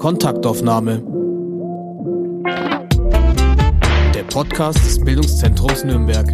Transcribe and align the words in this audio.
Kontaktaufnahme. 0.00 1.02
Der 4.14 4.22
Podcast 4.32 4.78
des 4.78 4.98
Bildungszentrums 5.04 5.84
Nürnberg. 5.84 6.26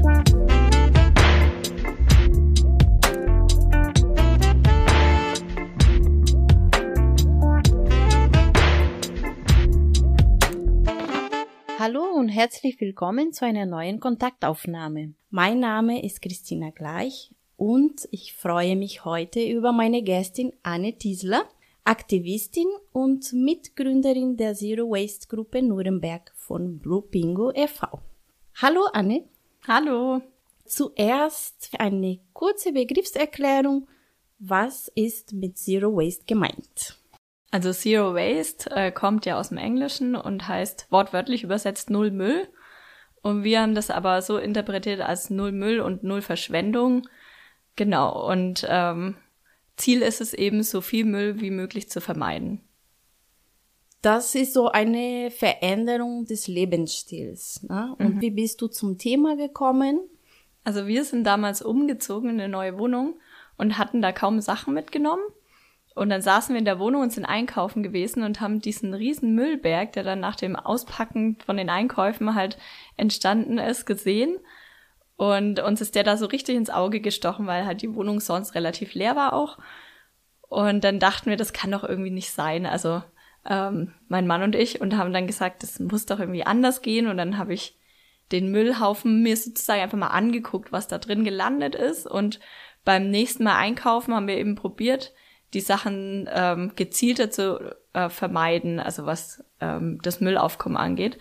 Hallo 11.80 12.04
und 12.14 12.28
herzlich 12.28 12.80
willkommen 12.80 13.33
zu 13.33 13.44
einer 13.44 13.67
neuen 13.67 13.98
Kontaktaufnahme. 13.98 15.14
Mein 15.30 15.58
Name 15.58 16.05
ist 16.05 16.23
Christina 16.23 16.70
Gleich 16.70 17.34
und 17.56 18.06
ich 18.12 18.33
freue 18.33 18.77
mich 18.77 19.05
heute 19.05 19.41
über 19.42 19.73
meine 19.73 20.05
Gästin 20.05 20.52
Anne 20.62 20.96
Tiesler, 20.96 21.48
Aktivistin 21.87 22.67
und 22.91 23.33
Mitgründerin 23.33 24.37
der 24.37 24.55
Zero 24.55 24.91
Waste 24.91 25.29
Gruppe 25.29 25.63
Nuremberg 25.63 26.33
von 26.35 26.81
Blue 26.81 27.01
Bingo 27.01 27.53
e.V. 27.55 28.01
Hallo 28.57 28.87
Anne. 28.93 29.23
Hallo. 29.69 30.21
Zuerst 30.65 31.71
eine 31.79 32.19
kurze 32.33 32.73
Begriffserklärung. 32.73 33.87
Was 34.41 34.91
ist 34.97 35.33
mit 35.33 35.59
Zero 35.59 35.95
Waste 35.95 36.25
gemeint? 36.27 36.99
Also 37.53 37.73
Zero 37.73 38.15
Waste 38.15 38.69
äh, 38.73 38.91
kommt 38.91 39.25
ja 39.25 39.39
aus 39.39 39.51
dem 39.51 39.59
Englischen 39.59 40.17
und 40.17 40.48
heißt 40.48 40.89
wortwörtlich 40.91 41.45
übersetzt 41.45 41.89
Null 41.89 42.11
Müll. 42.11 42.48
Und 43.23 43.45
wir 43.45 43.61
haben 43.61 43.77
das 43.77 43.91
aber 43.91 44.23
so 44.23 44.39
interpretiert 44.39 45.03
als 45.03 45.31
Null 45.31 45.53
Müll 45.53 45.79
und 45.79 46.03
Null 46.03 46.23
Verschwendung. 46.23 47.07
Genau. 47.77 48.29
Und 48.29 48.67
ähm, 48.69 49.17
Ziel 49.77 50.03
ist 50.03 50.21
es 50.21 50.35
eben, 50.35 50.62
so 50.62 50.80
viel 50.80 51.05
Müll 51.05 51.41
wie 51.41 51.51
möglich 51.51 51.89
zu 51.89 52.01
vermeiden. 52.01 52.61
Das 54.03 54.34
ist 54.34 54.55
so 54.55 54.69
eine 54.69 55.31
Veränderung 55.31 56.27
des 56.27 56.47
Lebensstils. 56.47 57.62
Ne? 57.64 57.95
Und 57.98 58.17
mhm. 58.17 58.20
wie 58.20 58.31
bist 58.31 58.61
du 58.61 58.69
zum 58.69 58.98
Thema 58.98 59.37
gekommen? 59.37 60.00
Also 60.65 60.87
wir 60.87 61.05
sind 61.05 61.25
damals 61.25 61.62
umgezogen 61.62 62.31
in 62.31 62.41
eine 62.41 62.48
neue 62.48 62.78
Wohnung 62.78 63.19
und 63.56 63.78
hatten 63.78 64.03
da 64.03 64.12
kaum 64.12 64.41
Sachen 64.41 64.75
mitgenommen. 64.75 65.25
Und 65.95 66.11
dann 66.11 66.20
saßen 66.20 66.55
wir 66.55 66.59
in 66.59 66.67
der 66.67 66.78
Wohnung 66.78 67.03
und 67.03 67.12
sind 67.12 67.25
einkaufen 67.25 67.83
gewesen 67.83 68.22
und 68.22 68.41
haben 68.41 68.61
diesen 68.61 68.93
riesen 68.93 69.34
Müllberg, 69.34 69.93
der 69.93 70.03
dann 70.03 70.20
nach 70.20 70.37
dem 70.37 70.55
Auspacken 70.55 71.39
von 71.45 71.56
den 71.56 71.70
Einkäufen 71.70 72.34
halt 72.34 72.59
entstanden 72.97 73.59
ist, 73.59 73.87
gesehen. 73.87 74.37
Und 75.17 75.61
uns 75.61 75.81
ist 75.81 75.95
der 75.95 76.05
da 76.05 76.17
so 76.17 76.27
richtig 76.27 76.56
ins 76.56 76.70
Auge 76.70 77.00
gestochen, 77.00 77.47
weil 77.47 77.64
halt 77.64 77.83
die 77.83 77.95
Wohnung 77.95 78.20
sonst 78.20 78.55
relativ 78.55 78.95
leer 78.95 79.17
war 79.17 79.33
auch. 79.33 79.59
Und 80.48 80.84
dann 80.84 80.98
dachten 80.98 81.31
wir, 81.31 81.36
das 81.36 81.53
kann 81.53 81.70
doch 81.70 81.84
irgendwie 81.84 82.11
nicht 82.11 82.31
sein. 82.31 82.67
Also 82.67 83.03
ähm, 83.48 83.94
mein 84.09 84.27
Mann 84.27 84.42
und 84.42 84.55
ich 84.55 84.81
und 84.81 84.97
haben 84.97 85.12
dann 85.12 85.27
gesagt, 85.27 85.62
das 85.62 85.81
muss 85.81 86.06
doch 86.06 86.20
irgendwie 86.20 86.44
anders 86.44 86.83
gehen. 86.83 87.09
Und 87.09 87.17
dann 87.17 87.39
habe 87.39 87.55
ich 87.55 87.78
den 88.33 88.50
Müllhaufen 88.50 89.22
mir 89.22 89.37
sozusagen 89.37 89.81
einfach 89.81 89.98
mal 89.98 90.09
angeguckt, 90.09 90.72
was 90.72 90.89
da 90.89 90.98
drin 90.98 91.25
gelandet 91.25 91.75
ist. 91.75 92.06
Und 92.06 92.41
beim 92.84 93.11
nächsten 93.11 93.44
Mal 93.44 93.56
einkaufen 93.56 94.14
haben 94.14 94.28
wir 94.28 94.37
eben 94.37 94.55
probiert, 94.55 95.12
die 95.55 95.61
Sachen 95.61 96.28
ähm, 96.33 96.72
gezielter 96.77 97.31
zu 97.31 97.75
äh, 97.92 98.09
vermeiden, 98.09 98.81
also 98.81 99.06
was 99.06 99.44
ähm, 99.61 100.00
das 100.03 100.20
Müllaufkommen 100.20 100.77
angeht. 100.77 101.19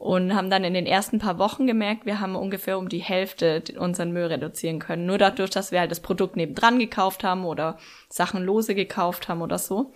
Und 0.00 0.34
haben 0.34 0.48
dann 0.48 0.64
in 0.64 0.72
den 0.72 0.86
ersten 0.86 1.18
paar 1.18 1.38
Wochen 1.38 1.66
gemerkt, 1.66 2.06
wir 2.06 2.20
haben 2.20 2.34
ungefähr 2.34 2.78
um 2.78 2.88
die 2.88 3.00
Hälfte 3.00 3.62
unseren 3.76 4.12
Müll 4.12 4.24
reduzieren 4.24 4.78
können. 4.78 5.04
Nur 5.04 5.18
dadurch, 5.18 5.50
dass 5.50 5.72
wir 5.72 5.80
halt 5.80 5.90
das 5.90 6.00
Produkt 6.00 6.36
nebendran 6.36 6.78
gekauft 6.78 7.22
haben 7.22 7.44
oder 7.44 7.76
Sachen 8.08 8.42
lose 8.42 8.74
gekauft 8.74 9.28
haben 9.28 9.42
oder 9.42 9.58
so. 9.58 9.92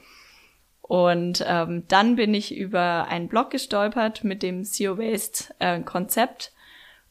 Und 0.83 1.43
ähm, 1.49 1.85
dann 1.89 2.17
bin 2.17 2.35
ich 2.35 2.55
über 2.55 3.07
einen 3.09 3.29
Blog 3.29 3.49
gestolpert 3.49 4.25
mit 4.25 4.43
dem 4.43 4.65
Zero 4.65 4.99
Waste 4.99 5.55
äh, 5.59 5.81
Konzept 5.81 6.53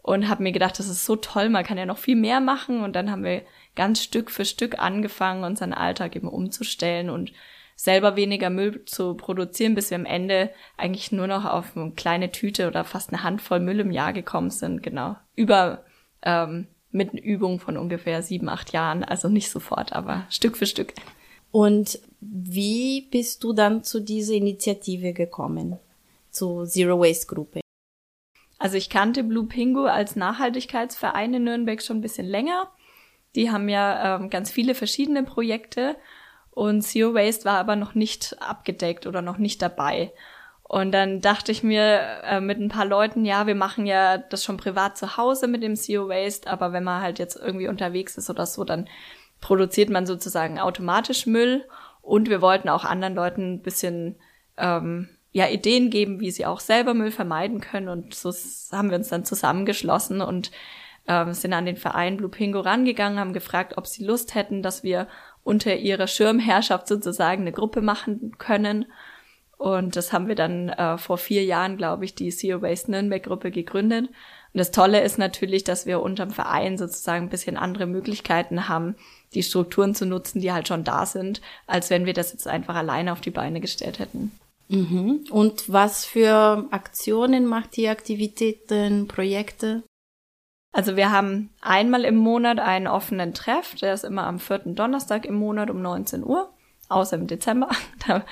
und 0.04 0.30
habe 0.30 0.44
mir 0.44 0.52
gedacht, 0.52 0.78
das 0.78 0.88
ist 0.88 1.04
so 1.04 1.16
toll, 1.16 1.50
man 1.50 1.64
kann 1.64 1.80
ja 1.80 1.88
noch 1.88 1.98
viel 1.98 2.16
mehr 2.16 2.42
machen. 2.42 2.84
Und 2.84 2.96
dann 2.96 3.10
haben 3.10 3.24
wir 3.24 3.42
ganz 3.76 4.04
Stück 4.04 4.30
für 4.30 4.46
Stück 4.46 4.78
angefangen, 4.78 5.44
unseren 5.44 5.74
Alltag 5.74 6.16
eben 6.16 6.28
umzustellen 6.28 7.10
und 7.10 7.32
selber 7.76 8.16
weniger 8.16 8.50
Müll 8.50 8.86
zu 8.86 9.16
produzieren, 9.16 9.76
bis 9.76 9.90
wir 9.90 9.98
am 9.98 10.06
Ende 10.06 10.52
eigentlich 10.78 11.12
nur 11.12 11.28
noch 11.28 11.46
auf 11.46 11.76
eine 11.76 11.92
kleine 11.92 12.32
Tüte 12.32 12.68
oder 12.68 12.84
fast 12.84 13.12
eine 13.12 13.24
Handvoll 13.24 13.60
Müll 13.60 13.80
im 13.80 13.92
Jahr 13.92 14.14
gekommen 14.14 14.50
sind. 14.50 14.84
Genau. 14.84 15.16
Über 15.36 15.84
ähm, 16.22 16.68
mit 16.92 17.12
einer 17.12 17.24
Übung 17.24 17.60
von 17.60 17.78
ungefähr 17.78 18.22
sieben, 18.22 18.50
acht 18.50 18.72
Jahren. 18.72 19.04
Also 19.04 19.28
nicht 19.28 19.50
sofort, 19.50 19.94
aber 19.94 20.26
Stück 20.30 20.58
für 20.58 20.66
Stück. 20.66 20.94
Und 21.52 22.00
wie 22.22 23.10
bist 23.12 23.44
du 23.44 23.54
dann 23.54 23.84
zu 23.84 24.00
dieser 24.00 24.34
Initiative 24.34 25.14
gekommen? 25.14 25.78
Zur 26.32 26.66
Zero 26.66 27.00
Waste 27.00 27.28
Gruppe? 27.28 27.62
Also 28.58 28.78
ich 28.78 28.90
kannte 28.90 29.24
Blue 29.24 29.46
Pingo 29.46 29.86
als 29.86 30.16
Nachhaltigkeitsverein 30.16 31.34
in 31.34 31.44
Nürnberg 31.44 31.82
schon 31.82 31.98
ein 31.98 32.02
bisschen 32.02 32.26
länger. 32.26 32.72
Die 33.36 33.52
haben 33.52 33.68
ja 33.68 34.16
ähm, 34.16 34.30
ganz 34.30 34.52
viele 34.52 34.74
verschiedene 34.74 35.24
Projekte 35.24 35.96
und 36.54 36.82
Zero 36.82 37.14
Waste 37.14 37.46
war 37.46 37.58
aber 37.58 37.76
noch 37.76 37.96
nicht 37.96 38.36
abgedeckt 38.40 39.08
oder 39.08 39.22
noch 39.22 39.38
nicht 39.38 39.62
dabei. 39.62 40.12
Und 40.64 40.92
dann 40.92 41.22
dachte 41.22 41.52
ich 41.52 41.62
mir 41.62 42.00
äh, 42.24 42.42
mit 42.42 42.60
ein 42.60 42.70
paar 42.70 42.86
Leuten, 42.86 43.26
ja, 43.26 43.46
wir 43.48 43.56
machen 43.56 43.86
ja 43.86 44.18
das 44.18 44.44
schon 44.44 44.58
privat 44.58 44.98
zu 44.98 45.18
Hause 45.18 45.48
mit 45.48 45.62
dem 45.62 45.76
Zero 45.76 46.10
Waste, 46.10 46.50
aber 46.50 46.74
wenn 46.74 46.84
man 46.84 47.02
halt 47.02 47.20
jetzt 47.20 47.36
irgendwie 47.36 47.68
unterwegs 47.68 48.18
ist 48.18 48.30
oder 48.30 48.46
so, 48.46 48.64
dann 48.64 48.88
produziert 49.40 49.90
man 49.90 50.06
sozusagen 50.06 50.60
automatisch 50.60 51.26
Müll. 51.26 51.66
Und 52.02 52.30
wir 52.30 52.42
wollten 52.42 52.70
auch 52.70 52.86
anderen 52.86 53.16
Leuten 53.16 53.54
ein 53.54 53.62
bisschen 53.62 54.16
ähm, 54.58 55.10
ja, 55.32 55.48
Ideen 55.48 55.90
geben, 55.90 56.20
wie 56.20 56.32
sie 56.32 56.46
auch 56.46 56.60
selber 56.60 56.94
Müll 56.94 57.12
vermeiden 57.12 57.62
können. 57.62 57.90
Und 57.90 58.14
so 58.14 58.32
haben 58.72 58.90
wir 58.90 58.98
uns 58.98 59.10
dann 59.10 59.26
zusammengeschlossen 59.26 60.22
und 60.22 60.52
ähm, 61.08 61.34
sind 61.34 61.54
an 61.54 61.66
den 61.66 61.78
Verein 61.78 62.18
Blue 62.18 62.30
Pingo 62.30 62.60
rangegangen, 62.62 63.20
haben 63.20 63.34
gefragt, 63.34 63.78
ob 63.78 63.88
sie 63.88 64.06
Lust 64.06 64.36
hätten, 64.36 64.64
dass 64.64 64.84
wir 64.84 65.08
unter 65.44 65.76
ihrer 65.76 66.08
Schirmherrschaft 66.08 66.88
sozusagen 66.88 67.42
eine 67.42 67.52
Gruppe 67.52 67.82
machen 67.82 68.36
können. 68.38 68.86
Und 69.58 69.96
das 69.96 70.12
haben 70.12 70.28
wir 70.28 70.36
dann 70.36 70.70
äh, 70.70 70.98
vor 70.98 71.18
vier 71.18 71.44
Jahren, 71.44 71.78
glaube 71.78 72.06
ich, 72.06 72.16
die 72.16 72.30
Zero 72.30 72.62
Waste 72.62 72.92
Nürnberg 72.92 73.24
Gruppe 73.24 73.52
gegründet. 73.52 74.08
Und 74.08 74.60
das 74.60 74.72
Tolle 74.72 75.02
ist 75.02 75.18
natürlich, 75.18 75.64
dass 75.64 75.86
wir 75.86 76.02
unterm 76.02 76.32
Verein 76.32 76.78
sozusagen 76.78 77.26
ein 77.26 77.30
bisschen 77.30 77.58
andere 77.58 77.88
Möglichkeiten 77.88 78.68
haben, 78.68 78.96
die 79.34 79.42
Strukturen 79.42 79.96
zu 79.96 80.06
nutzen, 80.06 80.42
die 80.42 80.52
halt 80.52 80.68
schon 80.68 80.84
da 80.84 81.06
sind, 81.06 81.42
als 81.66 81.90
wenn 81.90 82.06
wir 82.06 82.14
das 82.14 82.34
jetzt 82.34 82.48
einfach 82.48 82.76
alleine 82.76 83.12
auf 83.12 83.22
die 83.22 83.32
Beine 83.32 83.62
gestellt 83.62 84.00
hätten. 84.00 84.32
Mhm. 84.70 85.26
Und 85.30 85.72
was 85.72 86.06
für 86.06 86.68
Aktionen 86.72 87.46
macht 87.46 87.76
die 87.78 87.88
Aktivitäten, 87.88 89.08
Projekte? 89.08 89.84
Also 90.74 90.96
wir 90.96 91.12
haben 91.12 91.52
einmal 91.62 92.04
im 92.04 92.16
Monat 92.16 92.60
einen 92.60 92.88
offenen 92.88 93.34
Treff, 93.34 93.76
der 93.76 93.94
ist 93.94 94.04
immer 94.04 94.26
am 94.26 94.40
vierten 94.40 94.76
Donnerstag 94.76 95.26
im 95.26 95.36
Monat 95.36 95.70
um 95.70 95.82
19 95.82 96.24
Uhr, 96.24 96.50
außer 96.90 97.16
im 97.16 97.28
Dezember. 97.28 97.70
Da 98.08 98.26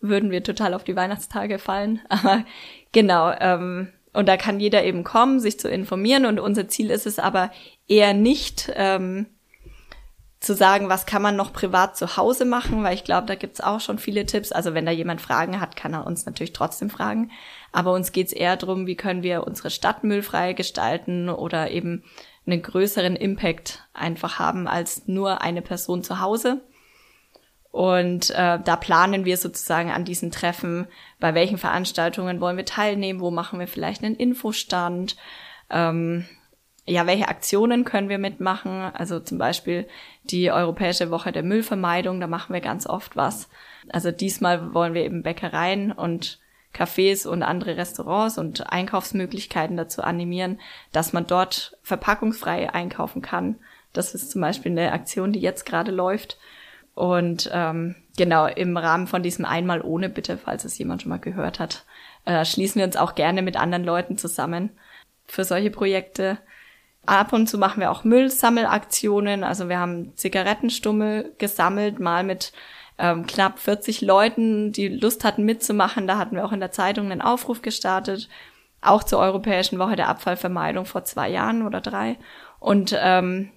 würden 0.00 0.30
wir 0.30 0.44
total 0.44 0.74
auf 0.74 0.84
die 0.84 0.94
Weihnachtstage 0.94 1.58
fallen. 1.58 2.00
Aber 2.08 2.44
genau, 2.92 3.32
ähm, 3.40 3.92
und 4.12 4.26
da 4.26 4.36
kann 4.36 4.60
jeder 4.60 4.84
eben 4.84 5.04
kommen, 5.04 5.40
sich 5.40 5.58
zu 5.58 5.68
informieren. 5.68 6.24
Und 6.24 6.40
unser 6.40 6.68
Ziel 6.68 6.90
ist 6.90 7.06
es 7.06 7.18
aber 7.18 7.50
eher 7.88 8.14
nicht, 8.14 8.72
ähm, 8.74 9.26
zu 10.40 10.54
sagen, 10.54 10.88
was 10.88 11.04
kann 11.04 11.22
man 11.22 11.36
noch 11.36 11.52
privat 11.52 11.96
zu 11.96 12.16
Hause 12.16 12.44
machen, 12.44 12.82
weil 12.84 12.94
ich 12.94 13.04
glaube, 13.04 13.26
da 13.26 13.34
gibt's 13.34 13.60
auch 13.60 13.80
schon 13.80 13.98
viele 13.98 14.24
Tipps. 14.24 14.52
Also 14.52 14.72
wenn 14.72 14.86
da 14.86 14.92
jemand 14.92 15.20
Fragen 15.20 15.60
hat, 15.60 15.76
kann 15.76 15.94
er 15.94 16.06
uns 16.06 16.26
natürlich 16.26 16.52
trotzdem 16.52 16.90
fragen. 16.90 17.30
Aber 17.72 17.92
uns 17.92 18.12
geht's 18.12 18.32
eher 18.32 18.56
darum, 18.56 18.86
wie 18.86 18.96
können 18.96 19.22
wir 19.22 19.46
unsere 19.46 19.70
Stadt 19.70 20.04
müllfrei 20.04 20.52
gestalten 20.52 21.28
oder 21.28 21.70
eben 21.70 22.04
einen 22.46 22.62
größeren 22.62 23.16
Impact 23.16 23.84
einfach 23.92 24.38
haben 24.38 24.66
als 24.66 25.06
nur 25.06 25.42
eine 25.42 25.62
Person 25.62 26.02
zu 26.02 26.20
Hause. 26.20 26.62
Und 27.70 28.30
äh, 28.30 28.58
da 28.64 28.76
planen 28.76 29.24
wir 29.24 29.36
sozusagen 29.36 29.90
an 29.90 30.04
diesen 30.04 30.30
Treffen, 30.30 30.86
bei 31.20 31.34
welchen 31.34 31.58
Veranstaltungen 31.58 32.40
wollen 32.40 32.56
wir 32.56 32.64
teilnehmen, 32.64 33.20
wo 33.20 33.30
machen 33.30 33.60
wir 33.60 33.68
vielleicht 33.68 34.02
einen 34.02 34.16
Infostand, 34.16 35.16
ähm, 35.70 36.26
ja, 36.86 37.06
welche 37.06 37.28
Aktionen 37.28 37.84
können 37.84 38.08
wir 38.08 38.18
mitmachen? 38.18 38.80
Also 38.80 39.20
zum 39.20 39.36
Beispiel 39.36 39.86
die 40.24 40.50
Europäische 40.50 41.10
Woche 41.10 41.32
der 41.32 41.42
Müllvermeidung, 41.42 42.18
da 42.18 42.26
machen 42.26 42.54
wir 42.54 42.62
ganz 42.62 42.86
oft 42.86 43.14
was. 43.14 43.50
Also 43.90 44.10
diesmal 44.10 44.72
wollen 44.72 44.94
wir 44.94 45.04
eben 45.04 45.22
Bäckereien 45.22 45.92
und 45.92 46.40
Cafés 46.74 47.26
und 47.26 47.42
andere 47.42 47.76
Restaurants 47.76 48.38
und 48.38 48.70
Einkaufsmöglichkeiten 48.72 49.76
dazu 49.76 50.02
animieren, 50.02 50.60
dass 50.92 51.12
man 51.12 51.26
dort 51.26 51.76
verpackungsfrei 51.82 52.72
einkaufen 52.72 53.22
kann. 53.22 53.56
Das 53.92 54.14
ist 54.14 54.30
zum 54.30 54.40
Beispiel 54.40 54.72
eine 54.72 54.92
Aktion, 54.92 55.32
die 55.32 55.40
jetzt 55.40 55.64
gerade 55.64 55.90
läuft. 55.90 56.38
Und 56.94 57.50
ähm, 57.52 57.94
genau, 58.16 58.46
im 58.46 58.76
Rahmen 58.76 59.06
von 59.06 59.22
diesem 59.22 59.44
Einmal 59.44 59.82
ohne 59.82 60.08
Bitte, 60.08 60.36
falls 60.36 60.64
es 60.64 60.76
jemand 60.78 61.02
schon 61.02 61.10
mal 61.10 61.18
gehört 61.18 61.58
hat, 61.58 61.84
äh, 62.24 62.44
schließen 62.44 62.80
wir 62.80 62.86
uns 62.86 62.96
auch 62.96 63.14
gerne 63.14 63.42
mit 63.42 63.56
anderen 63.56 63.84
Leuten 63.84 64.18
zusammen 64.18 64.70
für 65.26 65.44
solche 65.44 65.70
Projekte. 65.70 66.38
Ab 67.06 67.32
und 67.32 67.46
zu 67.48 67.56
machen 67.56 67.80
wir 67.80 67.90
auch 67.90 68.04
Müllsammelaktionen. 68.04 69.44
Also 69.44 69.68
wir 69.68 69.78
haben 69.78 70.16
Zigarettenstummel 70.16 71.34
gesammelt, 71.38 72.00
mal 72.00 72.24
mit 72.24 72.52
ähm, 72.98 73.26
knapp 73.26 73.58
40 73.58 74.00
Leuten, 74.00 74.72
die 74.72 74.88
Lust 74.88 75.24
hatten 75.24 75.44
mitzumachen. 75.44 76.06
Da 76.06 76.18
hatten 76.18 76.36
wir 76.36 76.44
auch 76.44 76.52
in 76.52 76.60
der 76.60 76.72
Zeitung 76.72 77.10
einen 77.10 77.22
Aufruf 77.22 77.62
gestartet, 77.62 78.28
auch 78.80 79.02
zur 79.04 79.18
Europäischen 79.18 79.78
Woche 79.78 79.96
der 79.96 80.08
Abfallvermeidung 80.08 80.84
vor 80.84 81.04
zwei 81.04 81.28
Jahren 81.28 81.66
oder 81.66 81.80
drei. 81.80 82.16
Und 82.60 82.96
ähm, 83.00 83.50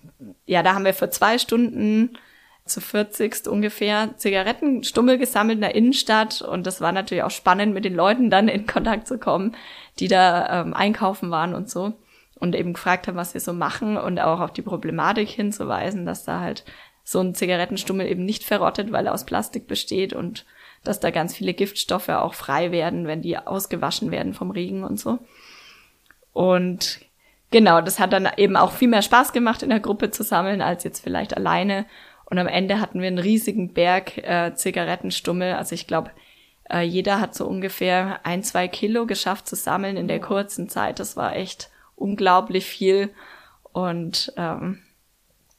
ja, 0.46 0.64
da 0.64 0.76
haben 0.76 0.86
wir 0.86 0.94
für 0.94 1.10
zwei 1.10 1.38
Stunden 1.38 2.18
zu 2.66 2.80
40 2.82 3.48
ungefähr 3.48 4.16
Zigarettenstummel 4.18 5.18
gesammelt 5.18 5.56
in 5.56 5.62
der 5.62 5.76
Innenstadt 5.76 6.42
und 6.42 6.68
das 6.68 6.80
war 6.80 6.92
natürlich 6.92 7.24
auch 7.24 7.32
spannend, 7.32 7.74
mit 7.74 7.86
den 7.86 7.96
Leuten 7.96 8.30
dann 8.30 8.48
in 8.48 8.68
Kontakt 8.68 9.08
zu 9.08 9.18
kommen, 9.18 9.56
die 10.00 10.08
da 10.08 10.62
ähm, 10.62 10.74
einkaufen 10.74 11.32
waren 11.32 11.56
und 11.56 11.70
so 11.70 11.94
und 12.36 12.56
eben 12.56 12.74
gefragt 12.74 13.08
haben, 13.08 13.18
was 13.18 13.34
wir 13.34 13.42
so 13.42 13.54
machen 13.54 13.98
und 13.98 14.20
auch 14.20 14.40
auf 14.40 14.54
die 14.54 14.62
Problematik 14.62 15.30
hinzuweisen, 15.30 16.06
dass 16.06 16.24
da 16.24 16.40
halt 16.40 16.64
so 17.12 17.20
ein 17.20 17.36
Zigarettenstummel 17.36 18.08
eben 18.08 18.26
nicht 18.26 18.44
verrottet, 18.44 18.92
weil 18.92 19.06
er 19.06 19.14
aus 19.14 19.26
Plastik 19.26 19.68
besteht 19.68 20.14
und 20.14 20.46
dass 20.84 21.00
da 21.00 21.12
ganz 21.12 21.36
viele 21.36 21.54
Giftstoffe 21.54 22.10
auch 22.10 22.34
frei 22.34 22.72
werden, 22.72 23.06
wenn 23.06 23.22
die 23.22 23.38
ausgewaschen 23.38 24.12
werden 24.12 24.34
vom 24.34 24.52
Regen 24.52 24.84
und 24.84 25.00
so. 25.00 25.20
Und 26.34 27.00
genau, 27.52 27.82
das 27.82 28.00
hat 28.00 28.14
dann 28.14 28.28
eben 28.38 28.56
auch 28.56 28.72
viel 28.72 28.88
mehr 28.88 29.02
Spaß 29.02 29.34
gemacht, 29.34 29.62
in 29.62 29.70
der 29.70 29.80
Gruppe 29.80 30.12
zu 30.12 30.24
sammeln, 30.24 30.62
als 30.62 30.84
jetzt 30.84 31.04
vielleicht 31.04 31.36
alleine. 31.36 31.86
Und 32.26 32.40
am 32.40 32.48
Ende 32.48 32.80
hatten 32.80 33.02
wir 33.02 33.08
einen 33.08 33.20
riesigen 33.20 33.74
Berg 33.74 34.18
äh, 34.18 34.56
Zigarettenstummel. 34.56 35.54
Also 35.54 35.76
ich 35.76 35.86
glaube, 35.86 36.12
äh, 36.70 36.82
jeder 36.82 37.20
hat 37.20 37.36
so 37.36 37.46
ungefähr 37.46 38.22
ein, 38.24 38.42
zwei 38.44 38.68
Kilo 38.70 39.06
geschafft 39.06 39.48
zu 39.48 39.56
sammeln 39.56 39.98
in 39.98 40.08
der 40.08 40.22
kurzen 40.22 40.70
Zeit. 40.70 41.00
Das 41.00 41.18
war 41.18 41.36
echt 41.36 41.70
unglaublich 41.96 42.66
viel. 42.66 43.10
Und 43.74 44.34
ähm, 44.38 44.80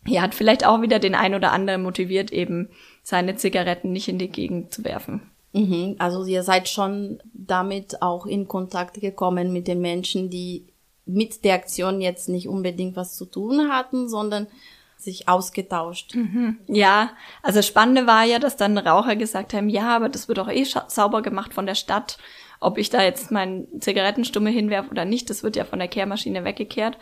ja, 0.06 0.22
hat 0.22 0.34
vielleicht 0.34 0.66
auch 0.66 0.82
wieder 0.82 0.98
den 0.98 1.14
ein 1.14 1.34
oder 1.34 1.52
anderen 1.52 1.82
motiviert, 1.82 2.32
eben 2.32 2.68
seine 3.02 3.36
Zigaretten 3.36 3.92
nicht 3.92 4.08
in 4.08 4.18
die 4.18 4.28
Gegend 4.28 4.72
zu 4.72 4.84
werfen. 4.84 5.22
Mhm, 5.52 5.96
also 5.98 6.24
ihr 6.24 6.42
seid 6.42 6.68
schon 6.68 7.20
damit 7.34 8.00
auch 8.02 8.26
in 8.26 8.48
Kontakt 8.48 9.00
gekommen 9.00 9.52
mit 9.52 9.68
den 9.68 9.80
Menschen, 9.80 10.30
die 10.30 10.66
mit 11.04 11.44
der 11.44 11.54
Aktion 11.54 12.00
jetzt 12.00 12.28
nicht 12.28 12.48
unbedingt 12.48 12.96
was 12.96 13.16
zu 13.16 13.26
tun 13.26 13.70
hatten, 13.70 14.08
sondern 14.08 14.46
sich 14.96 15.28
ausgetauscht. 15.28 16.14
Mhm. 16.14 16.58
Ja, 16.68 17.10
also 17.42 17.60
Spannende 17.60 18.06
war 18.06 18.24
ja, 18.24 18.38
dass 18.38 18.56
dann 18.56 18.78
Raucher 18.78 19.16
gesagt 19.16 19.52
haben, 19.52 19.68
ja, 19.68 19.94
aber 19.94 20.08
das 20.08 20.28
wird 20.28 20.38
doch 20.38 20.48
eh 20.48 20.64
sauber 20.86 21.22
gemacht 21.22 21.54
von 21.54 21.66
der 21.66 21.74
Stadt. 21.74 22.18
Ob 22.60 22.78
ich 22.78 22.90
da 22.90 23.02
jetzt 23.02 23.32
meinen 23.32 23.80
Zigarettenstumme 23.80 24.50
hinwerfe 24.50 24.90
oder 24.90 25.04
nicht, 25.04 25.28
das 25.28 25.42
wird 25.42 25.56
ja 25.56 25.64
von 25.64 25.80
der 25.80 25.88
Kehrmaschine 25.88 26.44
weggekehrt. 26.44 26.96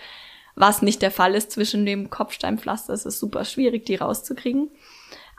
Was 0.60 0.82
nicht 0.82 1.00
der 1.00 1.10
Fall 1.10 1.34
ist 1.34 1.52
zwischen 1.52 1.86
dem 1.86 2.10
Kopfsteinpflaster, 2.10 2.92
es 2.92 3.06
ist 3.06 3.18
super 3.18 3.46
schwierig, 3.46 3.86
die 3.86 3.94
rauszukriegen. 3.94 4.68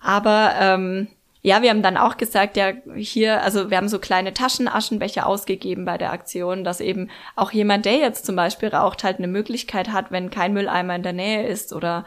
Aber 0.02 0.54
ähm, 0.60 1.10
ja, 1.44 1.62
wir 1.62 1.70
haben 1.70 1.84
dann 1.84 1.96
auch 1.96 2.18
gesagt, 2.18 2.58
ja, 2.58 2.72
hier, 2.96 3.44
also 3.44 3.70
wir 3.70 3.78
haben 3.78 3.88
so 3.88 4.00
kleine 4.00 4.34
Taschenaschenbecher 4.34 5.28
ausgegeben 5.28 5.86
bei 5.86 6.00
der 6.00 6.12
Aktion, 6.12 6.64
dass 6.64 6.80
eben 6.80 7.12
auch 7.36 7.52
jemand, 7.52 7.86
der 7.86 7.98
jetzt 7.98 8.26
zum 8.26 8.36
Beispiel 8.36 8.70
raucht, 8.70 9.04
halt 9.04 9.20
eine 9.20 9.28
Möglichkeit 9.28 9.92
hat, 9.92 10.12
wenn 10.12 10.32
kein 10.32 10.54
Mülleimer 10.54 10.96
in 10.96 11.04
der 11.04 11.14
Nähe 11.14 11.46
ist 11.46 11.72
oder 11.72 12.04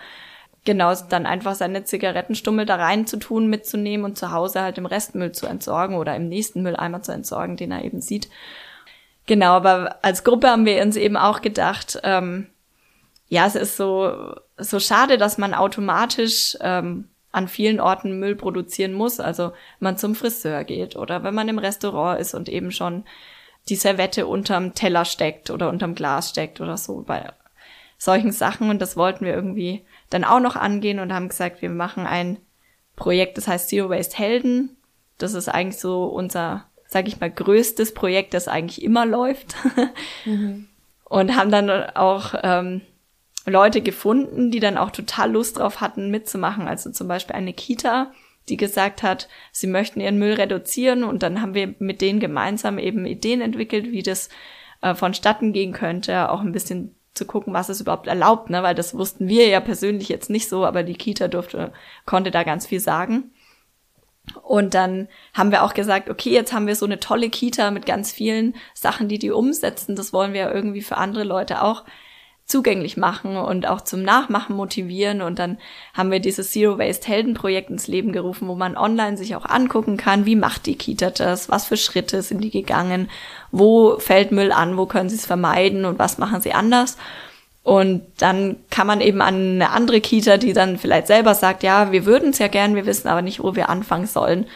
genau, 0.65 0.93
dann 1.09 1.25
einfach 1.25 1.55
seine 1.55 1.85
Zigarettenstummel 1.85 2.67
da 2.67 2.75
rein 2.75 3.07
zu 3.07 3.17
tun, 3.17 3.47
mitzunehmen 3.47 4.05
und 4.05 4.19
zu 4.19 4.33
Hause 4.33 4.61
halt 4.61 4.77
im 4.77 4.87
Restmüll 4.87 5.31
zu 5.31 5.47
entsorgen 5.47 5.95
oder 5.95 6.17
im 6.17 6.29
nächsten 6.29 6.63
Mülleimer 6.63 7.03
zu 7.03 7.13
entsorgen, 7.13 7.57
den 7.57 7.71
er 7.71 7.85
eben 7.85 8.01
sieht. 8.01 8.29
Genau, 9.27 9.53
aber 9.53 10.01
als 10.03 10.25
Gruppe 10.25 10.49
haben 10.49 10.67
wir 10.67 10.83
uns 10.83 10.97
eben 10.97 11.17
auch 11.17 11.43
gedacht, 11.43 12.01
ähm, 12.03 12.49
ja, 13.35 13.47
es 13.47 13.57
ist 13.57 13.77
so, 13.77 14.37
so 14.59 14.79
schade, 14.79 15.19
dass 15.19 15.39
man 15.39 15.55
automatisch 15.55 16.57
ähm, 16.61 17.09
an 17.33 17.49
vielen 17.49 17.81
Orten 17.81 18.21
Müll 18.21 18.37
produzieren 18.37 18.93
muss. 18.93 19.19
Also 19.19 19.51
man 19.81 19.99
zum 19.99 20.15
Friseur 20.15 20.63
geht 20.63 20.95
oder 20.95 21.25
wenn 21.25 21.35
man 21.35 21.49
im 21.49 21.59
Restaurant 21.59 22.21
ist 22.21 22.35
und 22.35 22.49
eben 22.49 22.71
schon 22.71 23.03
die 23.69 23.75
Servette 23.75 24.29
unterm 24.29 24.75
Teller 24.75 25.05
steckt 25.05 25.51
oder 25.51 25.69
unterm 25.69 25.97
Glas 25.97 26.31
steckt 26.31 26.61
oder 26.61 26.77
so 26.77 27.03
bei 27.03 27.33
solchen 27.99 28.31
Sachen. 28.31 28.71
Und 28.71 28.81
das 28.81 28.97
wollten 28.97 29.25
wir 29.25 29.35
irgendwie 29.35 29.85
dann 30.11 30.23
auch 30.23 30.39
noch 30.39 30.55
angehen 30.55 31.01
und 31.01 31.13
haben 31.13 31.29
gesagt, 31.29 31.61
wir 31.61 31.71
machen 31.71 32.07
ein 32.07 32.37
Projekt, 32.95 33.37
das 33.37 33.49
heißt 33.49 33.69
Zero 33.69 33.91
Waste 33.91 34.17
Helden. 34.17 34.77
Das 35.19 35.35
ist 35.35 35.49
eigentlich 35.49 35.81
so 35.81 36.05
unser, 36.05 36.67
sag 36.87 37.09
ich 37.09 37.19
mal, 37.19 37.33
größtes 37.33 37.95
Projekt, 37.95 38.33
das 38.33 38.47
eigentlich 38.47 38.81
immer 38.81 39.05
läuft. 39.05 39.57
mhm. 40.25 40.69
Und 41.03 41.37
haben 41.37 41.51
dann 41.51 41.69
auch 41.97 42.35
ähm, 42.45 42.83
Leute 43.47 43.83
gefunden, 43.83 44.51
die 44.51 44.61
dann 44.61 44.79
auch 44.79 44.91
total 44.91 45.33
Lust 45.33 45.59
drauf 45.59 45.81
hatten, 45.81 46.11
mitzumachen. 46.11 46.67
Also 46.67 46.91
zum 46.91 47.09
Beispiel 47.09 47.37
eine 47.37 47.53
Kita, 47.53 48.13
die 48.49 48.57
gesagt 48.57 49.03
hat, 49.03 49.29
sie 49.53 49.67
möchten 49.67 50.01
ihren 50.01 50.19
Müll 50.19 50.35
reduzieren 50.35 51.05
und 51.05 51.23
dann 51.23 51.41
haben 51.41 51.55
wir 51.55 51.75
mit 51.79 52.01
denen 52.01 52.21
gemeinsam 52.21 52.79
eben 52.79 53.07
Ideen 53.07 53.41
entwickelt, 53.41 53.91
wie 53.91 54.03
das 54.03 54.29
äh, 54.83 54.95
vonstatten 54.95 55.53
gehen 55.53 55.73
könnte, 55.73 56.31
auch 56.31 56.41
ein 56.41 56.53
bisschen 56.53 56.95
zu 57.15 57.27
gucken, 57.27 57.55
was 57.55 57.69
es 57.69 57.81
überhaupt 57.81 58.07
erlaubt, 58.07 58.51
ne? 58.51 58.63
weil 58.63 58.75
das 58.75 58.95
wussten 58.95 59.29
wir 59.29 59.47
ja 59.49 59.61
persönlich 59.61 60.09
jetzt 60.09 60.31
nicht 60.31 60.49
so, 60.49 60.67
aber 60.67 60.83
die 60.83 60.95
Kita 60.95 61.29
durfte, 61.29 61.73
konnte 62.07 62.31
da 62.31 62.43
ganz 62.43 62.67
viel 62.67 62.81
sagen. 62.81 63.31
Und 64.43 64.75
dann 64.75 65.09
haben 65.35 65.53
wir 65.53 65.63
auch 65.63 65.75
gesagt, 65.75 66.09
okay, 66.09 66.31
jetzt 66.31 66.53
haben 66.53 66.67
wir 66.67 66.77
so 66.77 66.87
eine 66.87 66.99
tolle 66.99 67.29
Kita 67.29 67.71
mit 67.71 67.87
ganz 67.87 68.11
vielen 68.11 68.55
Sachen, 68.73 69.09
die 69.09 69.19
die 69.19 69.31
umsetzen. 69.31 69.97
Das 69.97 70.13
wollen 70.13 70.33
wir 70.33 70.41
ja 70.41 70.53
irgendwie 70.53 70.81
für 70.81 70.97
andere 70.97 71.25
Leute 71.25 71.63
auch 71.63 71.85
zugänglich 72.47 72.97
machen 72.97 73.37
und 73.37 73.67
auch 73.67 73.81
zum 73.81 74.03
Nachmachen 74.03 74.55
motivieren. 74.55 75.23
Und 75.23 75.39
dann 75.39 75.59
haben 75.95 76.11
wir 76.11 76.21
dieses 76.21 76.51
Zero 76.51 76.79
Waste 76.79 77.09
Heldenprojekt 77.09 77.71
ins 77.71 77.87
Leben 77.87 78.13
gerufen, 78.13 78.49
wo 78.49 78.55
man 78.55 78.77
online 78.77 79.17
sich 79.17 79.35
auch 79.35 79.47
angucken 79.47 79.97
kann, 79.97 80.27
wie 80.27 80.37
macht 80.37 80.67
die 80.67 80.77
Kita 80.77 81.11
das, 81.11 81.49
was 81.49 81.65
für 81.67 81.79
Schritte 81.79 82.23
sind 82.23 82.43
die 82.43 82.51
gegangen, 82.51 83.09
wo 83.51 83.99
fällt 83.99 84.31
Müll 84.31 84.53
an, 84.53 84.77
wo 84.77 84.87
können 84.87 85.09
sie 85.09 85.17
es 85.17 85.27
vermeiden 85.27 85.85
und 85.87 85.99
was 85.99 86.19
machen 86.19 86.43
sie 86.43 86.53
anders. 86.53 86.99
Und 87.63 88.03
dann 88.19 88.57
kann 88.69 88.87
man 88.87 89.01
eben 89.01 89.23
an 89.23 89.35
eine 89.35 89.71
andere 89.71 90.03
Kita, 90.03 90.37
die 90.37 90.53
dann 90.53 90.77
vielleicht 90.77 91.07
selber 91.07 91.35
sagt, 91.35 91.63
ja, 91.63 91.93
wir 91.93 92.05
würden 92.05 92.31
es 92.31 92.39
ja 92.39 92.49
gern, 92.49 92.75
wir 92.75 92.85
wissen 92.85 93.09
aber 93.09 93.23
nicht, 93.23 93.43
wo 93.43 93.57
wir 93.57 93.71
anfangen 93.71 94.07
sollen. 94.07 94.47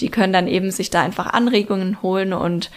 Die 0.00 0.08
können 0.08 0.32
dann 0.32 0.48
eben 0.48 0.70
sich 0.70 0.88
da 0.88 1.02
einfach 1.02 1.26
Anregungen 1.26 2.00
holen 2.00 2.32
und 2.32 2.70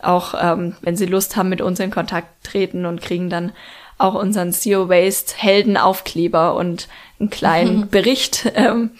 auch, 0.00 0.34
ähm, 0.40 0.76
wenn 0.80 0.96
sie 0.96 1.06
Lust 1.06 1.36
haben, 1.36 1.50
mit 1.50 1.60
uns 1.60 1.78
in 1.78 1.90
Kontakt 1.90 2.28
treten 2.42 2.86
und 2.86 3.02
kriegen 3.02 3.28
dann 3.30 3.52
auch 3.98 4.14
unseren 4.14 4.52
Zero 4.52 4.88
Waste 4.88 5.34
Heldenaufkleber 5.36 6.54
und 6.54 6.88
einen 7.20 7.30
kleinen 7.30 7.76
mhm. 7.80 7.88
Bericht 7.88 8.52
ähm, 8.54 8.90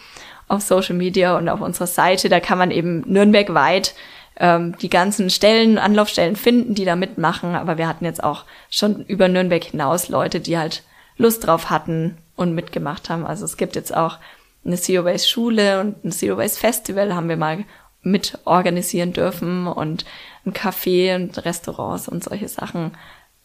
auf 0.49 0.63
Social 0.63 0.95
Media 0.95 1.37
und 1.37 1.49
auf 1.49 1.61
unserer 1.61 1.87
Seite. 1.87 2.29
Da 2.29 2.41
kann 2.41 2.59
man 2.59 2.71
eben 2.71 3.03
nürnbergweit 3.07 3.95
ähm, 4.37 4.77
die 4.79 4.91
ganzen 4.91 5.31
Stellen, 5.31 5.79
Anlaufstellen 5.79 6.37
finden, 6.37 6.75
die 6.75 6.85
da 6.85 6.97
mitmachen. 6.97 7.55
Aber 7.55 7.79
wir 7.79 7.89
hatten 7.89 8.05
jetzt 8.05 8.23
auch 8.23 8.45
schon 8.71 9.05
über 9.07 9.29
Nürnberg 9.29 9.65
hinaus 9.65 10.09
Leute, 10.09 10.41
die 10.41 10.59
halt 10.59 10.83
Lust 11.17 11.47
drauf 11.47 11.71
hatten 11.71 12.19
und 12.37 12.55
mitgemacht 12.55 13.11
haben. 13.11 13.27
Also 13.27 13.45
es 13.45 13.57
gibt 13.57 13.77
jetzt 13.77 13.95
auch 13.97 14.19
eine 14.65 14.77
Zero 14.77 15.05
Waste 15.05 15.29
Schule 15.29 15.81
und 15.81 16.05
ein 16.05 16.13
Zero 16.13 16.39
Waste 16.39 16.59
Festival 16.59 17.15
haben 17.15 17.29
wir 17.29 17.37
mal 17.37 17.65
mit 18.03 18.39
organisieren 18.45 19.13
dürfen 19.13 19.67
und 19.67 20.05
ein 20.45 20.53
Café 20.53 21.15
und 21.15 21.45
Restaurants 21.45 22.09
und 22.09 22.23
solche 22.23 22.49
Sachen 22.49 22.93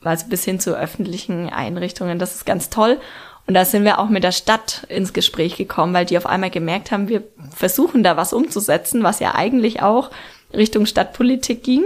also 0.03 0.27
bis 0.27 0.46
hin 0.46 0.60
zu 0.60 0.77
öffentlichen 0.77 1.50
Einrichtungen. 1.50 2.20
Das 2.20 2.36
ist 2.36 2.46
ganz 2.46 2.70
toll. 2.70 3.00
Und 3.48 3.56
da 3.56 3.65
sind 3.65 3.84
wir 3.84 4.00
auch 4.00 4.10
mit 4.10 4.24
der 4.24 4.32
Stadt 4.32 4.86
ins 4.89 5.12
Gespräch 5.12 5.58
gekommen, 5.58 5.94
weil 5.94 6.06
die 6.06 6.18
auf 6.18 6.27
einmal 6.27 6.51
gemerkt 6.51 6.91
haben, 6.91 7.10
wir 7.10 7.24
versuchen 7.56 8.03
da 8.03 8.15
was 8.15 8.32
umzusetzen, 8.32 9.03
was 9.03 9.20
ja 9.20 9.34
eigentlich 9.36 9.82
auch 9.82 10.12
Richtung 10.53 10.86
Stadtpolitik 10.86 11.63
ging. 11.63 11.84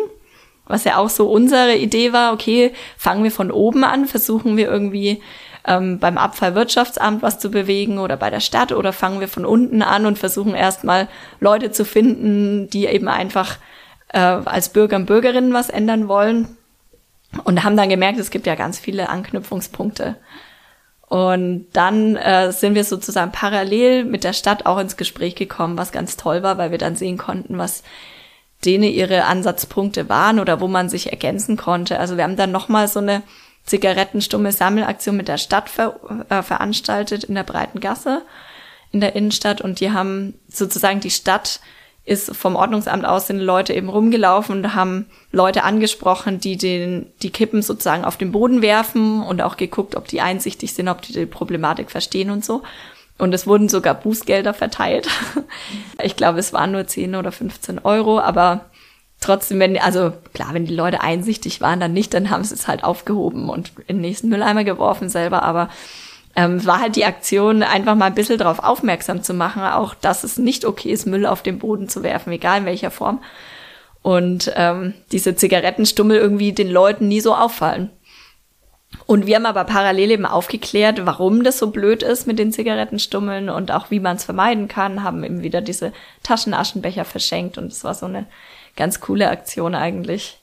Was 0.65 0.83
ja 0.85 0.97
auch 0.97 1.09
so 1.09 1.29
unsere 1.29 1.75
Idee 1.75 2.13
war, 2.13 2.33
okay, 2.33 2.71
fangen 2.97 3.23
wir 3.23 3.31
von 3.31 3.51
oben 3.51 3.83
an, 3.83 4.05
versuchen 4.05 4.55
wir 4.55 4.69
irgendwie 4.69 5.21
ähm, 5.67 5.99
beim 5.99 6.17
Abfallwirtschaftsamt 6.17 7.21
was 7.21 7.39
zu 7.39 7.49
bewegen 7.51 7.97
oder 7.97 8.15
bei 8.15 8.29
der 8.29 8.39
Stadt 8.39 8.71
oder 8.71 8.93
fangen 8.93 9.19
wir 9.19 9.27
von 9.27 9.45
unten 9.45 9.81
an 9.81 10.05
und 10.05 10.19
versuchen 10.19 10.55
erstmal 10.55 11.09
Leute 11.41 11.71
zu 11.71 11.83
finden, 11.83 12.69
die 12.69 12.85
eben 12.85 13.09
einfach 13.09 13.57
äh, 14.09 14.19
als 14.19 14.69
Bürger 14.69 14.95
und 14.95 15.05
Bürgerinnen 15.05 15.53
was 15.53 15.69
ändern 15.69 16.07
wollen 16.07 16.57
und 17.43 17.63
haben 17.63 17.77
dann 17.77 17.89
gemerkt, 17.89 18.19
es 18.19 18.31
gibt 18.31 18.47
ja 18.47 18.55
ganz 18.55 18.79
viele 18.79 19.09
Anknüpfungspunkte. 19.09 20.15
Und 21.07 21.67
dann 21.73 22.15
äh, 22.15 22.51
sind 22.51 22.75
wir 22.75 22.83
sozusagen 22.83 23.31
parallel 23.31 24.03
mit 24.03 24.23
der 24.23 24.33
Stadt 24.33 24.65
auch 24.65 24.79
ins 24.79 24.97
Gespräch 24.97 25.35
gekommen, 25.35 25.77
was 25.77 25.91
ganz 25.91 26.17
toll 26.17 26.41
war, 26.41 26.57
weil 26.57 26.71
wir 26.71 26.79
dann 26.79 26.95
sehen 26.95 27.17
konnten, 27.17 27.57
was 27.57 27.83
denen 28.65 28.85
ihre 28.85 29.25
Ansatzpunkte 29.25 30.09
waren 30.09 30.39
oder 30.39 30.59
wo 30.59 30.67
man 30.67 30.89
sich 30.89 31.11
ergänzen 31.11 31.57
konnte. 31.57 31.99
Also 31.99 32.17
wir 32.17 32.23
haben 32.23 32.37
dann 32.37 32.51
nochmal 32.51 32.87
so 32.87 32.99
eine 32.99 33.21
Zigarettenstumme 33.65 34.51
Sammelaktion 34.51 35.15
mit 35.15 35.27
der 35.27 35.37
Stadt 35.37 35.69
ver 35.69 35.99
äh, 36.29 36.41
veranstaltet 36.41 37.25
in 37.25 37.35
der 37.35 37.43
Breiten 37.43 37.79
Gasse 37.79 38.23
in 38.91 39.01
der 39.01 39.15
Innenstadt 39.15 39.59
und 39.59 39.79
die 39.79 39.91
haben 39.91 40.35
sozusagen 40.47 40.99
die 40.99 41.09
Stadt 41.09 41.59
ist 42.05 42.35
vom 42.35 42.55
Ordnungsamt 42.55 43.05
aus 43.05 43.27
sind 43.27 43.39
Leute 43.39 43.73
eben 43.73 43.87
rumgelaufen 43.87 44.57
und 44.57 44.75
haben 44.75 45.05
Leute 45.31 45.63
angesprochen, 45.63 46.39
die 46.39 46.57
den, 46.57 47.11
die 47.21 47.29
Kippen 47.29 47.61
sozusagen 47.61 48.03
auf 48.03 48.17
den 48.17 48.33
Boden 48.33 48.61
werfen 48.61 49.23
und 49.23 49.41
auch 49.41 49.55
geguckt, 49.55 49.95
ob 49.95 50.07
die 50.07 50.19
einsichtig 50.19 50.73
sind, 50.73 50.89
ob 50.89 51.01
die 51.01 51.13
die 51.13 51.25
Problematik 51.25 51.91
verstehen 51.91 52.29
und 52.29 52.43
so. 52.43 52.63
Und 53.17 53.33
es 53.33 53.47
wurden 53.47 53.69
sogar 53.69 53.93
Bußgelder 53.95 54.53
verteilt. 54.53 55.07
Ich 56.01 56.15
glaube, 56.17 56.39
es 56.39 56.51
waren 56.51 56.71
nur 56.71 56.87
10 56.87 57.15
oder 57.15 57.31
15 57.31 57.79
Euro, 57.79 58.19
aber 58.19 58.65
trotzdem, 59.21 59.59
wenn, 59.59 59.77
also 59.77 60.11
klar, 60.33 60.53
wenn 60.53 60.65
die 60.65 60.75
Leute 60.75 61.01
einsichtig 61.01 61.61
waren, 61.61 61.79
dann 61.79 61.93
nicht, 61.93 62.13
dann 62.13 62.29
haben 62.29 62.43
sie 62.43 62.55
es 62.55 62.67
halt 62.67 62.83
aufgehoben 62.83 63.49
und 63.49 63.71
in 63.87 63.97
den 63.97 64.01
nächsten 64.01 64.27
Mülleimer 64.29 64.63
geworfen 64.63 65.07
selber, 65.07 65.43
aber 65.43 65.69
ähm, 66.35 66.65
war 66.65 66.79
halt 66.79 66.95
die 66.95 67.05
Aktion, 67.05 67.63
einfach 67.63 67.95
mal 67.95 68.05
ein 68.05 68.15
bisschen 68.15 68.37
darauf 68.37 68.59
aufmerksam 68.59 69.23
zu 69.23 69.33
machen, 69.33 69.61
auch 69.63 69.93
dass 69.93 70.23
es 70.23 70.37
nicht 70.37 70.65
okay 70.65 70.89
ist, 70.91 71.05
Müll 71.05 71.25
auf 71.25 71.43
den 71.43 71.59
Boden 71.59 71.89
zu 71.89 72.03
werfen, 72.03 72.33
egal 72.33 72.59
in 72.59 72.65
welcher 72.65 72.91
Form. 72.91 73.21
Und 74.01 74.51
ähm, 74.55 74.93
diese 75.11 75.35
Zigarettenstummel 75.35 76.17
irgendwie 76.17 76.51
den 76.51 76.69
Leuten 76.69 77.07
nie 77.07 77.21
so 77.21 77.35
auffallen. 77.35 77.89
Und 79.05 79.25
wir 79.25 79.35
haben 79.35 79.45
aber 79.45 79.63
parallel 79.63 80.11
eben 80.11 80.25
aufgeklärt, 80.25 81.05
warum 81.05 81.43
das 81.43 81.57
so 81.57 81.71
blöd 81.71 82.03
ist 82.03 82.27
mit 82.27 82.37
den 82.37 82.51
Zigarettenstummeln 82.51 83.49
und 83.49 83.71
auch 83.71 83.91
wie 83.91 83.99
man 83.99 84.17
es 84.17 84.23
vermeiden 84.23 84.67
kann, 84.67 85.03
haben 85.03 85.23
eben 85.23 85.41
wieder 85.41 85.61
diese 85.61 85.93
Taschenaschenbecher 86.21 87.05
verschenkt 87.05 87.57
und 87.57 87.71
es 87.71 87.83
war 87.83 87.95
so 87.95 88.05
eine 88.05 88.27
ganz 88.75 88.99
coole 88.99 89.29
Aktion 89.29 89.73
eigentlich. 89.75 90.39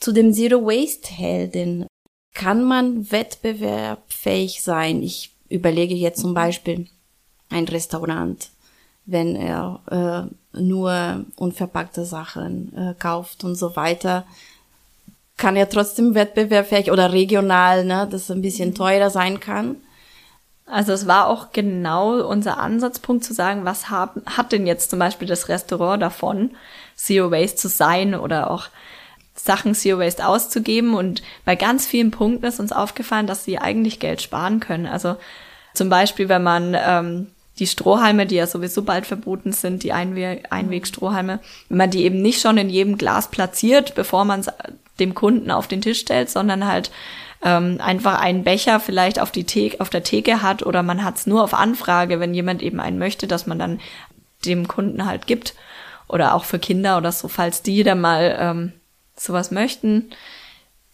Zu 0.00 0.12
dem 0.12 0.32
Zero 0.32 0.64
Waste 0.64 1.12
Helden 1.12 1.86
kann 2.34 2.64
man 2.64 3.10
wettbewerbfähig 3.10 4.62
sein. 4.62 5.02
Ich 5.02 5.32
überlege 5.48 5.94
jetzt 5.94 6.20
zum 6.20 6.34
Beispiel 6.34 6.88
ein 7.50 7.68
Restaurant, 7.68 8.50
wenn 9.04 9.36
er 9.36 10.30
äh, 10.54 10.58
nur 10.60 11.24
unverpackte 11.36 12.04
Sachen 12.04 12.76
äh, 12.76 12.94
kauft 12.98 13.44
und 13.44 13.54
so 13.54 13.76
weiter, 13.76 14.24
kann 15.36 15.56
er 15.56 15.68
trotzdem 15.68 16.14
wettbewerbfähig 16.14 16.90
oder 16.90 17.12
regional, 17.12 17.84
ne, 17.84 18.08
das 18.10 18.30
ein 18.30 18.42
bisschen 18.42 18.70
mhm. 18.70 18.74
teurer 18.74 19.10
sein 19.10 19.40
kann. 19.40 19.76
Also 20.66 20.92
es 20.92 21.06
war 21.06 21.26
auch 21.26 21.52
genau 21.52 22.26
unser 22.26 22.58
Ansatzpunkt 22.58 23.24
zu 23.24 23.34
sagen, 23.34 23.64
was 23.64 23.90
haben, 23.90 24.22
hat 24.24 24.52
denn 24.52 24.66
jetzt 24.66 24.90
zum 24.90 24.98
Beispiel 24.98 25.28
das 25.28 25.48
Restaurant 25.48 26.00
davon, 26.00 26.52
Zero 26.94 27.30
Waste 27.30 27.56
zu 27.56 27.68
sein 27.68 28.14
oder 28.14 28.50
auch 28.50 28.68
Sachen 29.34 29.74
Zero 29.74 29.98
Waste 29.98 30.26
auszugeben. 30.26 30.94
Und 30.94 31.22
bei 31.44 31.56
ganz 31.56 31.86
vielen 31.86 32.10
Punkten 32.10 32.46
ist 32.46 32.60
uns 32.60 32.72
aufgefallen, 32.72 33.26
dass 33.26 33.44
sie 33.44 33.58
eigentlich 33.58 33.98
Geld 33.98 34.22
sparen 34.22 34.60
können. 34.60 34.86
Also 34.86 35.16
zum 35.74 35.88
Beispiel, 35.88 36.28
wenn 36.28 36.42
man 36.42 36.76
ähm, 36.78 37.28
die 37.58 37.66
Strohhalme, 37.66 38.26
die 38.26 38.36
ja 38.36 38.46
sowieso 38.46 38.82
bald 38.82 39.06
verboten 39.06 39.52
sind, 39.52 39.82
die 39.82 39.92
Einweg 39.92 40.46
Einwegstrohhalme, 40.50 41.40
wenn 41.68 41.78
man 41.78 41.90
die 41.90 42.04
eben 42.04 42.22
nicht 42.22 42.40
schon 42.40 42.58
in 42.58 42.70
jedem 42.70 42.98
Glas 42.98 43.28
platziert, 43.30 43.94
bevor 43.94 44.24
man 44.24 44.40
es 44.40 44.48
dem 44.98 45.14
Kunden 45.14 45.50
auf 45.50 45.66
den 45.66 45.82
Tisch 45.82 46.00
stellt, 46.00 46.30
sondern 46.30 46.66
halt 46.66 46.90
ähm, 47.42 47.78
einfach 47.82 48.20
einen 48.20 48.44
Becher 48.44 48.80
vielleicht 48.80 49.20
auf, 49.20 49.30
die 49.30 49.44
Theke, 49.44 49.80
auf 49.80 49.90
der 49.90 50.04
Theke 50.04 50.42
hat 50.42 50.64
oder 50.64 50.82
man 50.82 51.04
hat 51.04 51.16
es 51.16 51.26
nur 51.26 51.42
auf 51.42 51.54
Anfrage, 51.54 52.20
wenn 52.20 52.34
jemand 52.34 52.62
eben 52.62 52.80
einen 52.80 52.98
möchte, 52.98 53.26
dass 53.26 53.46
man 53.46 53.58
dann 53.58 53.80
dem 54.44 54.68
Kunden 54.68 55.06
halt 55.06 55.26
gibt. 55.26 55.54
Oder 56.08 56.34
auch 56.34 56.44
für 56.44 56.58
Kinder 56.58 56.98
oder 56.98 57.10
so, 57.10 57.28
falls 57.28 57.62
die 57.62 57.84
dann 57.84 58.00
mal 58.00 58.36
ähm, 58.38 58.72
sowas 59.24 59.50
möchten, 59.50 60.10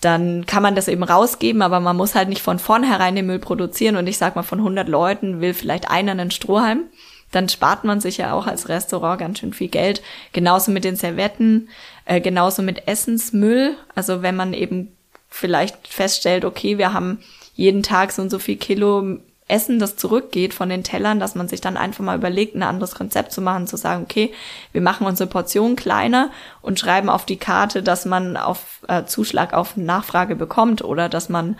dann 0.00 0.46
kann 0.46 0.62
man 0.62 0.76
das 0.76 0.88
eben 0.88 1.02
rausgeben, 1.02 1.62
aber 1.62 1.80
man 1.80 1.96
muss 1.96 2.14
halt 2.14 2.28
nicht 2.28 2.42
von 2.42 2.58
vornherein 2.58 3.16
den 3.16 3.26
Müll 3.26 3.40
produzieren 3.40 3.96
und 3.96 4.06
ich 4.06 4.18
sag 4.18 4.36
mal, 4.36 4.44
von 4.44 4.58
100 4.58 4.88
Leuten 4.88 5.40
will 5.40 5.54
vielleicht 5.54 5.90
einer 5.90 6.12
einen 6.12 6.30
Strohhalm. 6.30 6.84
Dann 7.32 7.48
spart 7.48 7.84
man 7.84 8.00
sich 8.00 8.18
ja 8.18 8.32
auch 8.32 8.46
als 8.46 8.68
Restaurant 8.68 9.20
ganz 9.20 9.40
schön 9.40 9.52
viel 9.52 9.68
Geld. 9.68 10.02
Genauso 10.32 10.70
mit 10.70 10.84
den 10.84 10.96
Servetten, 10.96 11.68
äh, 12.06 12.20
genauso 12.20 12.62
mit 12.62 12.88
Essensmüll. 12.88 13.76
Also 13.94 14.22
wenn 14.22 14.36
man 14.36 14.54
eben 14.54 14.96
vielleicht 15.28 15.88
feststellt, 15.88 16.44
okay, 16.44 16.78
wir 16.78 16.94
haben 16.94 17.18
jeden 17.54 17.82
Tag 17.82 18.12
so 18.12 18.22
und 18.22 18.30
so 18.30 18.38
viel 18.38 18.56
Kilo 18.56 19.18
Essen, 19.48 19.78
das 19.78 19.96
zurückgeht 19.96 20.54
von 20.54 20.68
den 20.68 20.84
Tellern, 20.84 21.18
dass 21.18 21.34
man 21.34 21.48
sich 21.48 21.60
dann 21.60 21.76
einfach 21.76 22.04
mal 22.04 22.16
überlegt, 22.16 22.54
ein 22.54 22.62
anderes 22.62 22.94
Konzept 22.94 23.32
zu 23.32 23.40
machen, 23.40 23.66
zu 23.66 23.76
sagen, 23.76 24.04
okay, 24.04 24.32
wir 24.72 24.82
machen 24.82 25.06
unsere 25.06 25.28
Portion 25.28 25.74
kleiner 25.74 26.30
und 26.60 26.78
schreiben 26.78 27.08
auf 27.08 27.24
die 27.24 27.38
Karte, 27.38 27.82
dass 27.82 28.04
man 28.04 28.36
auf 28.36 28.80
äh, 28.88 29.04
Zuschlag 29.04 29.54
auf 29.54 29.76
Nachfrage 29.76 30.36
bekommt 30.36 30.84
oder 30.84 31.08
dass 31.08 31.28
man 31.28 31.56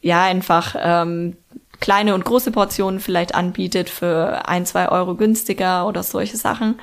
ja 0.00 0.22
einfach 0.22 0.74
ähm, 0.78 1.36
kleine 1.80 2.14
und 2.14 2.24
große 2.24 2.50
Portionen 2.50 3.00
vielleicht 3.00 3.34
anbietet 3.34 3.90
für 3.90 4.48
ein, 4.48 4.64
zwei 4.64 4.88
Euro 4.88 5.14
günstiger 5.14 5.86
oder 5.86 6.02
solche 6.02 6.36
Sachen. 6.36 6.80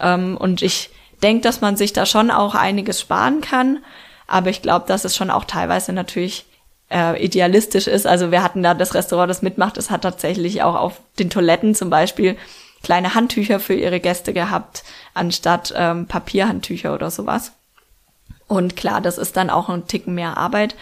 Ähm, 0.00 0.36
und 0.36 0.62
ich 0.62 0.90
denke, 1.22 1.42
dass 1.42 1.60
man 1.60 1.76
sich 1.76 1.92
da 1.92 2.06
schon 2.06 2.30
auch 2.30 2.54
einiges 2.54 3.00
sparen 3.00 3.40
kann. 3.40 3.84
Aber 4.26 4.50
ich 4.50 4.62
glaube, 4.62 4.86
dass 4.86 5.04
es 5.04 5.16
schon 5.16 5.30
auch 5.30 5.44
teilweise 5.44 5.92
natürlich 5.92 6.46
äh, 6.92 7.22
idealistisch 7.24 7.86
ist. 7.86 8.06
Also 8.06 8.30
wir 8.30 8.42
hatten 8.42 8.62
da 8.62 8.74
das 8.74 8.94
Restaurant, 8.94 9.30
das 9.30 9.42
mitmacht, 9.42 9.78
es 9.78 9.90
hat 9.90 10.02
tatsächlich 10.02 10.62
auch 10.62 10.74
auf 10.74 11.00
den 11.18 11.30
Toiletten 11.30 11.74
zum 11.74 11.90
Beispiel 11.90 12.36
kleine 12.82 13.14
Handtücher 13.14 13.60
für 13.60 13.74
ihre 13.74 14.00
Gäste 14.00 14.32
gehabt, 14.32 14.84
anstatt 15.14 15.72
ähm, 15.76 16.06
Papierhandtücher 16.06 16.94
oder 16.94 17.10
sowas. 17.10 17.52
Und 18.48 18.76
klar, 18.76 19.00
das 19.00 19.18
ist 19.18 19.36
dann 19.36 19.50
auch 19.50 19.68
ein 19.68 19.86
Ticken 19.86 20.14
mehr 20.14 20.36
Arbeit. 20.36 20.74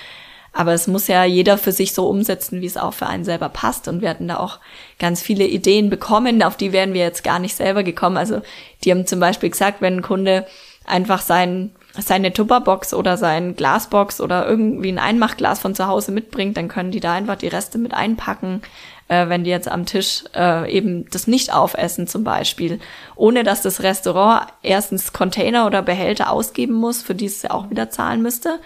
Aber 0.53 0.73
es 0.73 0.89
muss 0.89 1.07
ja 1.07 1.23
jeder 1.25 1.59
für 1.59 1.71
sich 1.71 1.95
so 1.95 2.09
umsetzen, 2.09 2.61
wie 2.61 2.67
es 2.67 2.77
auch 2.77 2.93
für 2.93 3.07
einen 3.07 3.25
selber 3.25 3.49
passt. 3.49 3.87
Und 3.87 4.03
wir 4.03 4.09
hatten 4.09 4.27
da 4.27 4.39
auch 4.39 4.59
ganz 4.99 5.23
viele 5.23 5.47
Ideen 5.47 5.91
bekommen, 5.91 6.43
auf 6.43 6.57
die 6.57 6.73
wären 6.73 6.93
wir 6.93 7.03
jetzt 7.03 7.23
gar 7.23 7.39
nicht 7.39 7.55
selber 7.55 7.85
gekommen. 7.85 8.17
Also 8.17 8.43
die 8.83 8.91
haben 8.91 9.07
zum 9.07 9.21
Beispiel 9.21 9.51
gesagt, 9.51 9.81
wenn 9.81 9.99
ein 9.99 10.03
Kunde 10.03 10.47
einfach 10.85 11.21
seinen 11.21 11.73
seine 12.01 12.33
Tupperbox 12.33 12.95
oder 12.95 13.17
sein 13.17 13.57
Glasbox 13.57 14.21
oder 14.21 14.47
irgendwie 14.47 14.91
ein 14.91 14.99
Einmachglas 14.99 15.61
von 15.61 15.75
zu 15.75 15.87
Hause 15.87 16.13
mitbringt, 16.13 16.57
dann 16.57 16.69
können 16.69 16.91
die 16.91 17.01
da 17.01 17.13
einfach 17.15 17.37
die 17.37 17.49
Reste 17.49 17.79
mit 17.79 17.95
einpacken, 17.95 18.63
äh, 19.09 19.29
wenn 19.29 19.45
die 19.45 19.51
jetzt 19.51 19.69
am 19.69 19.87
Tisch 19.87 20.25
äh, 20.35 20.71
eben 20.71 21.09
das 21.11 21.27
nicht 21.27 21.53
aufessen 21.53 22.07
zum 22.07 22.25
Beispiel, 22.25 22.81
ohne 23.17 23.45
dass 23.45 23.63
das 23.63 23.83
Restaurant 23.83 24.47
erstens 24.63 25.13
Container 25.13 25.67
oder 25.67 25.83
Behälter 25.83 26.31
ausgeben 26.31 26.75
muss, 26.75 27.03
für 27.03 27.15
die 27.15 27.27
es 27.27 27.43
ja 27.43 27.51
auch 27.51 27.71
wieder 27.71 27.91
zahlen 27.91 28.23
müsste. 28.23 28.61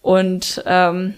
Und 0.00 0.62
ähm, 0.66 1.14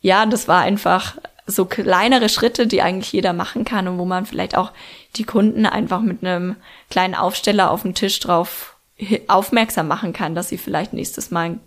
ja, 0.00 0.26
das 0.26 0.48
war 0.48 0.62
einfach 0.62 1.16
so 1.46 1.64
kleinere 1.64 2.28
Schritte, 2.28 2.66
die 2.66 2.82
eigentlich 2.82 3.12
jeder 3.12 3.32
machen 3.32 3.64
kann 3.64 3.86
und 3.86 3.98
wo 3.98 4.04
man 4.04 4.26
vielleicht 4.26 4.56
auch 4.56 4.72
die 5.14 5.24
Kunden 5.24 5.64
einfach 5.64 6.00
mit 6.00 6.24
einem 6.24 6.56
kleinen 6.90 7.14
Aufsteller 7.14 7.70
auf 7.70 7.82
dem 7.82 7.94
Tisch 7.94 8.18
drauf 8.20 8.75
aufmerksam 9.28 9.88
machen 9.88 10.12
kann, 10.12 10.34
dass 10.34 10.48
sie 10.48 10.58
vielleicht 10.58 10.92
nächstes 10.92 11.30
Mal 11.30 11.58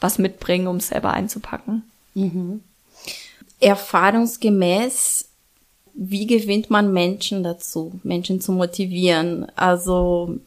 was 0.00 0.18
mitbringen, 0.18 0.66
um 0.66 0.76
es 0.76 0.88
selber 0.88 1.12
einzupacken. 1.12 1.82
Mhm. 2.14 2.60
Erfahrungsgemäß, 3.60 5.28
wie 5.94 6.26
gewinnt 6.26 6.68
man 6.68 6.92
Menschen 6.92 7.42
dazu, 7.42 7.98
Menschen 8.02 8.40
zu 8.40 8.52
motivieren? 8.52 9.46
Also 9.56 10.38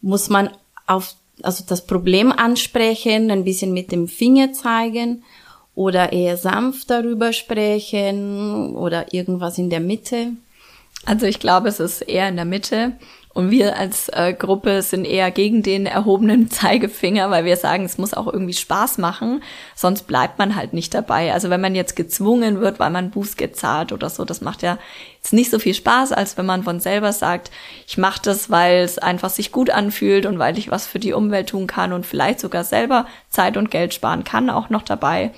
muss 0.00 0.28
man 0.28 0.50
auf 0.86 1.14
also 1.42 1.64
das 1.66 1.86
Problem 1.86 2.32
ansprechen, 2.32 3.30
ein 3.30 3.44
bisschen 3.44 3.72
mit 3.72 3.92
dem 3.92 4.08
Finger 4.08 4.52
zeigen 4.52 5.22
oder 5.74 6.12
eher 6.12 6.36
sanft 6.36 6.90
darüber 6.90 7.32
sprechen 7.32 8.74
oder 8.74 9.12
irgendwas 9.12 9.58
in 9.58 9.70
der 9.70 9.80
Mitte? 9.80 10.32
Also 11.04 11.26
ich 11.26 11.38
glaube, 11.38 11.68
es 11.68 11.78
ist 11.78 12.00
eher 12.02 12.28
in 12.28 12.36
der 12.36 12.46
Mitte. 12.46 12.92
Und 13.36 13.50
wir 13.50 13.76
als 13.76 14.08
äh, 14.08 14.32
Gruppe 14.32 14.80
sind 14.80 15.04
eher 15.04 15.30
gegen 15.30 15.62
den 15.62 15.84
erhobenen 15.84 16.50
Zeigefinger, 16.50 17.30
weil 17.30 17.44
wir 17.44 17.58
sagen, 17.58 17.84
es 17.84 17.98
muss 17.98 18.14
auch 18.14 18.32
irgendwie 18.32 18.54
Spaß 18.54 18.96
machen, 18.96 19.42
sonst 19.74 20.04
bleibt 20.04 20.38
man 20.38 20.56
halt 20.56 20.72
nicht 20.72 20.94
dabei. 20.94 21.34
Also 21.34 21.50
wenn 21.50 21.60
man 21.60 21.74
jetzt 21.74 21.96
gezwungen 21.96 22.60
wird, 22.60 22.78
weil 22.78 22.88
man 22.88 23.10
Bußgeld 23.10 23.54
zahlt 23.54 23.92
oder 23.92 24.08
so, 24.08 24.24
das 24.24 24.40
macht 24.40 24.62
ja 24.62 24.78
jetzt 25.16 25.34
nicht 25.34 25.50
so 25.50 25.58
viel 25.58 25.74
Spaß, 25.74 26.12
als 26.12 26.38
wenn 26.38 26.46
man 26.46 26.62
von 26.62 26.80
selber 26.80 27.12
sagt, 27.12 27.50
ich 27.86 27.98
mache 27.98 28.22
das, 28.24 28.48
weil 28.48 28.78
es 28.78 28.96
einfach 28.96 29.28
sich 29.28 29.52
gut 29.52 29.68
anfühlt 29.68 30.24
und 30.24 30.38
weil 30.38 30.56
ich 30.56 30.70
was 30.70 30.86
für 30.86 30.98
die 30.98 31.12
Umwelt 31.12 31.50
tun 31.50 31.66
kann 31.66 31.92
und 31.92 32.06
vielleicht 32.06 32.40
sogar 32.40 32.64
selber 32.64 33.04
Zeit 33.28 33.58
und 33.58 33.70
Geld 33.70 33.92
sparen 33.92 34.24
kann, 34.24 34.48
auch 34.48 34.70
noch 34.70 34.82
dabei. 34.82 35.32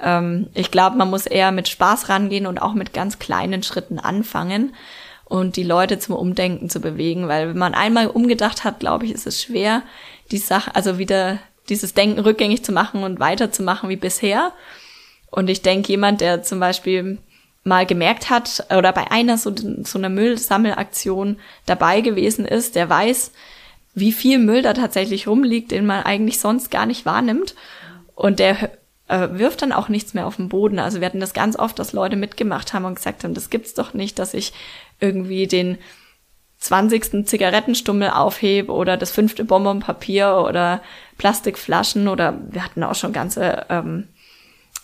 Ähm, 0.00 0.50
ich 0.54 0.70
glaube, 0.70 0.96
man 0.96 1.10
muss 1.10 1.26
eher 1.26 1.50
mit 1.50 1.66
Spaß 1.66 2.08
rangehen 2.08 2.46
und 2.46 2.62
auch 2.62 2.74
mit 2.74 2.92
ganz 2.92 3.18
kleinen 3.18 3.64
Schritten 3.64 3.98
anfangen 3.98 4.72
und 5.24 5.56
die 5.56 5.62
Leute 5.62 5.98
zum 5.98 6.14
Umdenken 6.14 6.68
zu 6.68 6.80
bewegen, 6.80 7.28
weil 7.28 7.48
wenn 7.48 7.58
man 7.58 7.74
einmal 7.74 8.08
umgedacht 8.08 8.64
hat, 8.64 8.80
glaube 8.80 9.06
ich, 9.06 9.12
ist 9.12 9.26
es 9.26 9.42
schwer, 9.42 9.82
die 10.30 10.38
Sache, 10.38 10.74
also 10.74 10.98
wieder 10.98 11.38
dieses 11.68 11.94
Denken 11.94 12.20
rückgängig 12.20 12.64
zu 12.64 12.72
machen 12.72 13.02
und 13.02 13.20
weiterzumachen 13.20 13.88
wie 13.88 13.96
bisher. 13.96 14.52
Und 15.30 15.48
ich 15.48 15.62
denke, 15.62 15.88
jemand, 15.88 16.20
der 16.20 16.42
zum 16.42 16.60
Beispiel 16.60 17.18
mal 17.64 17.86
gemerkt 17.86 18.28
hat 18.28 18.66
oder 18.76 18.92
bei 18.92 19.10
einer 19.10 19.38
so, 19.38 19.54
so 19.82 19.98
einer 19.98 20.10
Müllsammelaktion 20.10 21.38
dabei 21.64 22.02
gewesen 22.02 22.44
ist, 22.44 22.74
der 22.74 22.90
weiß, 22.90 23.32
wie 23.94 24.12
viel 24.12 24.38
Müll 24.38 24.62
da 24.62 24.74
tatsächlich 24.74 25.26
rumliegt, 25.26 25.70
den 25.70 25.86
man 25.86 26.02
eigentlich 26.02 26.38
sonst 26.38 26.70
gar 26.70 26.84
nicht 26.84 27.06
wahrnimmt. 27.06 27.54
Und 28.14 28.38
der 28.38 28.70
äh, 29.08 29.28
wirft 29.32 29.62
dann 29.62 29.72
auch 29.72 29.88
nichts 29.88 30.14
mehr 30.14 30.26
auf 30.26 30.36
den 30.36 30.48
Boden. 30.48 30.78
Also 30.78 31.00
wir 31.00 31.06
hatten 31.06 31.20
das 31.20 31.32
ganz 31.32 31.58
oft, 31.58 31.78
dass 31.78 31.92
Leute 31.92 32.16
mitgemacht 32.16 32.72
haben 32.72 32.84
und 32.84 32.96
gesagt 32.96 33.24
haben, 33.24 33.34
das 33.34 33.50
gibt's 33.50 33.74
doch 33.74 33.94
nicht, 33.94 34.18
dass 34.18 34.34
ich 34.34 34.52
irgendwie 35.00 35.46
den 35.46 35.78
20. 36.58 37.26
Zigarettenstummel 37.26 38.10
aufhebe 38.10 38.72
oder 38.72 38.96
das 38.96 39.10
fünfte 39.10 39.44
Bonbonpapier 39.44 40.44
oder 40.48 40.80
Plastikflaschen 41.18 42.08
oder 42.08 42.38
wir 42.48 42.64
hatten 42.64 42.82
auch 42.82 42.94
schon 42.94 43.12
ganze 43.12 43.66
ähm, 43.68 44.08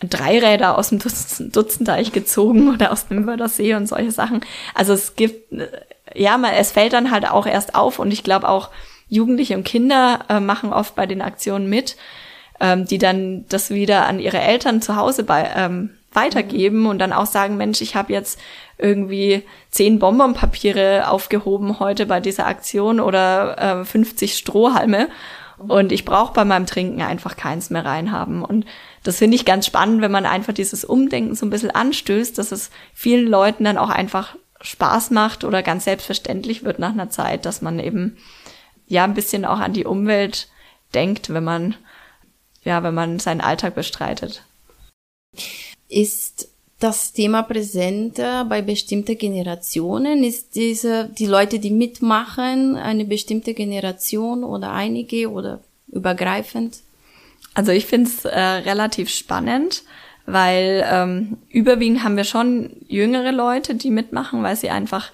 Dreiräder 0.03 0.77
aus 0.77 0.91
dem 0.91 0.99
Dutzend, 0.99 1.57
Dutzendteich 1.57 2.13
gezogen 2.13 2.75
oder 2.75 2.93
aus 2.93 3.09
dem 3.09 3.27
Wörthersee 3.27 3.75
und 3.75 3.87
solche 3.87 4.11
Sachen. 4.11 4.41
Also 4.75 4.93
es 4.93 5.17
gibt, 5.17 5.53
äh, 5.53 5.69
ja, 6.15 6.37
man, 6.39 6.53
es 6.53 6.73
fällt 6.73 6.93
dann 6.93 7.11
halt 7.11 7.29
auch 7.31 7.47
erst 7.47 7.75
auf 7.75 7.99
und 7.99 8.13
ich 8.13 8.25
glaube 8.25 8.49
auch 8.49 8.71
Jugendliche 9.09 9.57
und 9.57 9.65
Kinder 9.65 10.21
äh, 10.29 10.41
machen 10.41 10.73
oft 10.73 10.95
bei 10.95 11.07
den 11.07 11.23
Aktionen 11.23 11.69
mit, 11.69 11.97
ähm, 12.61 12.87
die 12.87 12.99
dann 12.99 13.47
das 13.49 13.71
wieder 13.71 14.07
an 14.07 14.21
ihre 14.21 14.39
Eltern 14.39 14.83
zu 14.83 14.97
Hause 14.97 15.25
bei, 15.25 15.51
ähm, 15.57 15.91
weitergeben 16.13 16.87
und 16.87 16.99
dann 16.99 17.13
auch 17.13 17.27
sagen, 17.27 17.57
Mensch, 17.57 17.81
ich 17.81 17.95
habe 17.95 18.13
jetzt 18.13 18.41
irgendwie 18.79 19.43
zehn 19.71 19.99
Bonbonpapiere 19.99 21.09
aufgehoben 21.09 21.79
heute 21.79 22.07
bei 22.07 22.21
dieser 22.21 22.47
Aktion 22.47 23.01
oder 23.01 23.81
äh, 23.81 23.85
50 23.85 24.37
Strohhalme 24.37 25.09
und 25.59 25.93
ich 25.93 26.05
brauche 26.05 26.33
bei 26.33 26.45
meinem 26.45 26.67
Trinken 26.67 27.03
einfach 27.03 27.37
keins 27.37 27.71
mehr 27.71 27.85
reinhaben. 27.85 28.43
Und 28.43 28.65
das 29.03 29.19
finde 29.19 29.37
ich 29.37 29.45
ganz 29.45 29.67
spannend, 29.67 30.01
wenn 30.01 30.11
man 30.11 30.27
einfach 30.27 30.55
dieses 30.55 30.85
Umdenken 30.85 31.35
so 31.35 31.45
ein 31.45 31.51
bisschen 31.51 31.71
anstößt, 31.71 32.39
dass 32.39 32.51
es 32.51 32.71
vielen 32.95 33.27
Leuten 33.29 33.65
dann 33.65 33.79
auch 33.79 33.91
einfach 33.91 34.37
Spaß 34.63 35.11
macht 35.11 35.45
oder 35.45 35.63
ganz 35.63 35.85
selbstverständlich 35.85 36.65
wird 36.65 36.79
nach 36.79 36.93
einer 36.93 37.11
Zeit, 37.11 37.45
dass 37.45 37.63
man 37.63 37.79
eben 37.79 38.17
ja 38.87 39.05
ein 39.05 39.15
bisschen 39.15 39.45
auch 39.45 39.61
an 39.61 39.73
die 39.73 39.85
Umwelt 39.85 40.49
denkt, 40.95 41.33
wenn 41.33 41.45
man 41.45 41.77
ja, 42.63 42.83
wenn 42.83 42.95
man 42.95 43.19
seinen 43.19 43.41
Alltag 43.41 43.75
bestreitet. 43.75 44.43
Ist 45.91 46.49
das 46.79 47.13
Thema 47.13 47.43
präsenter 47.43 48.47
bei 48.47 48.63
bestimmten 48.63 49.19
Generationen? 49.19 50.25
Ist 50.25 50.55
diese, 50.55 51.11
die 51.19 51.27
Leute, 51.27 51.59
die 51.59 51.71
mitmachen, 51.71 52.77
eine 52.77 53.05
bestimmte 53.05 53.53
Generation 53.55 54.45
oder 54.45 54.73
einige 54.73 55.31
oder 55.31 55.61
übergreifend? 55.89 56.79
Also 57.55 57.73
ich 57.73 57.87
finde 57.87 58.09
es 58.09 58.25
äh, 58.25 58.39
relativ 58.39 59.11
spannend, 59.11 59.83
weil 60.25 60.87
ähm, 60.91 61.39
überwiegend 61.51 62.05
haben 62.05 62.17
wir 62.17 62.25
schon 62.25 62.71
jüngere 62.89 63.33
Leute, 63.33 63.75
die 63.75 63.91
mitmachen, 63.91 64.43
weil 64.43 64.57
sie 64.57 64.71
einfach 64.71 65.11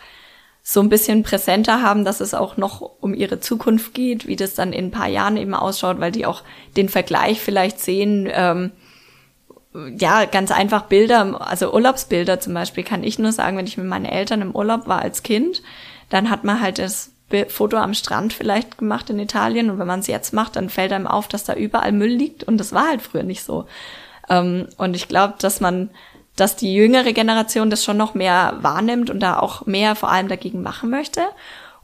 so 0.63 0.81
ein 0.81 0.89
bisschen 0.89 1.23
präsenter 1.23 1.81
haben, 1.81 2.05
dass 2.05 2.21
es 2.21 2.35
auch 2.35 2.57
noch 2.57 2.81
um 3.01 3.15
ihre 3.15 3.41
Zukunft 3.41 3.95
geht, 3.95 4.27
wie 4.27 4.37
das 4.37 4.55
dann 4.55 4.73
in 4.73 4.87
ein 4.87 4.91
paar 4.91 5.09
Jahren 5.09 5.37
eben 5.37 5.55
ausschaut, 5.55 6.01
weil 6.01 6.13
die 6.13 6.27
auch 6.27 6.43
den 6.77 6.89
Vergleich 6.89 7.41
vielleicht 7.41 7.81
sehen, 7.81 8.29
ähm, 8.31 8.73
ja, 9.99 10.25
ganz 10.25 10.51
einfach 10.51 10.83
Bilder, 10.83 11.41
also 11.41 11.73
Urlaubsbilder 11.73 12.41
zum 12.41 12.55
Beispiel, 12.55 12.85
kann 12.85 13.05
ich 13.05 13.19
nur 13.19 13.33
sagen, 13.33 13.57
wenn 13.57 13.67
ich 13.67 13.77
mit 13.77 13.87
meinen 13.87 14.05
Eltern 14.05 14.43
im 14.43 14.55
Urlaub 14.55 14.87
war 14.87 15.03
als 15.03 15.23
Kind, 15.23 15.63
dann 16.09 16.31
hat 16.31 16.45
man 16.45 16.61
halt 16.61 16.79
das 16.79 17.11
Foto 17.49 17.77
am 17.77 17.95
Strand 17.95 18.33
vielleicht 18.33 18.79
gemacht 18.79 19.11
in 19.11 19.19
Italien 19.19 19.69
und 19.69 19.79
wenn 19.79 19.87
man 19.87 20.01
es 20.01 20.07
jetzt 20.07 20.33
macht, 20.33 20.55
dann 20.55 20.71
fällt 20.71 20.93
einem 20.93 21.09
auf, 21.09 21.27
dass 21.27 21.45
da 21.45 21.55
überall 21.55 21.93
Müll 21.93 22.11
liegt 22.11 22.45
und 22.45 22.59
das 22.59 22.73
war 22.73 22.89
halt 22.89 23.03
früher 23.03 23.25
nicht 23.25 23.43
so. 23.43 23.67
Ähm, 24.29 24.69
und 24.77 24.95
ich 24.95 25.09
glaube, 25.09 25.35
dass 25.41 25.61
man, 25.61 25.91
dass 26.37 26.55
die 26.55 26.73
jüngere 26.73 27.13
Generation 27.13 27.69
das 27.69 27.85
schon 27.85 27.97
noch 27.97 28.15
mehr 28.15 28.59
wahrnimmt 28.61 29.11
und 29.11 29.21
da 29.21 29.39
auch 29.39 29.67
mehr 29.67 29.97
vor 29.97 30.11
allem 30.11 30.29
dagegen 30.29 30.63
machen 30.63 30.89
möchte. 30.89 31.23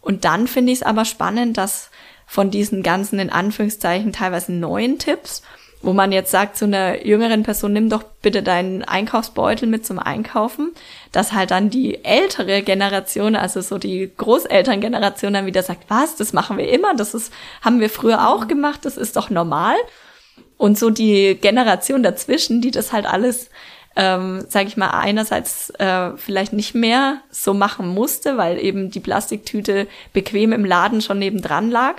Und 0.01 0.25
dann 0.25 0.47
finde 0.47 0.73
ich 0.73 0.79
es 0.79 0.87
aber 0.87 1.05
spannend, 1.05 1.57
dass 1.57 1.91
von 2.27 2.51
diesen 2.51 2.83
ganzen 2.83 3.19
in 3.19 3.31
Anführungszeichen 3.31 4.13
teilweise 4.13 4.53
neuen 4.53 4.99
Tipps 4.99 5.43
wo 5.83 5.93
man 5.93 6.13
jetzt 6.13 6.31
sagt 6.31 6.57
zu 6.57 6.65
einer 6.65 7.05
jüngeren 7.05 7.43
Person, 7.43 7.73
nimm 7.73 7.91
doch 7.91 8.05
bitte 8.23 8.43
deinen 8.43 8.85
Einkaufsbeutel 8.85 9.69
mit 9.69 9.85
zum 9.85 9.99
Einkaufen, 9.99 10.73
dass 11.11 11.33
halt 11.33 11.51
dann 11.51 11.71
die 11.71 12.05
ältere 12.05 12.63
Generation, 12.63 13.35
also 13.35 13.61
so 13.61 13.79
die 13.79 14.11
Großelterngeneration 14.17 15.33
dann 15.33 15.47
wieder 15.47 15.63
sagt, 15.63 15.85
was, 15.89 16.17
das 16.17 16.33
machen 16.33 16.57
wir 16.57 16.69
immer, 16.69 16.95
das 16.95 17.15
ist, 17.15 17.33
haben 17.63 17.81
wir 17.81 17.91
früher 17.91 18.29
auch 18.29 18.47
gemacht, 18.47 18.85
das 18.85 18.97
ist 18.97 19.17
doch 19.17 19.29
normal. 19.29 19.77
Und 20.57 20.79
so 20.79 20.91
die 20.91 21.37
Generation 21.41 22.05
dazwischen, 22.05 22.61
die 22.61 22.71
das 22.71 22.93
halt 22.93 23.07
alles, 23.07 23.51
ähm, 23.97 24.45
sage 24.49 24.69
ich 24.69 24.77
mal, 24.77 24.91
einerseits 24.91 25.71
äh, 25.71 26.17
vielleicht 26.17 26.53
nicht 26.53 26.77
mehr 26.77 27.19
so 27.31 27.53
machen 27.55 27.89
musste, 27.89 28.37
weil 28.37 28.59
eben 28.59 28.93
die 28.93 29.01
Plastiktüte 29.01 29.89
bequem 30.13 30.53
im 30.53 30.65
Laden 30.65 31.01
schon 31.01 31.19
nebendran 31.19 31.71
lag 31.71 31.97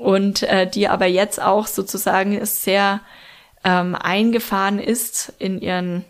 und 0.00 0.42
äh, 0.44 0.66
die 0.66 0.88
aber 0.88 1.04
jetzt 1.04 1.42
auch 1.42 1.66
sozusagen 1.66 2.42
sehr 2.46 3.00
ähm, 3.64 3.94
eingefahren 3.94 4.78
ist 4.78 5.34
in 5.38 5.60
ihren 5.60 6.06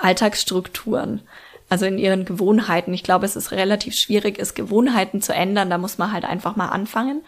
Alltagsstrukturen, 0.00 1.22
also 1.68 1.86
in 1.86 1.98
ihren 1.98 2.24
Gewohnheiten. 2.24 2.92
Ich 2.92 3.04
glaube, 3.04 3.24
es 3.24 3.36
ist 3.36 3.52
relativ 3.52 3.94
schwierig, 3.94 4.40
es 4.40 4.54
Gewohnheiten 4.54 5.22
zu 5.22 5.32
ändern. 5.32 5.70
Da 5.70 5.78
muss 5.78 5.98
man 5.98 6.10
halt 6.10 6.24
einfach 6.24 6.56
mal 6.56 6.70
anfangen. 6.70 7.22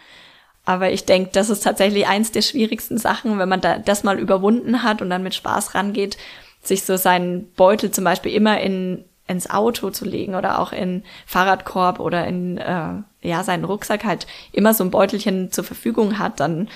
Aber 0.65 0.91
ich 0.91 1.05
denke, 1.05 1.31
das 1.33 1.49
ist 1.49 1.63
tatsächlich 1.63 2.09
eins 2.09 2.33
der 2.33 2.43
schwierigsten 2.43 2.99
Sachen, 2.99 3.39
wenn 3.39 3.49
man 3.49 3.61
da 3.61 3.79
das 3.79 4.03
mal 4.03 4.19
überwunden 4.19 4.83
hat 4.83 5.01
und 5.01 5.11
dann 5.11 5.23
mit 5.23 5.35
Spaß 5.37 5.77
rangeht, 5.77 6.17
sich 6.61 6.83
so 6.83 6.97
seinen 6.97 7.53
Beutel 7.53 7.93
zum 7.93 8.03
Beispiel 8.03 8.33
immer 8.33 8.61
in 8.61 9.05
ins 9.27 9.49
Auto 9.49 9.91
zu 9.91 10.05
legen 10.05 10.35
oder 10.35 10.59
auch 10.61 10.73
in 10.73 11.03
Fahrradkorb 11.27 11.99
oder 12.01 12.27
in 12.27 12.59
äh, 12.59 12.95
ja 13.23 13.43
seinen 13.43 13.65
Rucksack 13.65 14.05
halt 14.05 14.27
immer 14.53 14.75
so 14.75 14.85
ein 14.85 14.91
Beutelchen 14.91 15.51
zur 15.51 15.65
Verfügung 15.65 16.19
hat, 16.19 16.41
dann 16.41 16.69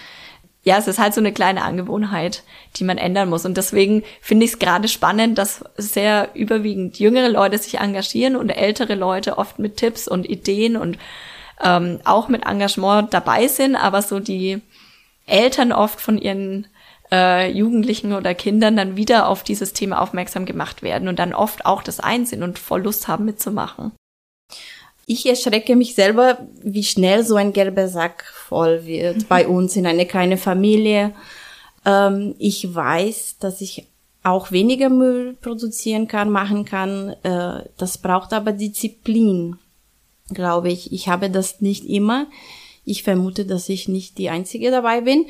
ja, 0.65 0.77
es 0.77 0.89
ist 0.89 0.99
halt 0.99 1.15
so 1.15 1.21
eine 1.21 1.33
kleine 1.33 1.63
Angewohnheit, 1.63 2.43
die 2.77 2.85
man 2.85 2.99
ändern 2.99 3.31
muss. 3.31 3.47
Und 3.47 3.57
deswegen 3.57 4.03
finde 4.21 4.45
ich 4.45 4.53
es 4.53 4.59
gerade 4.59 4.89
spannend, 4.89 5.39
dass 5.39 5.65
sehr 5.77 6.31
überwiegend 6.35 6.99
jüngere 6.99 7.29
Leute 7.31 7.57
sich 7.57 7.79
engagieren 7.79 8.37
und 8.37 8.51
ältere 8.51 8.95
Leute 8.95 9.39
oft 9.39 9.59
mit 9.59 9.77
Tipps 9.79 10.09
und 10.09 10.29
Ideen 10.29 10.77
und 10.77 10.99
ähm, 11.65 12.01
auch 12.05 12.29
mit 12.29 12.45
Engagement 12.45 13.15
dabei 13.15 13.49
sind, 13.49 13.77
aber 13.77 14.03
so 14.03 14.21
die 14.21 14.61
Eltern 15.27 15.73
oft 15.73 16.01
von 16.01 16.19
ihren 16.19 16.67
äh, 17.11 17.51
Jugendlichen 17.51 18.13
oder 18.13 18.35
Kindern 18.35 18.77
dann 18.77 18.97
wieder 18.97 19.29
auf 19.29 19.43
dieses 19.43 19.73
Thema 19.73 20.01
aufmerksam 20.01 20.47
gemacht 20.47 20.83
werden 20.83 21.09
und 21.09 21.19
dann 21.19 21.35
oft 21.35 21.67
auch 21.67 21.83
das 21.83 22.01
einsehen 22.01 22.43
und 22.43 22.59
voll 22.59 22.83
Lust 22.83 23.09
haben 23.09 23.25
mitzumachen. 23.25 23.93
Ich 25.07 25.25
erschrecke 25.27 25.75
mich 25.75 25.95
selber, 25.95 26.47
wie 26.63 26.85
schnell 26.85 27.25
so 27.25 27.37
ein 27.37 27.55
gelber 27.55 27.89
Sack 27.89 28.25
voll 28.25 28.85
wird 28.85 29.17
mhm. 29.17 29.25
bei 29.29 29.49
uns 29.49 29.75
in 29.75 29.87
eine 29.87 30.05
kleine 30.05 30.37
Familie. 30.37 31.15
Ähm, 31.87 32.35
ich 32.39 32.75
weiß, 32.75 33.37
dass 33.41 33.63
ich 33.63 33.87
auch 34.23 34.51
weniger 34.51 34.91
Müll 34.91 35.37
produzieren 35.41 36.09
kann, 36.09 36.31
machen 36.31 36.65
kann. 36.65 37.15
Äh, 37.23 37.65
das 37.79 37.99
braucht 37.99 38.35
aber 38.35 38.53
Disziplin, 38.53 39.57
glaube 40.29 40.71
ich. 40.71 40.93
Ich 40.93 41.09
habe 41.09 41.31
das 41.31 41.63
nicht 41.63 41.87
immer. 41.87 42.27
Ich 42.85 43.03
vermute, 43.03 43.47
dass 43.47 43.69
ich 43.69 43.89
nicht 43.89 44.19
die 44.19 44.31
Einzige 44.31 44.71
dabei 44.71 45.03
bin. 45.03 45.27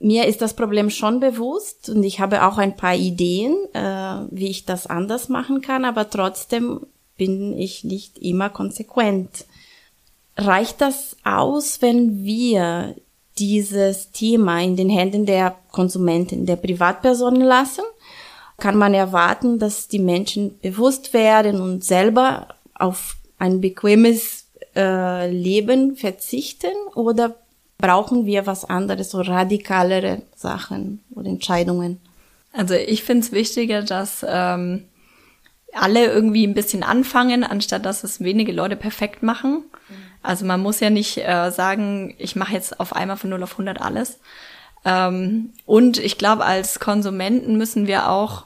Mir 0.00 0.26
ist 0.26 0.40
das 0.40 0.54
Problem 0.54 0.90
schon 0.90 1.18
bewusst 1.18 1.88
und 1.88 2.04
ich 2.04 2.20
habe 2.20 2.46
auch 2.46 2.58
ein 2.58 2.76
paar 2.76 2.94
Ideen, 2.94 3.56
äh, 3.72 4.26
wie 4.30 4.48
ich 4.48 4.64
das 4.64 4.86
anders 4.86 5.28
machen 5.28 5.60
kann, 5.60 5.84
aber 5.84 6.08
trotzdem 6.08 6.86
bin 7.16 7.58
ich 7.58 7.82
nicht 7.82 8.18
immer 8.18 8.48
konsequent. 8.48 9.44
Reicht 10.36 10.80
das 10.80 11.16
aus, 11.24 11.82
wenn 11.82 12.24
wir 12.24 12.94
dieses 13.38 14.12
Thema 14.12 14.60
in 14.60 14.76
den 14.76 14.88
Händen 14.88 15.26
der 15.26 15.56
Konsumenten, 15.72 16.46
der 16.46 16.56
Privatpersonen 16.56 17.42
lassen? 17.42 17.84
Kann 18.56 18.76
man 18.76 18.94
erwarten, 18.94 19.58
dass 19.58 19.88
die 19.88 19.98
Menschen 19.98 20.58
bewusst 20.60 21.12
werden 21.12 21.60
und 21.60 21.84
selber 21.84 22.48
auf 22.74 23.16
ein 23.38 23.60
bequemes 23.60 24.46
äh, 24.74 25.30
Leben 25.30 25.96
verzichten? 25.96 26.74
Oder 26.94 27.36
brauchen 27.78 28.26
wir 28.26 28.46
was 28.46 28.64
anderes, 28.64 29.10
so 29.10 29.20
radikalere 29.20 30.22
Sachen 30.34 31.00
oder 31.14 31.28
Entscheidungen? 31.28 32.00
Also 32.52 32.74
ich 32.74 33.04
finde 33.04 33.24
es 33.24 33.32
wichtiger, 33.32 33.82
dass 33.82 34.26
ähm, 34.28 34.84
alle 35.72 36.06
irgendwie 36.06 36.46
ein 36.46 36.54
bisschen 36.54 36.82
anfangen, 36.82 37.44
anstatt 37.44 37.86
dass 37.86 38.04
es 38.04 38.20
wenige 38.20 38.52
Leute 38.52 38.76
perfekt 38.76 39.22
machen. 39.22 39.62
Also 40.22 40.44
man 40.44 40.60
muss 40.60 40.80
ja 40.80 40.90
nicht 40.90 41.18
äh, 41.18 41.50
sagen, 41.50 42.14
ich 42.18 42.34
mache 42.34 42.52
jetzt 42.52 42.80
auf 42.80 42.94
einmal 42.94 43.16
von 43.16 43.30
0 43.30 43.42
auf 43.44 43.52
100 43.52 43.80
alles. 43.80 44.18
Ähm, 44.84 45.52
und 45.64 45.98
ich 45.98 46.18
glaube, 46.18 46.44
als 46.44 46.80
Konsumenten 46.80 47.56
müssen 47.56 47.86
wir 47.86 48.10
auch 48.10 48.44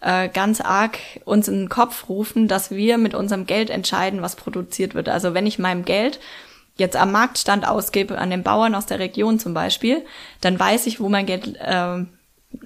äh, 0.00 0.28
ganz 0.28 0.60
arg 0.60 0.98
uns 1.24 1.46
in 1.48 1.54
den 1.54 1.68
Kopf 1.68 2.08
rufen, 2.08 2.48
dass 2.48 2.70
wir 2.70 2.98
mit 2.98 3.14
unserem 3.14 3.46
Geld 3.46 3.70
entscheiden, 3.70 4.22
was 4.22 4.36
produziert 4.36 4.94
wird. 4.94 5.08
Also 5.08 5.32
wenn 5.34 5.46
ich 5.46 5.58
meinem 5.58 5.84
Geld 5.84 6.18
jetzt 6.76 6.96
am 6.96 7.12
Marktstand 7.12 7.66
ausgebe, 7.66 8.18
an 8.18 8.30
den 8.30 8.42
Bauern 8.42 8.74
aus 8.74 8.86
der 8.86 8.98
Region 8.98 9.38
zum 9.38 9.54
Beispiel, 9.54 10.04
dann 10.40 10.58
weiß 10.58 10.86
ich, 10.86 11.00
wo 11.00 11.08
mein 11.08 11.26
Geld 11.26 11.56
äh, 11.56 12.04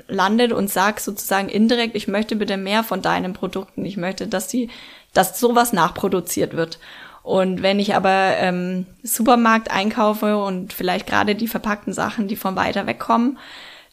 landet 0.08 0.52
und 0.52 0.70
sag 0.70 1.00
sozusagen 1.00 1.48
indirekt, 1.48 1.94
ich 1.94 2.08
möchte 2.08 2.36
bitte 2.36 2.56
mehr 2.56 2.84
von 2.84 3.02
deinen 3.02 3.32
Produkten. 3.32 3.84
Ich 3.84 3.96
möchte, 3.96 4.26
dass 4.26 4.50
sie, 4.50 4.70
dass 5.12 5.38
sowas 5.38 5.72
nachproduziert 5.72 6.54
wird. 6.54 6.78
Und 7.22 7.62
wenn 7.62 7.78
ich 7.78 7.94
aber 7.94 8.36
ähm, 8.38 8.86
Supermarkt 9.02 9.70
einkaufe 9.70 10.38
und 10.38 10.72
vielleicht 10.72 11.06
gerade 11.06 11.34
die 11.34 11.48
verpackten 11.48 11.92
Sachen, 11.92 12.28
die 12.28 12.36
von 12.36 12.56
weiter 12.56 12.86
weg 12.86 12.98
kommen, 12.98 13.38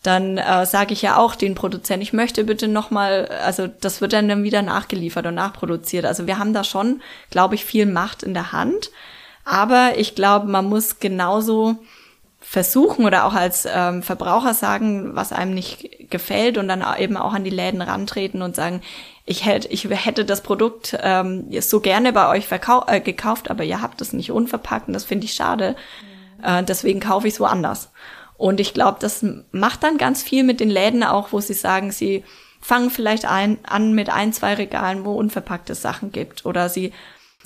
dann 0.03 0.37
äh, 0.37 0.65
sage 0.65 0.93
ich 0.93 1.01
ja 1.01 1.17
auch 1.17 1.35
den 1.35 1.55
Produzenten, 1.55 2.03
ich 2.03 2.13
möchte 2.13 2.43
bitte 2.43 2.67
nochmal, 2.67 3.27
also 3.43 3.67
das 3.67 4.01
wird 4.01 4.13
dann, 4.13 4.29
dann 4.29 4.43
wieder 4.43 4.61
nachgeliefert 4.61 5.25
und 5.25 5.35
nachproduziert. 5.35 6.05
Also 6.05 6.27
wir 6.27 6.37
haben 6.37 6.53
da 6.53 6.63
schon, 6.63 7.01
glaube 7.31 7.55
ich, 7.55 7.65
viel 7.65 7.85
Macht 7.87 8.23
in 8.23 8.33
der 8.33 8.51
Hand. 8.51 8.91
Aber 9.45 9.93
ich 9.97 10.15
glaube, 10.15 10.47
man 10.47 10.65
muss 10.65 10.99
genauso 10.99 11.77
versuchen 12.41 13.05
oder 13.05 13.25
auch 13.25 13.33
als 13.33 13.67
ähm, 13.71 14.03
Verbraucher 14.03 14.53
sagen, 14.53 15.15
was 15.15 15.31
einem 15.31 15.53
nicht 15.53 16.09
gefällt 16.11 16.57
und 16.57 16.67
dann 16.67 16.83
eben 16.99 17.17
auch 17.17 17.33
an 17.33 17.43
die 17.43 17.49
Läden 17.49 17.81
rantreten 17.81 18.41
und 18.41 18.55
sagen, 18.55 18.81
ich 19.25 19.45
hätte, 19.45 19.67
ich 19.69 19.85
hätte 19.89 20.25
das 20.25 20.41
Produkt 20.41 20.97
ähm, 21.01 21.47
so 21.59 21.79
gerne 21.79 22.13
bei 22.13 22.29
euch 22.29 22.47
äh, 22.51 22.99
gekauft, 22.99 23.49
aber 23.49 23.63
ihr 23.63 23.81
habt 23.81 23.99
es 24.01 24.13
nicht 24.13 24.31
unverpackt 24.31 24.87
und 24.87 24.93
das 24.93 25.05
finde 25.05 25.25
ich 25.25 25.33
schade. 25.33 25.75
Äh, 26.43 26.63
deswegen 26.63 26.99
kaufe 26.99 27.27
ich 27.27 27.35
es 27.35 27.39
woanders. 27.39 27.91
Und 28.37 28.59
ich 28.59 28.73
glaube, 28.73 28.97
das 28.99 29.25
macht 29.51 29.83
dann 29.83 29.97
ganz 29.97 30.21
viel 30.21 30.43
mit 30.43 30.59
den 30.59 30.69
Läden 30.69 31.03
auch, 31.03 31.31
wo 31.31 31.39
sie 31.39 31.53
sagen, 31.53 31.91
sie 31.91 32.23
fangen 32.61 32.89
vielleicht 32.89 33.25
ein, 33.25 33.57
an 33.63 33.93
mit 33.93 34.09
ein, 34.09 34.33
zwei 34.33 34.53
Regalen, 34.55 35.05
wo 35.05 35.13
unverpackte 35.13 35.73
Sachen 35.73 36.11
gibt. 36.11 36.45
Oder 36.45 36.67
sie 36.69 36.93